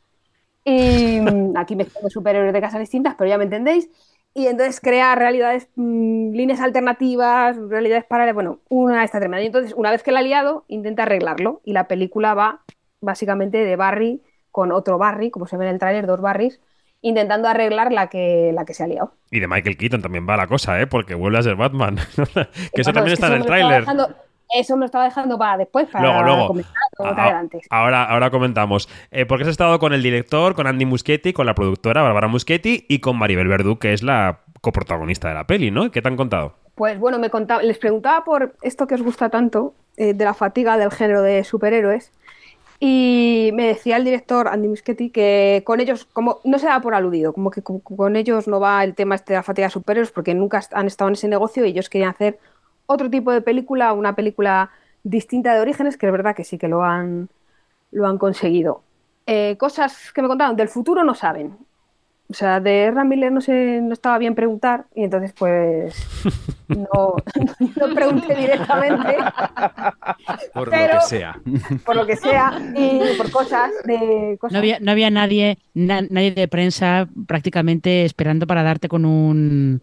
[0.63, 3.89] Y mm, aquí mezclamos superhéroes de casas distintas, pero ya me entendéis.
[4.35, 8.35] Y entonces crea realidades, mm, líneas alternativas, realidades paralelas.
[8.35, 9.41] Bueno, una está tremenda.
[9.41, 11.61] Y entonces, una vez que la ha liado, intenta arreglarlo.
[11.63, 12.61] Y la película va
[13.01, 14.21] básicamente de Barry
[14.51, 16.59] con otro Barry, como se ve en el tráiler, dos Barrys,
[17.01, 19.13] intentando arreglar la que, la que se ha liado.
[19.31, 20.87] Y de Michael Keaton también va la cosa, ¿eh?
[20.87, 21.97] Porque vuelve a ser Batman.
[22.73, 23.85] que eso también es que está en el tráiler.
[24.55, 26.47] Eso me lo estaba dejando para después, para Luego, luego.
[26.47, 27.59] comentar todo Ah, adelante.
[27.69, 28.87] Ahora, ahora comentamos.
[29.11, 32.85] Eh, porque has estado con el director, con Andy Muschietti, con la productora Bárbara Muschietti
[32.87, 35.91] y con Maribel Verdú, que es la coprotagonista de la peli, ¿no?
[35.91, 36.55] ¿Qué te han contado?
[36.75, 40.33] Pues bueno, me contaba, les preguntaba por esto que os gusta tanto, eh, de la
[40.33, 42.13] fatiga del género de superhéroes.
[42.79, 46.93] Y me decía el director Andy Muschietti que con ellos, como no se da por
[46.93, 50.11] aludido, como que con, ellos no va el tema este de la fatiga de superhéroes
[50.11, 52.39] porque nunca han estado en ese negocio y ellos querían hacer
[52.85, 54.71] otro tipo de película, una película
[55.03, 57.29] distinta de orígenes, que es verdad que sí que lo han,
[57.91, 58.83] lo han conseguido.
[59.25, 61.57] Eh, cosas que me contaron del futuro no saben.
[62.29, 65.95] O sea, de Miller no, sé, no estaba bien preguntar y entonces pues
[66.67, 67.15] no,
[67.79, 69.15] no pregunté directamente
[70.53, 71.39] Por Pero- lo que sea.
[71.85, 76.01] por lo que sea y por cosas de cosas No había, no había nadie, na-
[76.09, 79.81] nadie de prensa prácticamente esperando para darte con un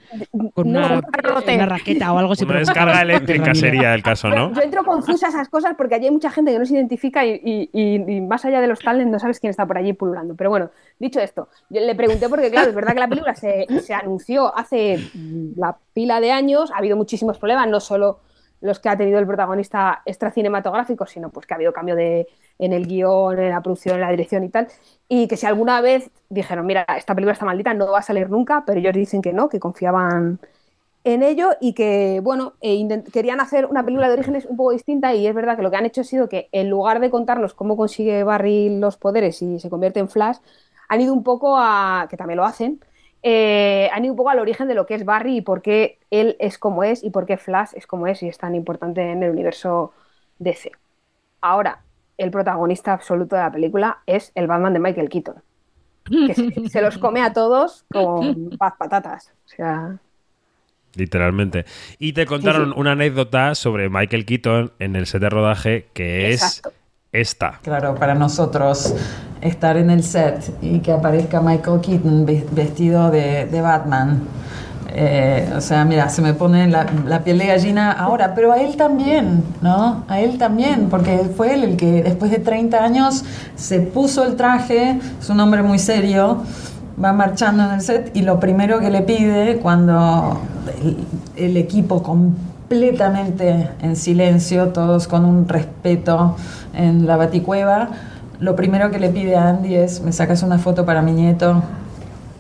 [0.55, 1.55] con No, una, un garrote.
[1.55, 2.45] una raqueta o algo así.
[2.45, 4.53] Una pero- descarga eléctrica sería el caso, ¿no?
[4.53, 7.25] Yo entro confusa a esas cosas porque allí hay mucha gente que no se identifica
[7.25, 9.93] y, y- y- y más allá de los talents no sabes quién está por allí
[9.95, 10.35] pululando.
[10.35, 14.57] Pero bueno, dicho esto, le pregunté porque, claro, es verdad que la película se, anunció
[14.57, 18.21] hace mm, la pila de años, ha habido muchísimos problemas, no solo
[18.61, 22.27] los que ha tenido el protagonista extra cinematográfico, sino pues que ha habido cambio de,
[22.59, 24.69] en el guion, en la producción, en la dirección y tal.
[25.07, 28.31] Y que si alguna vez dijeron, mira, esta película está maldita, no va a salir
[28.31, 30.41] nunca, pero ellos dicen que no, que confiaban
[31.05, 35.15] en ello y que, bueno, intent- querían hacer una película de orígenes un poco distinta
[35.15, 37.53] y es verdad que lo que han hecho ha sido que en lugar de contarnos
[37.55, 40.39] cómo consigue Barry los poderes y se convierte en Flash,
[40.95, 42.81] han ido un poco a, que también lo hacen,
[43.23, 45.99] eh, han ido un poco al origen de lo que es Barry y por qué
[46.11, 49.01] él es como es y por qué Flash es como es y es tan importante
[49.03, 49.93] en el universo
[50.39, 50.73] DC.
[51.41, 51.81] Ahora,
[52.17, 55.37] el protagonista absoluto de la película es el Batman de Michael Keaton,
[56.05, 59.33] que se, se los come a todos con paz patatas.
[59.47, 59.99] O sea,
[60.95, 61.65] Literalmente.
[61.99, 66.69] Y te contaron una anécdota sobre Michael Keaton en el set de rodaje que Exacto.
[66.69, 66.84] es
[67.21, 67.59] esta.
[67.63, 68.95] Claro, para nosotros
[69.41, 74.23] estar en el set y que aparezca Michael Keaton ve- vestido de, de Batman.
[74.97, 78.61] eh, o sea, mira, se me pone la, la piel de gallina ahora, pero a
[78.61, 80.05] él también, ¿no?
[80.09, 83.25] A él también, porque fue él el que después de 30 años
[83.57, 86.43] se puso el traje, es un hombre muy serio,
[87.03, 90.41] va marchando en el set y lo primero que le pide cuando
[90.83, 90.97] el,
[91.45, 92.01] el equipo
[92.69, 96.37] completamente en silencio, todos con un respeto
[96.73, 97.91] en la baticueva,
[98.41, 101.63] lo primero que le pide a Andy es, me sacas una foto para mi nieto.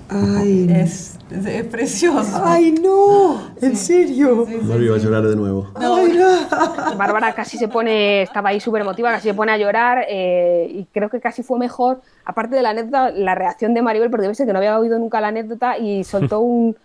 [0.08, 2.42] Ay, Es, es- es precioso.
[2.44, 4.46] ay, no, en serio.
[4.62, 5.68] Mario iba a llorar de nuevo.
[5.74, 6.96] Ay, no.
[6.96, 10.84] Bárbara casi se pone, estaba ahí súper emotiva, casi se pone a llorar eh, y
[10.92, 14.34] creo que casi fue mejor, aparte de la anécdota, la reacción de Maribel, porque debe
[14.34, 16.76] ser que no había oído nunca la anécdota y soltó un,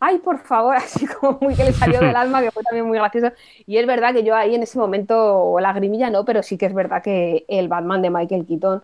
[0.00, 2.98] ay, por favor, así como muy que le salió del alma, que fue también muy
[2.98, 3.32] gracioso.
[3.66, 6.74] Y es verdad que yo ahí en ese momento, lagrimilla no, pero sí que es
[6.74, 8.82] verdad que el Batman de Michael Keaton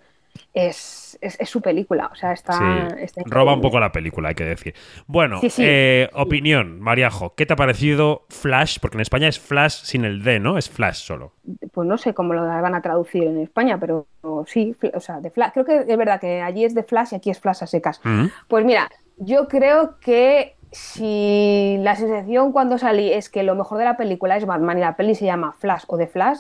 [0.55, 2.89] es, es, es su película, o sea, está...
[2.91, 4.75] Sí, está roba un poco la película, hay que decir.
[5.07, 5.63] Bueno, Sí, sí.
[5.67, 8.79] eh, opinión, Mariajo, ¿qué te ha parecido Flash?
[8.81, 10.57] Porque en España es Flash sin el D, ¿no?
[10.57, 11.35] Es Flash solo.
[11.73, 14.07] pues no sé cómo lo van a traducir en España, pero
[14.47, 17.17] sí, o sea, de Flash, creo que es verdad que allí es de Flash y
[17.17, 18.01] aquí es Flash a secas.
[18.03, 18.27] Mm.
[18.49, 23.85] Pues mira, yo creo que si la sensación cuando salí es que lo mejor de
[23.85, 26.39] la película es Batman y la peli se llama Flash o de Flash,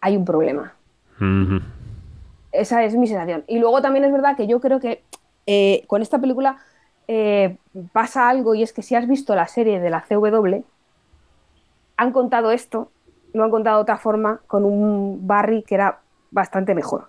[0.00, 0.74] hay un problema.
[2.50, 3.44] Esa es mi sensación.
[3.46, 5.02] Y luego también es verdad que yo creo que
[5.46, 6.58] eh, con esta película
[7.08, 7.58] eh,
[7.92, 10.64] pasa algo y es que si has visto la serie de la CW,
[11.96, 12.90] han contado esto,
[13.34, 16.00] lo han contado de otra forma, con un Barry que era
[16.30, 17.08] bastante mejor.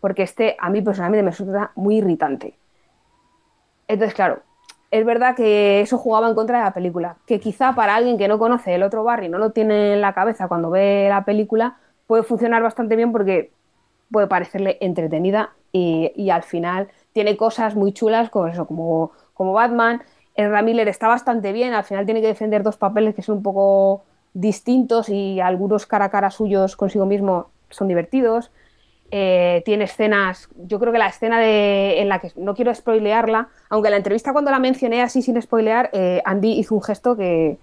[0.00, 2.54] Porque este a mí personalmente me resulta muy irritante.
[3.88, 4.42] Entonces, claro,
[4.90, 7.16] es verdad que eso jugaba en contra de la película.
[7.26, 10.12] Que quizá para alguien que no conoce el otro Barry, no lo tiene en la
[10.14, 13.50] cabeza cuando ve la película, puede funcionar bastante bien porque
[14.10, 20.02] puede parecerle entretenida y, al final tiene cosas muy chulas como eso, como, como Batman.
[20.36, 23.42] Ezra Miller está bastante bien, al final tiene que defender dos papeles que son un
[23.42, 24.04] poco
[24.34, 28.50] distintos y algunos cara a cara suyos consigo mismo son divertidos.
[29.10, 33.48] Eh, tiene escenas, yo creo que la escena de, en la que no quiero spoilearla,
[33.68, 37.16] aunque en la entrevista cuando la mencioné así sin spoilear, eh, Andy hizo un gesto
[37.16, 37.56] que,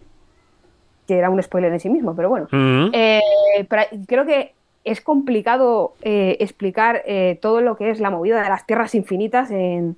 [1.07, 2.47] que era un spoiler en sí mismo, pero bueno.
[2.93, 3.19] Eh,
[3.68, 4.53] pero creo que
[4.84, 7.03] es complicado eh, explicar
[7.41, 9.97] todo lo que es la movida de las tierras infinitas en,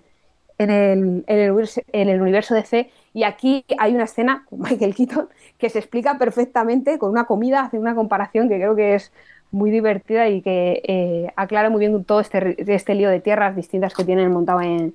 [0.58, 2.90] en, el, en, el, universo- en el universo DC.
[3.14, 5.30] Y aquí hay una escena con Michael Keaton
[5.60, 9.12] que se explica perfectamente con una comida, hace una comparación que creo que es
[9.54, 13.94] muy divertida y que eh, aclara muy bien todo este, este lío de tierras distintas
[13.94, 14.94] que tienen montado en,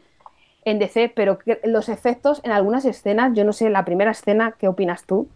[0.65, 4.55] en DC, pero que los efectos en algunas escenas, yo no sé, la primera escena,
[4.59, 5.29] ¿qué opinas tú?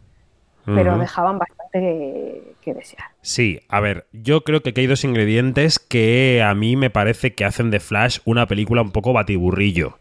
[0.65, 1.01] Pero Ujú.
[1.01, 3.07] dejaban bastante que, que desear.
[3.23, 7.35] Sí, a ver, yo creo que aquí hay dos ingredientes que a mí me parece
[7.35, 9.99] que hacen de Flash una película un poco batiburrillo.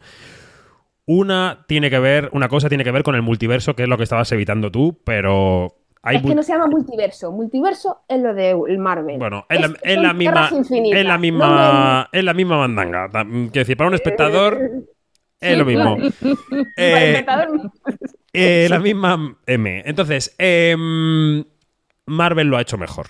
[1.06, 3.98] Una tiene que ver, una cosa tiene que ver con el multiverso, que es lo
[3.98, 7.32] que estabas evitando tú, pero hay es que no se llama multiverso.
[7.32, 9.18] Multiverso es lo de el Marvel.
[9.19, 9.73] Bueno, es la, Es-
[10.15, 13.10] misma, es la misma, es la misma mandanga.
[13.10, 14.60] Quiero decir, para un espectador
[15.40, 15.98] es lo mismo.
[15.98, 16.11] Eh,
[16.91, 17.72] Para el espectador,
[18.34, 19.84] Eh, la misma M.
[19.86, 21.44] Entonces, em,
[22.06, 23.07] Marvel lo ha hecho mejor.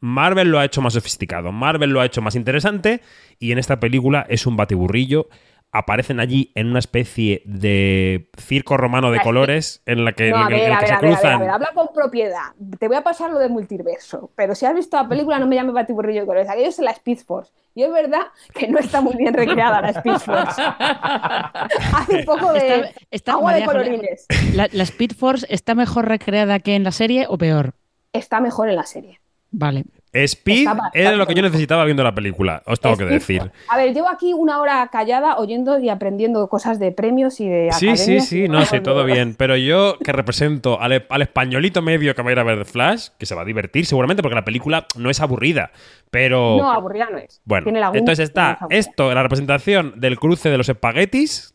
[0.00, 1.50] Marvel lo ha hecho más sofisticado.
[1.52, 3.00] Marvel lo ha hecho más interesante.
[3.38, 5.28] Y en esta película es un batiburrillo.
[5.76, 10.46] Aparecen allí en una especie de circo romano de colores en la que, No, en
[10.48, 11.32] que- ver, en el a que ver, se a ver, a ver, cruzan.
[11.32, 12.52] a ver, habla con propiedad.
[12.78, 15.56] Te voy a pasar lo de multiverso, pero si has visto la película no me
[15.56, 17.52] llame Batiburrillo de colores, aquello es la Speed Force.
[17.74, 18.20] Y es verdad
[18.54, 20.62] que no está muy bien recreada la Speed Force.
[21.94, 24.26] Hace un poco de Está- está- agua de María colorines.
[24.54, 27.74] ¿La, la Speed Force está mejor recreada que en la serie o peor?
[28.12, 29.20] Está mejor en la serie.
[29.50, 29.84] Vale.
[30.14, 32.62] Speed era lo que yo necesitaba viendo la película.
[32.66, 33.50] Os tengo que decir.
[33.68, 37.70] A ver, llevo aquí una hora callada oyendo y aprendiendo cosas de premios y de
[37.72, 39.34] Sí, sí, sí, no, sí, de- todo bien.
[39.36, 42.64] Pero yo, que represento al, e- al españolito medio que va a ir a ver
[42.64, 45.72] Flash, que se va a divertir seguramente porque la película no es aburrida.
[46.10, 46.58] Pero.
[46.58, 47.40] No, aburrida no es.
[47.44, 51.54] Bueno, Tiene entonces no está es esto, la representación del cruce de los espaguetis.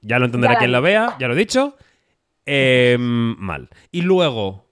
[0.00, 1.76] Ya lo entenderá Ya la quien he lo vea, ya lo he dicho.
[2.46, 3.68] Em, mal.
[3.90, 4.67] Y luego,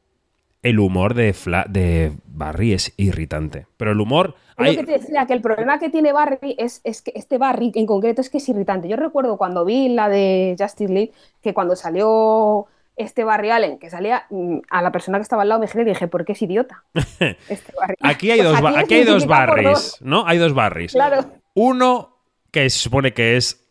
[0.68, 3.66] el humor de, Fla- de Barry es irritante.
[3.76, 4.34] Pero el humor.
[4.56, 7.38] Hay- lo que te decía, que el problema que tiene Barry es, es que este
[7.38, 8.88] Barry en concreto es que es irritante.
[8.88, 11.12] Yo recuerdo cuando vi la de Justice League,
[11.42, 12.66] que cuando salió
[12.96, 15.82] este Barry Allen, que salía mm, a la persona que estaba al lado, me giré
[15.82, 16.82] y dije, ¿por qué es idiota?
[17.48, 17.72] Este.
[18.00, 19.98] Aquí hay Pues dos, ba- es aquí hay dos Barrys, dos.
[20.00, 20.26] ¿no?
[20.26, 20.92] Hay dos Barrys.
[20.92, 21.24] Claro.
[21.54, 22.16] Uno
[22.50, 23.62] que se supone que es.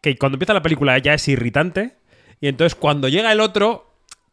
[0.00, 1.96] que cuando empieza la película ya es irritante.
[2.40, 3.87] Y entonces cuando llega el otro,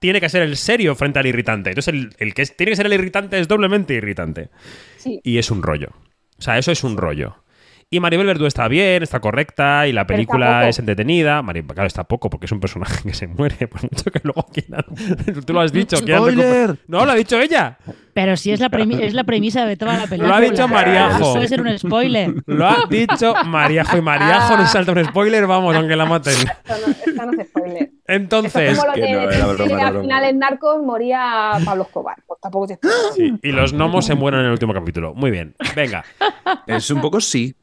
[0.05, 1.69] tiene que ser el serio frente al irritante.
[1.71, 4.49] Entonces el, el que es- tiene que ser el irritante es doblemente irritante.
[4.97, 5.19] Sí.
[5.23, 5.89] Y es un rollo.
[6.37, 7.37] O sea, eso es un rollo.
[7.91, 11.43] Y Maribel Verdú está bien, está correcta, y la película es entretenida.
[11.43, 14.47] Maribel, claro, está poco, porque es un personaje que se muere, por mucho que luego
[14.51, 14.85] quieran.
[15.45, 15.97] Tú lo has dicho.
[15.97, 16.79] ¡Spoiler!
[16.87, 17.77] No, lo ha dicho ella.
[18.13, 18.67] Pero si es la,
[19.01, 20.29] es la premisa de toda la película.
[20.29, 21.33] Lo ha dicho Mariajo.
[21.33, 22.33] Puede ser un spoiler.
[22.47, 23.97] Lo ha dicho Mariajo.
[23.97, 26.33] Y Mariajo nos salta un spoiler, vamos, aunque la maten.
[26.33, 27.91] Esto no, esto no es spoiler.
[28.07, 28.79] Entonces.
[28.79, 32.17] Como lo que no, era broma, al final en Narcos moría Pablo Escobar.
[32.25, 32.97] Pues tampoco spoiler.
[33.15, 35.13] Sí, y los gnomos se mueren en el último capítulo.
[35.13, 35.55] Muy bien.
[35.75, 36.03] Venga.
[36.65, 37.55] Es un poco sí.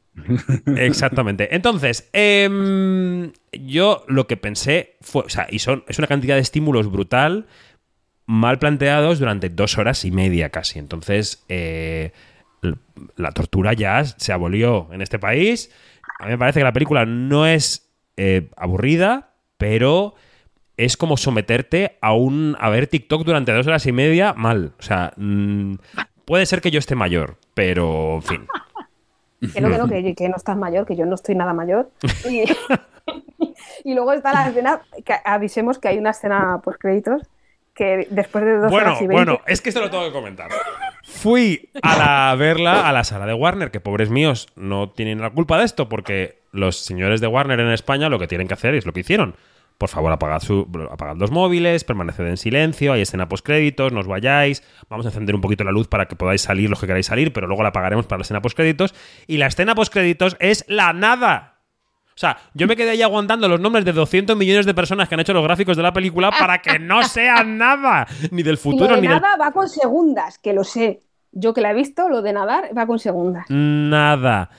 [0.77, 1.55] Exactamente.
[1.55, 5.23] Entonces, em, yo lo que pensé fue.
[5.23, 7.47] O sea, y son, es una cantidad de estímulos brutal,
[8.25, 10.79] mal planteados durante dos horas y media casi.
[10.79, 12.11] Entonces, eh,
[13.17, 15.71] la tortura ya se abolió en este país.
[16.19, 20.15] A mí me parece que la película no es eh, aburrida, pero
[20.77, 24.73] es como someterte a un a ver TikTok durante dos horas y media mal.
[24.79, 25.13] O sea,
[26.25, 28.47] puede ser que yo esté mayor, pero en fin.
[29.51, 31.89] Que no, que no, que, que no estás mayor, que yo no estoy nada mayor.
[32.29, 32.43] Y,
[33.83, 37.23] y luego está la escena, que avisemos que hay una escena post créditos
[37.73, 40.11] que después de dos Bueno, horas y veinte bueno, es que esto lo tengo que
[40.11, 40.49] comentar.
[41.03, 45.31] Fui a la, verla a la sala de Warner, que pobres míos no tienen la
[45.31, 48.75] culpa de esto, porque los señores de Warner en España lo que tienen que hacer
[48.75, 49.35] es lo que hicieron.
[49.83, 54.07] Por favor, apagad, su, apagad los móviles, permaneced en silencio, hay escena postcréditos, no os
[54.07, 57.07] vayáis, vamos a encender un poquito la luz para que podáis salir los que queráis
[57.07, 58.95] salir, pero luego la apagaremos para la escena postcréditos.
[59.27, 61.59] Y la escena postcréditos es la nada.
[62.07, 65.15] O sea, yo me quedé ahí aguantando los nombres de 200 millones de personas que
[65.15, 68.61] han hecho los gráficos de la película para que no sean nada, ni del lo
[68.61, 71.01] futuro, de ni del nada va con segundas, que lo sé.
[71.33, 73.47] Yo que la he visto, lo de nadar va con segundas.
[73.49, 74.49] Nada.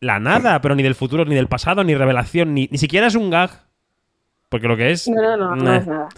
[0.00, 3.14] La nada, pero ni del futuro, ni del pasado, ni revelación, ni, ni siquiera es
[3.14, 3.63] un gag.
[4.54, 5.08] Porque lo que es.
[5.08, 6.08] No, no, no, no es nada.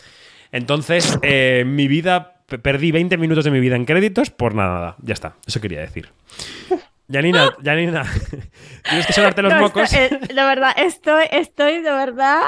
[0.52, 2.34] Entonces, eh, mi vida.
[2.46, 4.94] pe- Perdí 20 minutos de mi vida en créditos por nada.
[5.00, 5.36] Ya está.
[5.46, 6.10] Eso quería decir.
[7.10, 8.02] Janina, Janina.
[8.90, 9.90] Tienes que sonarte los No, mocos.
[9.90, 12.40] estoy- eh, de verdad, estoy, estoy de verdad,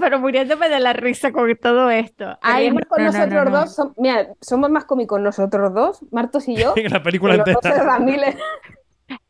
[0.00, 2.36] pero muriéndome de la risa con todo esto.
[2.42, 3.60] Además, con no, no, nosotros no, no.
[3.60, 7.58] dos, mira, somos más cómicos nosotros dos, Martos y yo, En la película entera.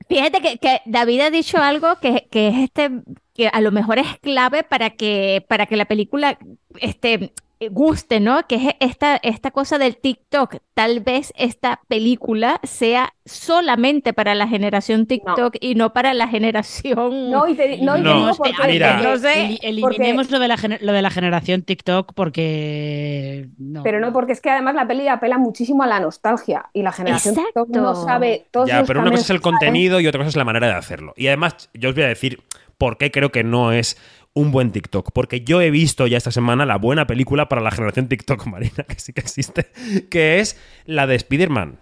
[0.08, 2.90] Fíjate que, que David ha dicho algo que, que es este,
[3.38, 6.36] que a lo mejor es clave para que, para que la película
[6.80, 7.32] este,
[7.70, 8.46] guste, ¿no?
[8.48, 10.56] Que es esta, esta cosa del TikTok.
[10.74, 17.30] Tal vez esta película sea solamente para la generación TikTok y no para la generación.
[17.30, 19.00] No, y te, no, y te No, digo por qué, mira.
[19.02, 23.82] porque- Eli- eliminemos porque- lo, de la, gener- lo de la generación TikTok porque no.
[23.82, 26.92] Pero no, porque es que además la peli apela muchísimo a la nostalgia y la
[26.92, 27.66] generación Exacto.
[27.66, 30.36] TikTok no sabe todos Ya, pero una cosa es el contenido y otra cosa es
[30.36, 31.12] la manera de hacerlo.
[31.16, 32.42] Y además, yo os voy a decir
[32.78, 33.96] por qué creo que no es
[34.34, 35.10] un buen TikTok.
[35.12, 38.84] Porque yo he visto ya esta semana la buena película para la generación TikTok, Marina,
[38.88, 39.70] que sí que existe,
[40.10, 40.56] que es
[40.86, 41.78] la de Spider-Man.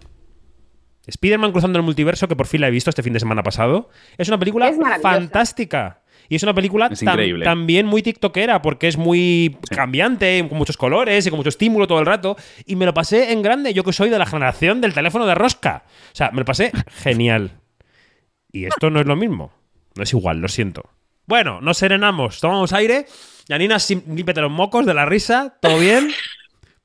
[1.05, 3.89] Spider-Man cruzando el multiverso, que por fin la he visto este fin de semana pasado.
[4.17, 6.01] Es una película Es fantástica.
[6.29, 7.45] Y es una película Es tam- increíble.
[7.45, 11.99] también muy tiktokera, porque es muy cambiante, con muchos colores y con mucho estímulo todo
[11.99, 12.35] el rato.
[12.65, 15.35] Y me lo pasé en grande, yo que soy de la generación del teléfono de
[15.35, 15.83] rosca.
[16.11, 16.71] O sea, me lo pasé
[17.03, 17.51] genial.
[18.51, 19.53] Y esto no es lo mismo.
[19.97, 20.89] No es igual, lo siento.
[21.25, 23.05] Bueno, nos serenamos, tomamos aire.
[23.49, 25.57] Yanina, límpiate los mocos de la risa.
[25.59, 26.11] ¿Todo bien?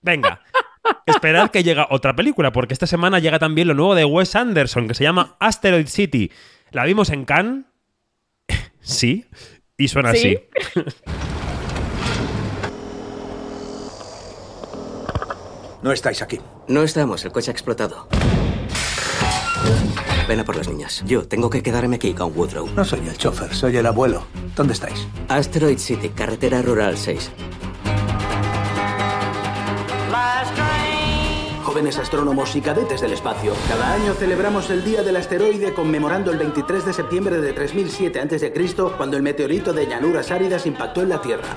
[0.01, 0.41] Venga.
[1.07, 4.89] Esperad que llega otra película, porque esta semana llega también lo nuevo de Wes Anderson,
[4.89, 6.33] que se llama Asteroid City.
[6.71, 7.65] La vimos en Cannes.
[8.85, 9.27] Sí.
[9.77, 10.39] Y suena ¿Sí?
[10.57, 10.85] así.
[15.83, 16.41] No estáis aquí.
[16.69, 18.09] No estamos, el coche ha explotado.
[20.28, 21.03] Ven a por las niñas.
[21.07, 22.69] Yo tengo que quedarme aquí con Woodrow.
[22.77, 24.24] No soy el chofer, soy el abuelo.
[24.57, 25.07] ¿Dónde estáis?
[25.28, 27.31] Asteroid City, carretera rural 6.
[31.65, 33.55] Jóvenes astrónomos y cadetes del espacio.
[33.66, 38.53] Cada año celebramos el Día del Asteroide conmemorando el 23 de septiembre de 3007 a.C.,
[38.99, 41.57] cuando el meteorito de llanuras áridas impactó en la Tierra.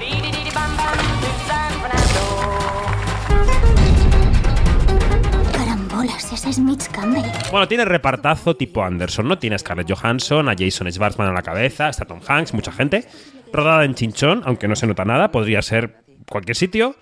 [6.06, 7.24] Carambolas, ese es Mitch Campbell.
[7.52, 9.38] Bueno, tiene repartazo tipo Anderson, ¿no?
[9.38, 13.06] Tiene a Scarlett Johansson, a Jason Schwartzman a la cabeza, está Tom Hanks, mucha gente.
[13.52, 16.96] Rodada en Chinchón, aunque no se nota nada, podría ser cualquier sitio.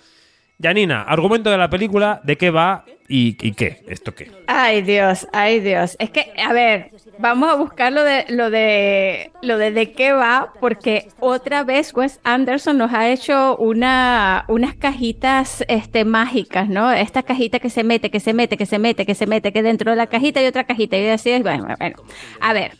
[0.59, 3.83] Yanina, argumento de la película, ¿de qué va y, qué?
[3.87, 4.31] ¿Esto qué?
[4.47, 5.95] Ay, Dios, ay, Dios.
[5.99, 10.51] Es que, a ver, vamos a buscar lo de lo de lo de qué va,
[10.59, 16.91] porque otra vez Wes Anderson nos ha hecho una, unas cajitas este, mágicas, ¿no?
[16.91, 19.61] Esta cajita que se mete, que se mete, que se mete, que se mete, que
[19.61, 20.97] dentro de la cajita hay otra cajita.
[20.97, 21.97] Y así es, bueno, bueno.
[22.39, 22.79] A ver,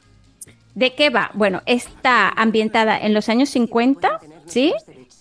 [0.73, 1.29] ¿de qué va?
[1.35, 4.73] Bueno, está ambientada en los años 50, ¿sí?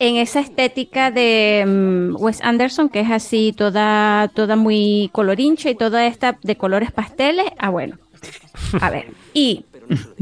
[0.05, 5.77] En esa estética de mm, Wes Anderson, que es así toda, toda muy colorincha y
[5.77, 7.47] toda esta de colores pasteles.
[7.59, 7.99] Ah, bueno.
[8.81, 9.07] A ver.
[9.33, 9.65] Y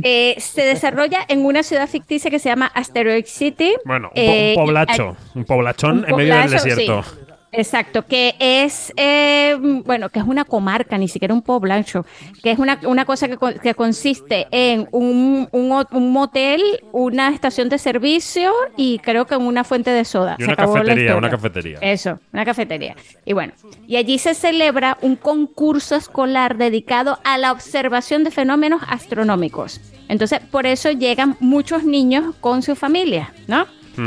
[0.02, 3.72] eh, se desarrolla en una ciudad ficticia que se llama Asteroid City.
[3.86, 7.02] Bueno, un, po- Eh, un poblacho, un poblachón un en medio del desierto.
[7.02, 7.10] sí.
[7.52, 12.06] Exacto, que es, eh, bueno, que es una comarca, ni siquiera un poblacho,
[12.42, 16.62] que es una, una cosa que, que consiste en un, un, un motel,
[16.92, 20.36] una estación de servicio y creo que en una fuente de soda.
[20.38, 21.78] Y Se una acabó cafetería, una cafetería.
[21.80, 22.94] Eso, una cafetería.
[23.24, 23.52] Y bueno,
[23.86, 29.80] y allí se celebra un concurso escolar dedicado a la observación de fenómenos astronómicos.
[30.08, 33.62] Entonces, por eso llegan muchos niños con su familia, ¿no?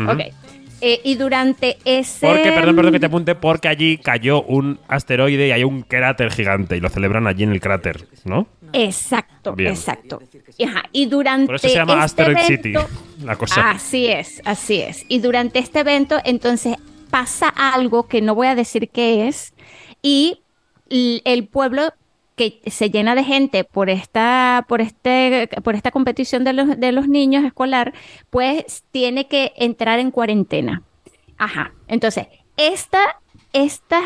[0.09, 0.42] Ok.
[0.85, 2.27] Eh, y durante ese...
[2.27, 6.29] Porque, perdón, perdón que te apunte, porque allí cayó un asteroide y hay un cráter
[6.29, 8.47] gigante y lo celebran allí en el cráter, ¿no?
[8.73, 9.71] Exacto, Bien.
[9.71, 10.21] exacto.
[10.57, 13.69] Y, ajá, y durante Por eso se llama este Asteroid evento- City, la cosa.
[13.71, 15.05] Así es, así es.
[15.07, 16.75] Y durante este evento, entonces
[17.09, 19.53] pasa algo que no voy a decir qué es,
[20.01, 20.41] y
[20.89, 21.93] el pueblo
[22.35, 26.91] que se llena de gente por esta, por este, por esta competición de los, de
[26.91, 27.93] los niños escolar,
[28.29, 30.83] pues tiene que entrar en cuarentena.
[31.37, 31.73] Ajá.
[31.87, 32.27] Entonces,
[32.57, 33.19] esta,
[33.51, 34.01] esta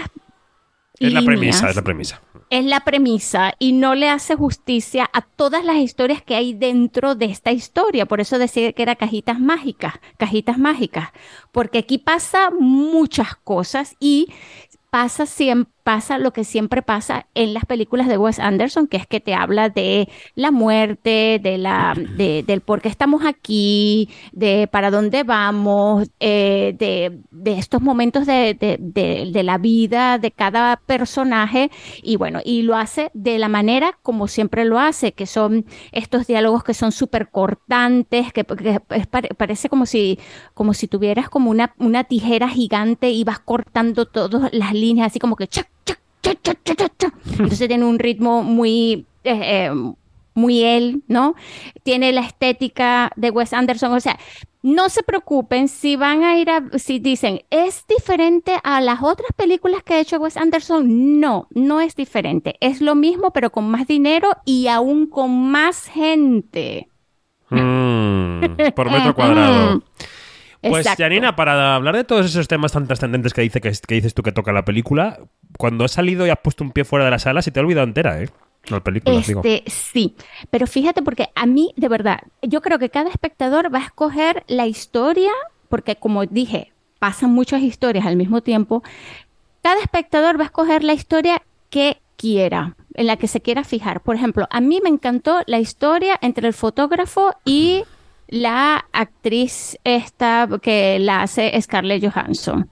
[1.00, 2.22] es la premisa, es la premisa.
[2.50, 7.16] es la premisa y no le hace justicia a todas las historias que hay dentro
[7.16, 8.06] de esta historia.
[8.06, 11.10] Por eso decía que era cajitas mágicas, cajitas mágicas,
[11.52, 14.34] porque aquí pasa muchas cosas y
[14.90, 19.08] pasa siempre pasa lo que siempre pasa en las películas de Wes Anderson, que es
[19.08, 24.68] que te habla de la muerte, de la, de- del por qué estamos aquí, de
[24.68, 31.72] para dónde vamos, eh, de, de estos momentos de, de- la vida de cada personaje,
[32.04, 36.28] y bueno, y lo hace de la manera como siempre lo hace, que son estos
[36.28, 38.44] diálogos que son súper cortantes, que,
[39.38, 40.20] parece como si,
[40.54, 45.20] como si tuvieras como una, una tijera gigante y vas cortando todas las líneas, así
[45.20, 45.70] como que chac,
[46.30, 49.72] Entonces tiene un ritmo muy, eh, eh,
[50.34, 51.36] muy él, ¿no?
[51.84, 54.18] Tiene la estética de Wes Anderson, o sea,
[54.64, 59.32] no se preocupen si van a ir a, si dicen, ¿es diferente a las otras
[59.36, 61.20] películas que ha hecho Wes Anderson?
[61.20, 62.56] No, no es diferente.
[62.60, 66.90] Es lo mismo, pero con más dinero y aún con más gente.
[67.50, 69.84] Mm, por metro cuadrado.
[70.62, 71.04] Pues, Exacto.
[71.04, 74.24] Janina, para hablar de todos esos temas tan trascendentes que, dice, que, que dices tú
[74.24, 75.20] que toca la película,
[75.58, 77.64] cuando has salido y has puesto un pie fuera de la sala, se te ha
[77.64, 78.30] olvidado entera, ¿eh?
[78.70, 79.42] La película, digo.
[79.44, 80.16] Este, sí,
[80.50, 84.44] pero fíjate porque a mí, de verdad, yo creo que cada espectador va a escoger
[84.48, 85.32] la historia,
[85.70, 88.84] porque como dije, pasan muchas historias al mismo tiempo.
[89.62, 94.02] cada espectador va a escoger la historia que quiera, en la que se quiera fijar.
[94.02, 97.84] Por ejemplo, a mí me encantó la historia entre el fotógrafo y
[98.28, 102.70] la actriz esta que la hace Scarlett Johansson.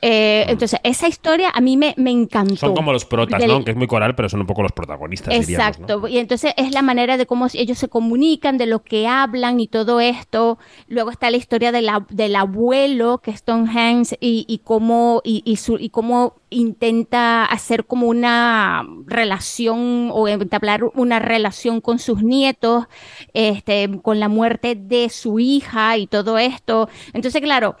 [0.00, 2.56] Eh, entonces, esa historia a mí me, me encantó.
[2.56, 3.64] Son como los protas, Del- ¿no?
[3.64, 5.84] Que es muy coral, pero son un poco los protagonistas, diríamos, ¿no?
[5.86, 6.08] Exacto.
[6.08, 9.66] Y entonces es la manera de cómo ellos se comunican, de lo que hablan y
[9.68, 10.58] todo esto.
[10.86, 15.20] Luego está la historia de la- del abuelo, que es Tom Hanks, y, y cómo,
[15.24, 21.98] y, y su- y cómo intenta hacer como una relación o entablar una relación con
[21.98, 22.86] sus nietos,
[23.34, 26.88] este, con la muerte de su hija y todo esto.
[27.12, 27.76] Entonces, claro,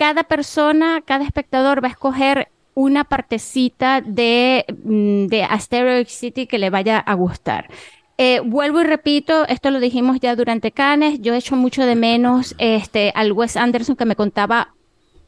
[0.00, 6.58] cada persona, cada espectador va a escoger una partecita de, mm, de Asteroid City que
[6.58, 7.68] le vaya a gustar.
[8.16, 12.54] Eh, vuelvo y repito, esto lo dijimos ya durante Cannes, yo echo mucho de menos
[12.56, 14.72] este, al Wes Anderson que me contaba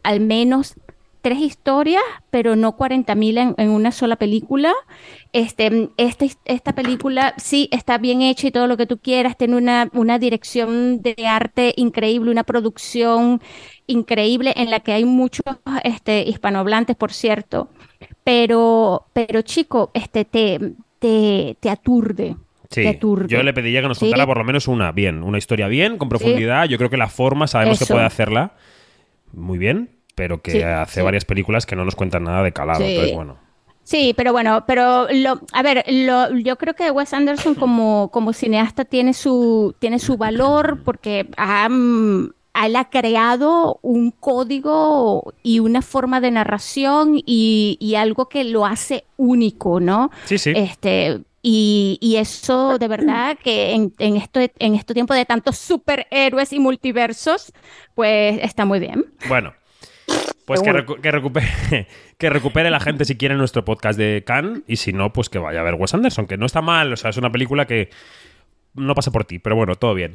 [0.02, 0.74] al menos
[1.22, 4.74] tres historias, pero no 40.000 en, en una sola película.
[5.32, 9.56] Este, este- esta película sí está bien hecha y todo lo que tú quieras, tiene
[9.56, 13.40] una, una dirección de arte increíble, una producción
[13.86, 15.44] increíble en la que hay muchos
[15.84, 17.70] este, hispanohablantes, por cierto.
[18.24, 22.36] Pero, pero chico, este, te, te, te aturde.
[22.70, 23.28] Sí, te aturde.
[23.28, 24.06] yo le pediría que nos Sí.
[24.06, 26.66] contara por lo menos una bien, una historia bien, con profundidad.
[26.68, 28.54] Yo creo que la forma sabemos que puede hacerla
[29.32, 31.04] muy bien, pero que Sí, hace sí.
[31.04, 32.80] varias películas que no nos cuentan nada de calado.
[32.80, 32.86] Sí.
[32.90, 33.36] Entonces, bueno.
[33.84, 38.32] Sí, pero bueno, pero lo, a ver, lo, yo creo que Wes Anderson como, como
[38.32, 45.82] cineasta tiene su, tiene su valor porque ha, él ha creado un código y una
[45.82, 50.10] forma de narración y, y algo que lo hace único, ¿no?
[50.26, 50.52] Sí, sí.
[50.54, 55.58] Este, y, y eso de verdad que en, en, esto, en este tiempo de tantos
[55.58, 57.52] superhéroes y multiversos,
[57.96, 59.06] pues está muy bien.
[59.28, 59.54] Bueno,
[60.44, 61.86] pues que, recu- que recupere,
[62.18, 65.38] que recupere la gente si quiere nuestro podcast de Cannes y si no, pues que
[65.38, 67.90] vaya a ver Wes Anderson, que no está mal, o sea, es una película que
[68.74, 70.14] no pasa por ti, pero bueno, todo bien.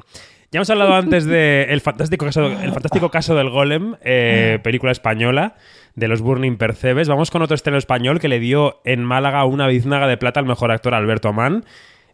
[0.52, 4.92] Ya hemos hablado antes de el fantástico caso, el fantástico caso del Golem, eh, película
[4.94, 5.56] española
[5.96, 7.10] de los Burning Percebes.
[7.10, 10.46] Vamos con otro estreno español que le dio en Málaga una biznaga de plata al
[10.46, 11.66] mejor actor Alberto Amán.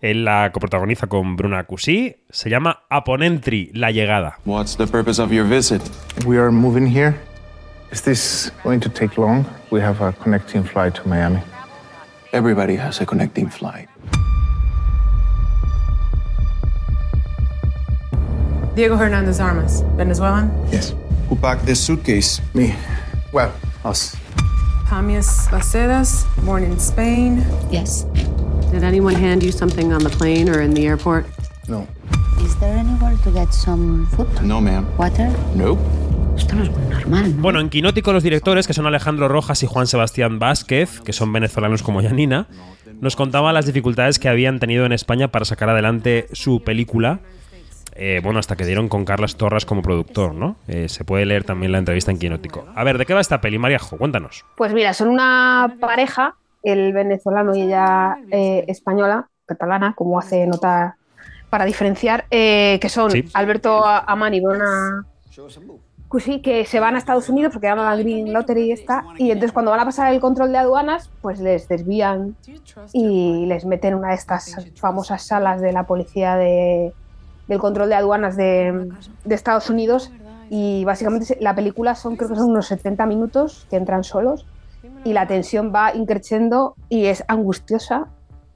[0.02, 2.15] Él la coprotagoniza con Bruna Cusí.
[2.30, 4.40] Se llama Aponentri, La Llegada.
[4.45, 5.81] What's the purpose of your visit?
[6.26, 7.14] We are moving here.
[7.94, 9.45] Is this going to take long?
[9.70, 11.44] We have a connecting flight to Miami.
[12.34, 13.88] Everybody has a connecting flight.
[18.74, 20.49] Diego Hernandez Armas, Venezuelan.
[20.72, 20.95] Yes.
[21.30, 22.41] Who packed this suitcase?
[22.56, 22.74] Me.
[23.32, 23.53] Well,
[23.86, 24.15] us.
[24.90, 27.45] Pamias Bacedas, born in Spain.
[27.70, 28.06] Yes.
[28.72, 31.28] Did anyone hand you something on the plane or in the airport?
[31.68, 31.88] No.
[32.40, 34.41] Is there anywhere to get some food?
[34.41, 34.90] No, ma'am.
[34.98, 35.30] Water?
[35.53, 35.78] Nope.
[36.44, 37.41] Esto no es muy normal, ¿no?
[37.41, 41.32] Bueno, en Quinótico los directores, que son Alejandro Rojas y Juan Sebastián Vázquez, que son
[41.32, 42.48] venezolanos como Yanina,
[42.99, 47.22] nos contaban las dificultades que habían tenido en España para sacar adelante su película.
[47.95, 50.57] Eh, bueno, hasta que dieron con Carlas Torras como productor, ¿no?
[50.68, 52.65] Eh, se puede leer también la entrevista en Quinótico.
[52.76, 53.98] A ver, ¿de qué va esta peli, Mariajo?
[53.98, 54.44] Cuéntanos.
[54.57, 60.98] Pues mira, son una pareja, el venezolano y ella eh, española, catalana, como hace nota
[61.49, 63.24] para diferenciar, eh, que son Sí.
[63.34, 64.41] Alberto Amán y
[66.14, 69.31] Bruna Cusí, que se van a Estados Unidos porque llaman la Green Lottery esta, y
[69.31, 72.35] entonces cuando van a pasar el control de aduanas, pues les desvían
[72.94, 76.94] y les meten en una de estas famosas salas de la policía de,
[77.48, 78.91] del control de aduanas de,
[79.26, 80.11] de Estados Unidos
[80.49, 84.45] y básicamente la película son creo que son unos 70 minutos que entran solos
[85.03, 88.07] y la tensión va increciendo y es angustiosa,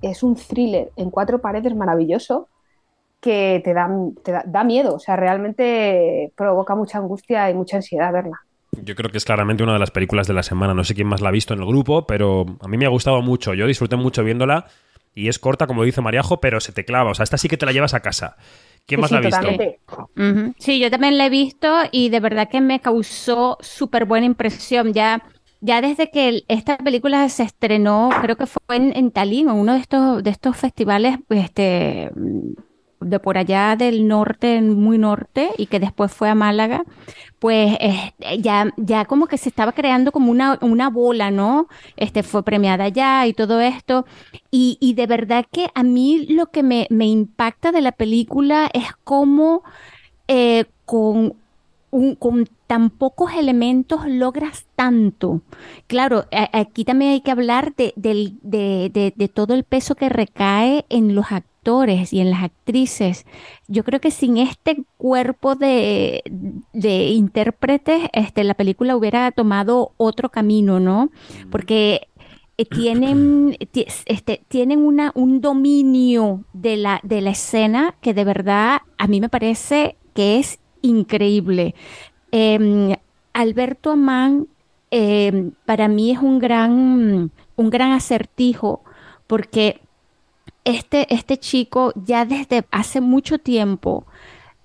[0.01, 2.49] es un thriller en cuatro paredes maravilloso
[3.21, 3.89] que te da,
[4.23, 8.39] te da, da miedo, o sea, realmente provoca mucha angustia y mucha ansiedad verla.
[8.83, 10.73] Yo creo que es claramente una de las películas de la semana.
[10.73, 12.89] No sé quién más la ha visto en el grupo, pero a mí me ha
[12.89, 13.53] gustado mucho.
[13.53, 14.67] Yo disfruté mucho viéndola
[15.15, 17.11] y es corta, como dice Mariajo, pero se te clava.
[17.11, 18.37] O sea, esta sí que te la llevas a casa.
[18.85, 19.47] ¿Quién Sí, más sí, la ha visto?
[19.47, 19.79] totalmente.
[20.59, 24.93] Sí, yo también la he visto y de verdad que me causó súper buena impresión.
[24.93, 25.23] Ya,
[25.61, 29.73] ya desde que esta película se estrenó, creo que fue en, en Tallinn, en uno
[29.73, 32.11] de estos, de estos festivales este,
[32.99, 36.83] de por allá del norte, muy norte, y que después fue a Málaga,
[37.39, 37.77] pues
[38.39, 41.67] ya, ya como que se estaba creando como una, una bola, ¿no?
[41.95, 44.05] Este fue premiada allá y todo esto.
[44.51, 48.69] Y, y de verdad que a mí lo que me, me impacta de la película
[48.73, 49.63] es cómo
[50.27, 51.35] eh, con,
[51.91, 55.41] un- con tan pocos elementos logras tanto.
[55.87, 60.09] Claro, aquí también hay que hablar de, del- de- de- de todo el peso que
[60.09, 63.25] recae en los actores actores y en las actrices.
[63.67, 66.23] Yo creo que sin este cuerpo de,
[66.73, 71.09] de intérpretes, este, la película hubiera tomado otro camino, ¿no?
[71.49, 72.07] Porque
[72.57, 78.23] eh, tienen, ti- este, tienen una, un dominio de la, de la escena que de
[78.23, 81.75] verdad a mí me parece que es increíble.
[82.31, 82.95] Em,
[83.33, 84.47] Alberto Amán
[84.91, 88.83] em, para mí es un gran, un gran acertijo
[89.27, 89.81] porque
[90.67, 94.05] este, este chico ya desde hace mucho tiempo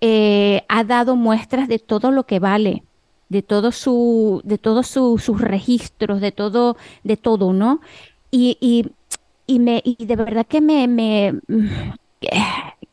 [0.00, 2.84] eh, ha dado muestras de todo lo que vale,
[3.28, 7.80] de todo su, de todos su- sus registros, de todo, de todo, ¿no?
[8.30, 8.90] Y, y,
[9.46, 11.34] y me, y de verdad que me, me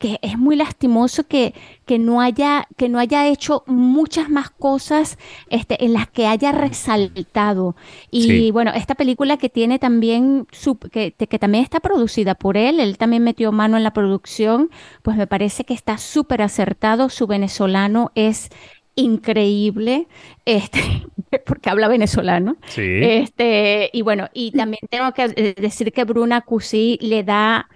[0.00, 1.54] que, es muy lastimoso que,
[1.86, 5.18] que no haya, que no haya hecho muchas más cosas
[5.50, 7.76] este, en las que haya resaltado.
[8.10, 8.50] Y Sí.
[8.50, 12.98] bueno, esta película que tiene también, su, que, que también está producida por él, él
[12.98, 14.70] también metió mano en la producción,
[15.02, 17.10] pues me parece que está súper acertado.
[17.10, 18.50] Su venezolano es
[18.94, 20.08] increíble,
[20.44, 20.80] este,
[21.46, 22.56] porque habla venezolano.
[22.66, 22.82] Sí.
[23.00, 27.68] Este, y bueno, y también tengo que eh, decir que Bruna Cusí le da.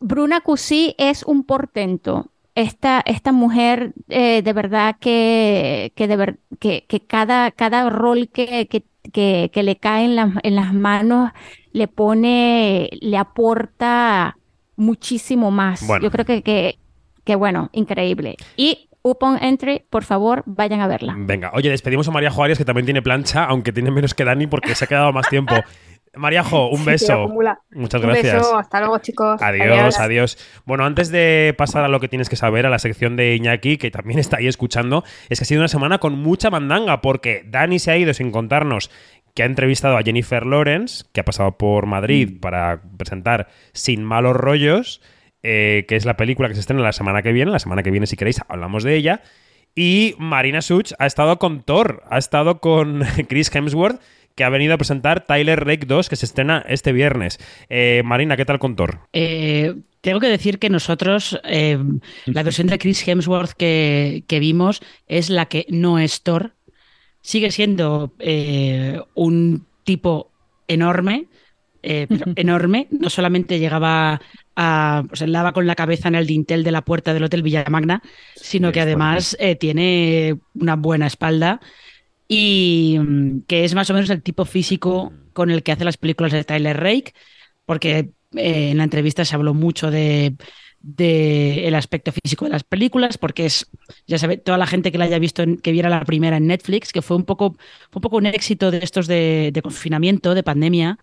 [0.00, 2.30] Bruna Cusí es un portento.
[2.54, 8.28] Esta, esta mujer, eh, de verdad que, que, de ver- que, que cada, cada rol
[8.32, 11.30] que, que, que, que le cae en, las- en las manos
[11.72, 14.36] le pone, le aporta
[14.76, 15.86] muchísimo más.
[15.86, 16.02] Bueno.
[16.04, 16.78] Yo creo que, que,
[17.24, 18.36] que, bueno, increíble.
[18.56, 21.14] Y Upon Entry, por favor, vayan a verla.
[21.16, 24.48] Venga, oye, despedimos a María Juárez, que también tiene plancha, aunque tiene menos que Dani
[24.48, 25.54] porque se ha quedado más tiempo.
[26.14, 27.28] Maríajo, un beso.
[27.70, 28.34] Muchas Un gracias.
[28.34, 29.40] beso, hasta luego, chicos.
[29.42, 30.38] Adiós, adiós.
[30.64, 33.78] Bueno, antes de pasar a lo que tienes que saber, a la sección de Iñaki,
[33.78, 37.44] que también está ahí escuchando, es que ha sido una semana con mucha mandanga, porque
[37.46, 38.90] Dani se ha ido sin contarnos
[39.34, 44.36] que ha entrevistado a Jennifer Lawrence, que ha pasado por Madrid para presentar Sin Malos
[44.36, 45.00] Rollos,
[45.44, 47.52] eh, que es la película que se estrena la semana que viene.
[47.52, 49.22] La semana que viene, si queréis, hablamos de ella.
[49.74, 54.00] Y Marina Such ha estado con Thor, ha estado con Chris Hemsworth,
[54.38, 57.40] que ha venido a presentar Tyler Rake 2, que se estrena este viernes.
[57.68, 59.00] Eh, Marina, ¿qué tal con Thor?
[59.12, 61.76] Eh, tengo que decir que nosotros, eh,
[62.26, 66.52] la versión de Chris Hemsworth que, que vimos es la que no es Thor.
[67.20, 70.30] Sigue siendo eh, un tipo
[70.68, 71.26] enorme,
[71.82, 72.86] eh, pero enorme.
[72.92, 74.20] No solamente llegaba
[74.54, 75.02] a.
[75.10, 78.02] O sea, daba con la cabeza en el dintel de la puerta del Hotel Villamagna,
[78.36, 81.60] sino que además eh, tiene una buena espalda
[82.28, 85.96] y mm, que es más o menos el tipo físico con el que hace las
[85.96, 87.14] películas de Tyler Rake,
[87.66, 90.36] porque eh, en la entrevista se habló mucho de,
[91.66, 93.66] el aspecto físico de las películas, porque es,
[94.06, 96.46] ya sabe, toda la gente que la haya visto, en- que viera la primera en
[96.46, 97.52] Netflix, que fue un poco,
[97.90, 100.98] fue un poco un éxito de estos de, confinamiento, de pandemia,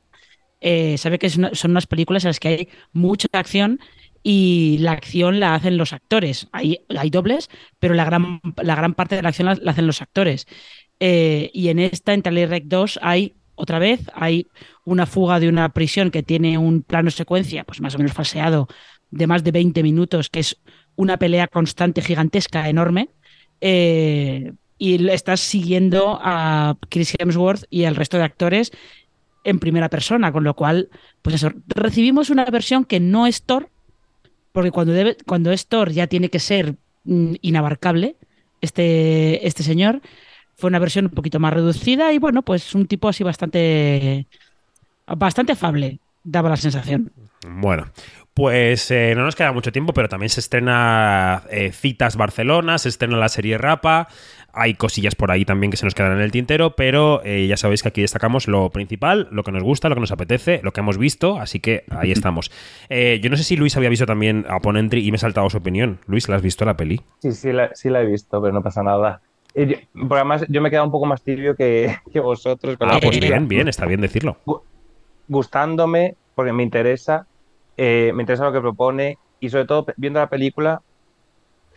[0.62, 3.80] eh, sabe que son unas películas en las que hay mucha acción
[4.24, 6.48] y la acción la hacen los actores.
[6.52, 7.50] Hay, hay dobles,
[7.80, 10.48] pero la gran, la gran parte de la acción la hacen los actores.
[11.00, 14.48] Eh, y en esta, en Rake 2, hay otra vez, hay
[14.84, 18.68] una fuga de una prisión que tiene un plano secuencia, pues más o menos falseado,
[19.12, 20.58] de más de 20 minutos, que es
[20.96, 23.10] una pelea constante, gigantesca, enorme.
[23.62, 28.72] Eh, y estás siguiendo a Chris Hemsworth y al resto de actores
[29.46, 30.90] en primera persona, con lo cual,
[31.22, 33.70] pues eso, recibimos una versión que no es Thor,
[34.52, 38.18] porque cuando, debe, cuando es Thor ya tiene que ser mm, inabarcable
[38.62, 40.02] este, este señor.
[40.58, 44.28] Fue una versión un poquito más reducida y bueno, pues un tipo así bastante,
[45.08, 47.12] bastante afable, daba la sensación.
[47.48, 47.88] Bueno,
[48.34, 52.90] pues eh, no nos queda mucho tiempo, pero también se estrena eh, Citas Barcelona, se
[52.90, 54.08] estrena la serie Rapa,
[54.56, 57.58] hay cosillas por ahí también que se nos quedan en el tintero, pero eh, ya
[57.58, 60.72] sabéis que aquí destacamos lo principal, lo que nos gusta, lo que nos apetece, lo
[60.72, 62.52] que hemos visto, así que ahí estamos.
[62.90, 65.50] Eh, yo no sé si Luis había visto también a Entry y me he saltado
[65.50, 66.00] su opinión.
[66.08, 67.02] Luis, ¿la has visto la peli?
[67.20, 69.22] Sí, sí la, sí la he visto, pero no pasa nada.
[69.56, 72.78] Porque además yo me he quedado un poco más tibio que, que vosotros.
[72.78, 74.38] con Ah, la pues bien, bien, está bien decirlo.
[75.28, 77.26] Gustándome, porque me interesa,
[77.78, 80.82] eh, me interesa lo que propone y sobre todo viendo la película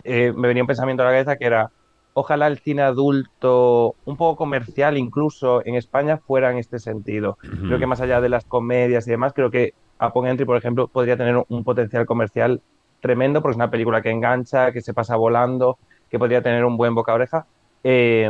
[0.04, 1.70] eh, me venía un pensamiento a la cabeza que era
[2.14, 7.38] ojalá el cine adulto, un poco comercial incluso en España, fuera en este sentido.
[7.40, 10.88] Creo que más allá de las comedias y demás, creo que Upon Entry, por ejemplo,
[10.88, 12.60] podría tener un potencial comercial
[13.00, 15.78] tremendo porque es una película que engancha, que se pasa volando,
[16.10, 17.46] que podría tener un buen boca a oreja.
[17.84, 18.28] Eh,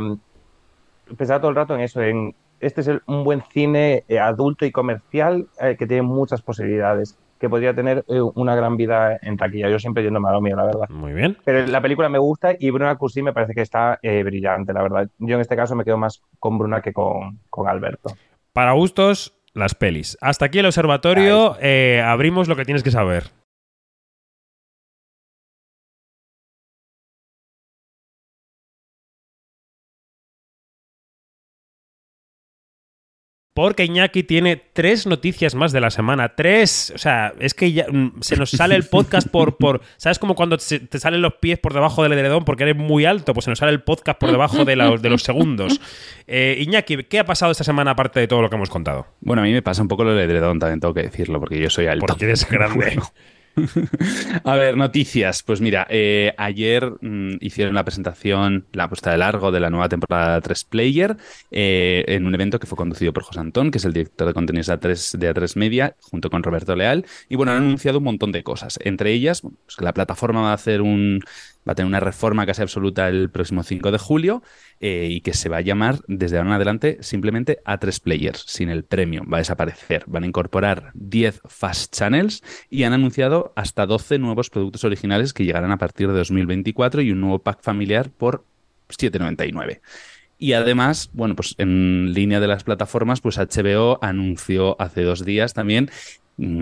[1.16, 4.66] pensaba todo el rato en eso, en este es el- un buen cine eh, adulto
[4.66, 9.36] y comercial eh, que tiene muchas posibilidades, que podría tener eh, una gran vida en
[9.36, 9.68] taquilla.
[9.70, 10.88] Yo siempre yéndome a lo mío, la verdad.
[10.88, 11.36] Muy bien.
[11.44, 14.82] Pero la película me gusta y Bruna Cusí me parece que está eh, brillante, la
[14.82, 15.08] verdad.
[15.18, 18.10] Yo en este caso me quedo más con Bruna que con, con Alberto.
[18.52, 20.18] Para gustos, las pelis.
[20.20, 21.56] Hasta aquí el observatorio,
[22.04, 23.24] abrimos lo que tienes que saber.
[33.58, 36.36] Porque Iñaki tiene tres noticias más de la semana.
[36.36, 36.92] Tres.
[36.94, 39.80] O sea, es que ya, mm, se nos sale el podcast por, por.
[39.96, 43.34] ¿Sabes como cuando te salen los pies por debajo del edredón porque eres muy alto?
[43.34, 45.80] Pues se nos sale el podcast por debajo de, la- de los segundos.
[46.28, 49.08] Eh, Iñaki, ¿qué ha pasado esta semana aparte de todo lo que hemos contado?
[49.20, 51.60] Bueno, a mí me pasa un poco lo del edredón, también tengo que decirlo, porque
[51.60, 52.06] yo soy alto.
[52.06, 52.76] Porque eres grande.
[52.86, 53.02] Bueno.
[54.44, 55.42] A ver, noticias.
[55.42, 59.88] Pues mira, eh, ayer mm, hicieron la presentación, la puesta de largo de la nueva
[59.88, 61.16] temporada 3 Player
[61.50, 64.34] eh, en un evento que fue conducido por José Antón, que es el director de
[64.34, 67.06] contenidos de A3, de A3 Media, junto con Roberto Leal.
[67.28, 68.78] Y bueno, han anunciado un montón de cosas.
[68.82, 71.20] Entre ellas, pues la plataforma va a hacer un.
[71.68, 74.42] Va a tener una reforma casi absoluta el próximo 5 de julio
[74.80, 78.70] eh, y que se va a llamar desde ahora en adelante simplemente A3 Players, sin
[78.70, 79.24] el premio.
[79.30, 80.04] Va a desaparecer.
[80.06, 85.44] Van a incorporar 10 Fast Channels y han anunciado hasta 12 nuevos productos originales que
[85.44, 88.44] llegarán a partir de 2024 y un nuevo pack familiar por
[88.88, 89.80] 7,99.
[90.38, 95.52] Y además, bueno, pues en línea de las plataformas, pues HBO anunció hace dos días
[95.52, 95.90] también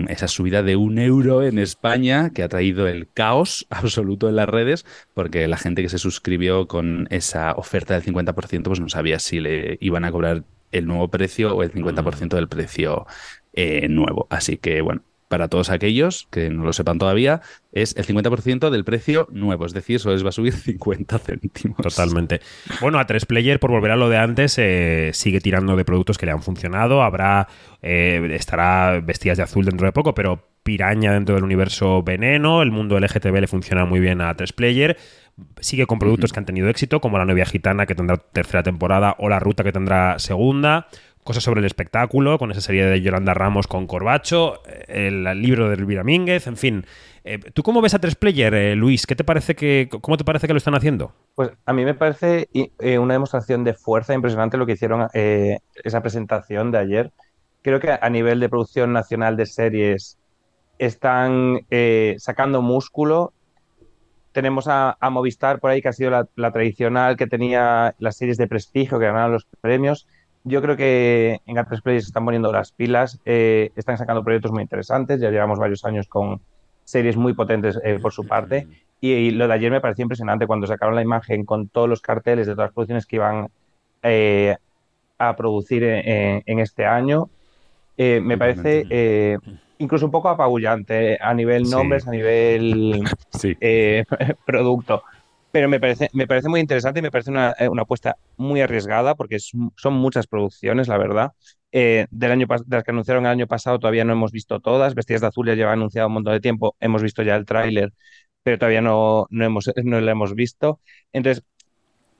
[0.07, 4.49] esa subida de un euro en España que ha traído el caos absoluto en las
[4.49, 9.19] redes porque la gente que se suscribió con esa oferta del 50% pues no sabía
[9.19, 13.05] si le iban a cobrar el nuevo precio o el 50% del precio
[13.53, 14.27] eh, nuevo.
[14.29, 17.41] Así que bueno, para todos aquellos que no lo sepan todavía,
[17.71, 21.77] es el 50% del precio nuevo, es decir, eso les va a subir 50 céntimos.
[21.77, 22.41] Totalmente.
[22.81, 26.17] Bueno, a 3 Player, por volver a lo de antes, eh, sigue tirando de productos
[26.17, 27.03] que le han funcionado.
[27.03, 27.47] Habrá,
[27.81, 32.61] eh, estará Vestidas de Azul dentro de poco, pero Piraña dentro del universo Veneno.
[32.61, 34.97] El mundo LGTB le funciona muy bien a 3 Player.
[35.59, 39.15] Sigue con productos que han tenido éxito, como La novia gitana, que tendrá tercera temporada,
[39.19, 40.87] o La ruta, que tendrá segunda.
[41.27, 45.75] Cosas sobre el espectáculo, con esa serie de Yolanda Ramos con Corbacho, el, libro de
[45.75, 46.85] Elvira Mínguez, en fin.
[47.25, 49.05] Eh, ¿Tú cómo ves a 3 Player, eh, Luis?
[49.05, 51.11] ¿Qué te parece que, ¿Cómo te parece que lo están haciendo?
[51.35, 56.01] Pues a mí me parece eh, una demostración de fuerza impresionante lo que hicieron esa
[56.01, 57.11] presentación de ayer.
[57.61, 60.17] Creo que a nivel de producción nacional de series
[60.79, 61.59] están
[62.19, 63.33] sacando músculo.
[64.31, 68.15] Tenemos a, a Movistar por ahí, que ha sido la, la tradicional, que tenía las
[68.15, 70.07] series de prestigio, que ganaron los premios.
[70.47, 74.51] Yo creo que en A3 Play se están poniendo las pilas, eh, están sacando proyectos
[74.51, 76.39] muy interesantes, ya llevamos varios años con
[76.85, 78.65] series muy potentes eh, por su parte.
[79.01, 82.01] Y, y lo de ayer me pareció impresionante cuando sacaron la imagen con todos los
[82.01, 83.47] carteles de todas las producciones que iban
[84.03, 84.55] eh,
[85.19, 87.29] a producir en, en este año.
[87.97, 89.37] Eh, me parece eh,
[89.79, 91.71] incluso un poco apabullante a nivel Sí.
[91.71, 93.03] nombres, a nivel
[93.59, 94.05] eh,
[94.45, 95.03] producto.
[95.51, 98.61] Pero me parece, me parece muy interesante y me parece una, eh, una apuesta muy
[98.61, 101.31] arriesgada porque es- son muchas producciones, la verdad.
[101.71, 104.93] Eh, del año de las que anunciaron el año pasado todavía no hemos visto todas.
[104.95, 106.75] Vestidas de Azul ya lleva anunciado un montón de tiempo.
[106.79, 107.93] Hemos visto ya el tráiler,
[108.43, 110.81] pero todavía no, no, hemos, no lo hemos visto.
[111.13, 111.43] Entonces,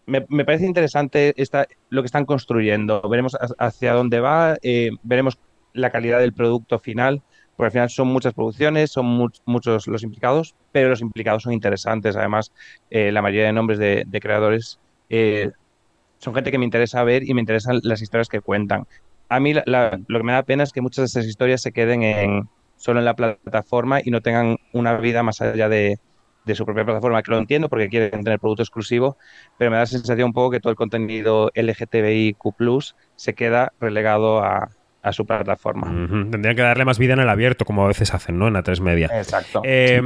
[0.05, 3.01] me, me parece interesante esta, lo que están construyendo.
[3.09, 5.37] Veremos ha- hacia dónde va, eh, veremos
[5.73, 7.23] la calidad del producto final,
[7.57, 11.53] porque al final son muchas producciones, son mu- muchos los implicados, pero los implicados son
[11.53, 12.17] interesantes.
[12.17, 12.53] Además,
[12.91, 14.79] eh, la mayoría de nombres de, creadores
[15.09, 15.51] eh,
[16.19, 18.83] son gente que me interesa ver y me interesan las historias que cuentan.
[19.29, 21.71] A mí la- lo que me da pena es que muchas de esas historias se
[21.71, 25.97] queden en, solo en la plataforma y no tengan una vida más allá de,
[26.43, 29.17] de su propia plataforma, que lo entiendo porque quieren tener producto exclusivo,
[29.57, 34.39] pero me da la sensación un poco que todo el contenido LGTBIQ se queda relegado
[34.43, 34.67] a,
[35.07, 35.87] a su plataforma.
[35.87, 36.29] Ujú.
[36.29, 38.47] Tendrían que darle más vida en el abierto, como a veces hacen, ¿no?
[38.47, 39.09] En A3 Media.
[39.13, 39.61] Exacto.
[39.63, 40.01] Eh,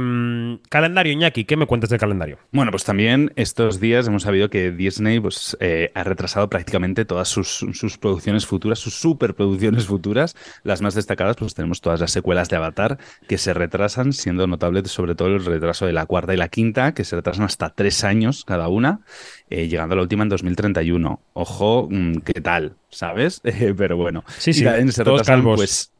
[0.68, 2.38] Calendario, Iñaki, ¿qué me cuentas del calendario?
[2.52, 7.28] Bueno, pues también estos días hemos sabido que Disney pues, eh, ha retrasado prácticamente todas
[7.28, 10.36] sus, sus producciones futuras, sus superproducciones futuras.
[10.62, 12.98] Las más destacadas, pues tenemos todas las secuelas de Avatar
[13.28, 16.94] que se retrasan, siendo notable sobre todo el retraso de la cuarta y la quinta,
[16.94, 19.00] que se retrasan hasta tres años cada una,
[19.52, 21.20] eh, llegando a la última en 2031.
[21.34, 22.76] Ojo, mm, ¿qué tal?
[22.90, 23.40] ¿Sabes?
[23.44, 24.24] Eh, pero bueno.
[24.38, 25.56] Sí, Y sí, también se todos calvos.
[25.56, 25.92] pues,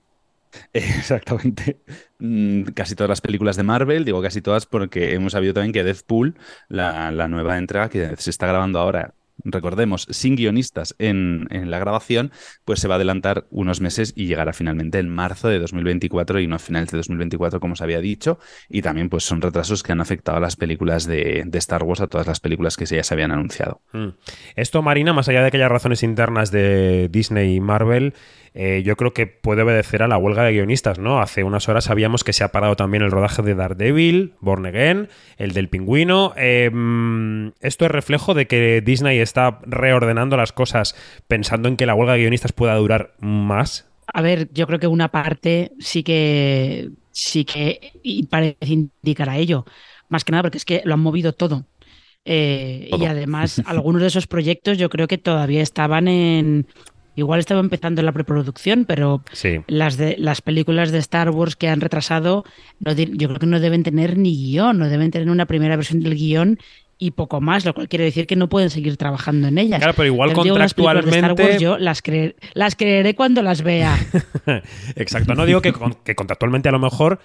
[0.73, 1.81] Exactamente.
[2.19, 5.85] Mm, Casi todas las películas de Marvel, digo casi todas porque hemos sabido también que
[5.85, 6.37] Deathpool,
[6.69, 9.15] la, la nueva entrega que se está grabando ahora,
[9.45, 12.33] recordemos, sin guionistas en, en la grabación,
[12.65, 16.47] pues se va a adelantar unos meses y llegará finalmente en marzo de 2024 y
[16.47, 18.39] no a finales de 2024 como se había dicho.
[18.69, 22.01] Y también pues son retrasos que han afectado a las películas de, de Star Wars,
[22.01, 23.81] a todas las películas que ya se habían anunciado.
[23.93, 24.09] Mm.
[24.57, 28.15] Esto, Marina, más allá de aquellas razones internas de Disney y Marvel,
[28.55, 31.21] eh, yo creo que puede obedecer a la huelga de guionistas, ¿no?
[31.21, 35.09] Hace unas horas sabíamos que se ha parado también el rodaje de Daredevil, Born Again,
[35.39, 36.35] el del pingüino.
[36.37, 40.95] Eh, mm, esto es reflejo de que Disney está reordenando las cosas
[41.29, 43.89] pensando en que la huelga de guionistas pueda durar más.
[44.07, 49.39] A ver, yo creo que una parte sí que sí que y parece indicar a
[49.39, 49.65] ello.
[50.09, 51.65] Más que nada porque es que lo han movido todo.
[52.25, 56.67] Eh, y además, algunos de esos proyectos yo creo que todavía estaban en,
[57.15, 59.61] igual estaba empezando la preproducción, pero Sí.
[59.67, 62.45] las de las películas de Star Wars que han retrasado,
[62.81, 66.01] no yo creo que no deben tener ni guion, no deben tener una primera versión
[66.01, 66.59] del guion
[66.99, 69.79] y poco más, lo cual quiere decir que no pueden seguir trabajando en ellas.
[69.81, 73.43] Claro, pero igual que las de Star contractualmente- Wars yo las, creer- las creeré cuando
[73.43, 73.97] las vea.
[74.97, 75.35] Exacto.
[75.35, 77.19] No digo que, con- que contractualmente a lo mejor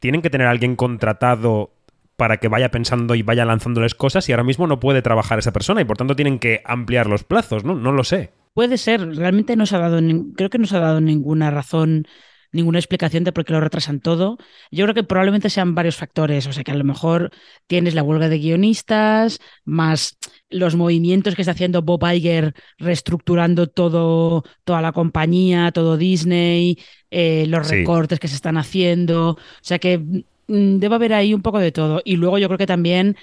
[0.00, 1.70] tienen que tener a alguien contratado
[2.16, 5.52] para que vaya pensando y vaya lanzándoles cosas y ahora mismo no puede trabajar esa
[5.52, 7.74] persona y por tanto tienen que ampliar los plazos, ¿no?
[7.74, 8.30] No lo sé.
[8.54, 10.00] Puede ser, realmente no se ha dado,
[10.36, 12.06] creo que no se ha dado ninguna razón,
[12.52, 14.38] ninguna explicación de por qué lo retrasan todo.
[14.70, 17.32] Yo creo que probablemente sean varios factores, o sea que a lo mejor
[17.66, 20.16] tienes la huelga de guionistas, más
[20.50, 26.78] los movimientos que está haciendo Bob Iger reestructurando todo, toda la compañía, todo Disney,
[27.10, 27.74] eh, los Sí.
[27.78, 31.72] recortes que se están haciendo, o sea que mm, debe haber ahí un poco de
[31.72, 32.02] todo.
[32.04, 33.16] Y luego yo creo que también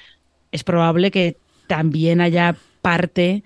[0.52, 1.38] es probable que
[1.68, 3.44] también haya parte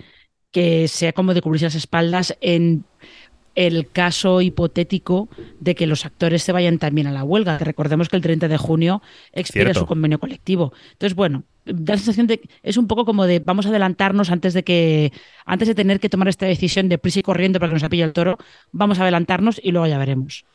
[0.56, 2.86] que sea como de cubrirse las espaldas en
[3.56, 5.28] el caso hipotético
[5.60, 7.58] de que los actores se vayan también a la huelga.
[7.58, 9.02] Recordemos que el 30 de junio
[9.34, 9.82] expira Cierto.
[9.82, 10.72] su convenio colectivo.
[10.94, 14.54] Entonces, bueno, da la sensación de es un poco como de vamos a adelantarnos antes
[14.54, 15.12] de que
[15.46, 18.04] antes de tener que tomar esta decisión de prisa y corriendo para que nos apille
[18.04, 18.38] el toro,
[18.72, 20.46] vamos a adelantarnos y luego ya veremos.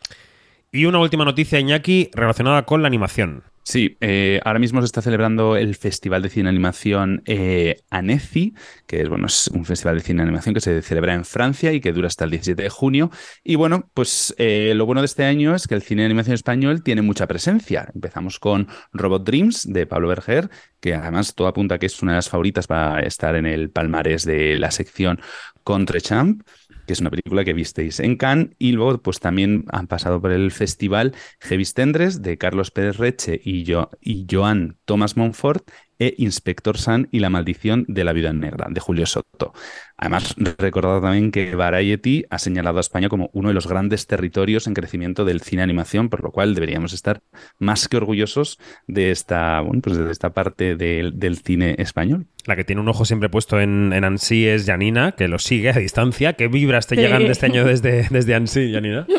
[0.72, 3.42] Y una última noticia, Iñaki, relacionada con la animación.
[3.70, 8.52] Sí, eh, ahora mismo se está celebrando el Festival de Cine Animación eh, Annecy,
[8.88, 11.80] que es, bueno, es un festival de cine animación que se celebra en Francia y
[11.80, 13.12] que dura hasta el 17 de junio.
[13.44, 16.34] Y bueno, pues eh, lo bueno de este año es que el cine de animación
[16.34, 17.88] español tiene mucha presencia.
[17.94, 22.16] Empezamos con Robot Dreams de Pablo Berger, que además todo apunta que es una de
[22.16, 25.20] las favoritas para estar en el palmarés de la sección
[25.62, 26.42] Contrechamp
[26.90, 30.32] que es una película que visteis en Cannes, y luego pues también han pasado por
[30.32, 33.64] el festival Heavis Tendres de Carlos Pérez Reche y,
[34.00, 35.70] y Joan Thomas Monfort
[36.00, 39.52] e Inspector San y la maldición de la vida negra de Julio Soto.
[39.96, 44.66] Además, recordad también que Variety ha señalado a España como uno de los grandes territorios
[44.66, 47.20] en crecimiento del cine animación, por lo cual deberíamos estar
[47.58, 48.58] más que orgullosos
[48.88, 52.26] de esta, bueno, pues de esta parte del, del cine español.
[52.46, 55.68] La que tiene un ojo siempre puesto en, en Annecy es Janina, que lo sigue
[55.70, 56.32] a distancia.
[56.32, 57.02] ¿Qué vibras te Sí.
[57.02, 59.06] llegan de este año desde, desde Annecy, Janina?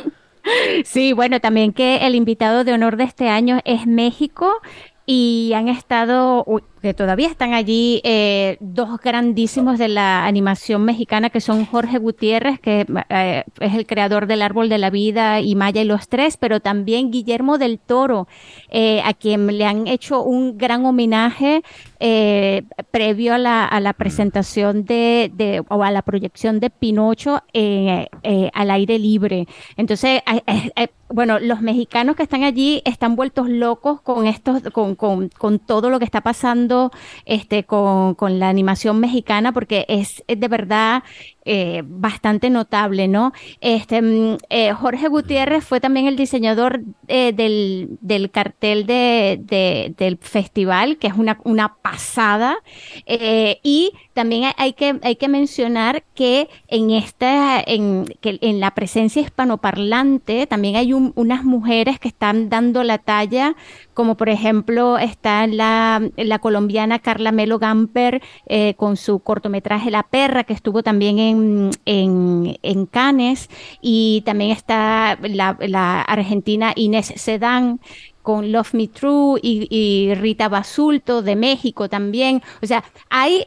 [0.86, 4.60] Sí, bueno, también que el invitado de honor de este año es México
[5.14, 6.46] y han estado,
[6.82, 12.62] que todavía están allí, eh, dos grandísimos de la animación mexicana que son Jorge Gutiérrez,
[12.62, 16.38] que eh, es el creador del Árbol de la Vida y Maya y los Tres,
[16.38, 18.30] pero también Guillermo del Toro,
[18.70, 21.62] eh, a quien le han hecho un gran homenaje
[22.02, 27.44] eh, previo a la, a la presentación de, de- o a la proyección de Pinocho
[27.54, 29.48] eh, eh, al aire libre.
[29.78, 35.30] Entonces, eh, bueno, los mexicanos que están allí están vueltos locos con estos, con, con,
[35.30, 36.90] con todo lo que está pasando
[37.26, 41.04] este, con, con la animación mexicana, porque es, es de verdad
[41.46, 43.34] eh, bastante notable, ¿no?
[43.62, 49.94] Este, mm, eh, Jorge Gutiérrez fue también el diseñador eh, del, del cartel de, de-
[49.98, 52.58] del festival, que es una, una pasada.
[53.64, 59.20] Y también hay- que, hay que mencionar que en esta, en, que en la presencia
[59.22, 63.56] hispanoparlante también hay un- unas mujeres que están dando la talla,
[63.96, 70.04] como por ejemplo está la, la colombiana Carla Melo Gamper eh, con su cortometraje La
[70.04, 73.50] Perra, que estuvo también en, en, en Cannes,
[73.82, 77.80] y también está la, la argentina Inés Sedán
[78.22, 82.44] con Love Me True y, y Rita Basulto de México también.
[82.62, 83.46] O sea, hay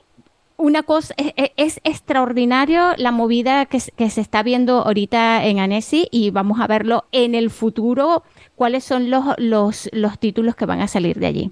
[0.56, 5.44] una cosa, es, es- es extraordinario la movida que, se- que se está viendo ahorita
[5.44, 8.22] en Annecy y vamos a verlo en el futuro,
[8.55, 11.51] cuáles son los, los, los títulos que van a salir de allí.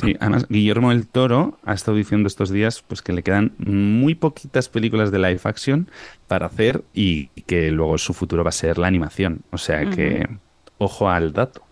[0.00, 4.14] Sí, además, Guillermo del Toro ha estado diciendo estos días pues, que le quedan muy
[4.14, 5.90] poquitas películas de live action
[6.26, 9.42] para hacer y que luego su futuro va a ser la animación.
[9.52, 10.26] O sea que,
[10.78, 11.62] ojo al dato.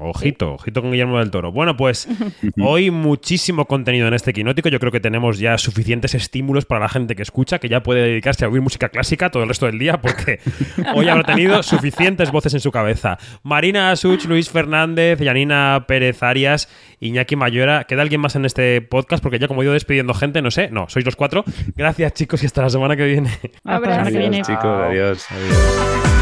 [0.00, 1.52] Ojito, ojito con Guillermo del Toro.
[1.52, 2.08] Bueno, pues
[2.60, 4.68] hoy muchísimo contenido en este quinótico.
[4.68, 8.02] Yo creo que tenemos ya suficientes estímulos para la gente que escucha, que ya puede
[8.02, 10.40] dedicarse a oír música clásica todo el resto del día, porque
[10.94, 13.18] hoy habrá tenido suficientes voces en su cabeza.
[13.42, 16.68] Marina Asuch, Luis Fernández, Yanina Pérez Arias,
[17.00, 17.84] Iñaki Mayora.
[17.84, 19.22] ¿Queda alguien más en este podcast?
[19.22, 20.70] Porque ya como he ido despidiendo gente, no sé.
[20.70, 21.44] No, sois los cuatro.
[21.76, 23.30] Gracias, chicos, y hasta la semana que viene.
[23.64, 24.42] Hasta la semana que viene.
[24.42, 25.26] chicos, adiós.
[25.30, 26.17] adiós.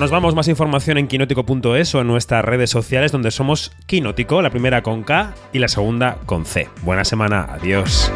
[0.00, 4.48] Nos vamos más información en quinótico.es o en nuestras redes sociales donde somos Quinótico, la
[4.48, 6.70] primera con K y la segunda con C.
[6.80, 8.10] Buena semana, adiós.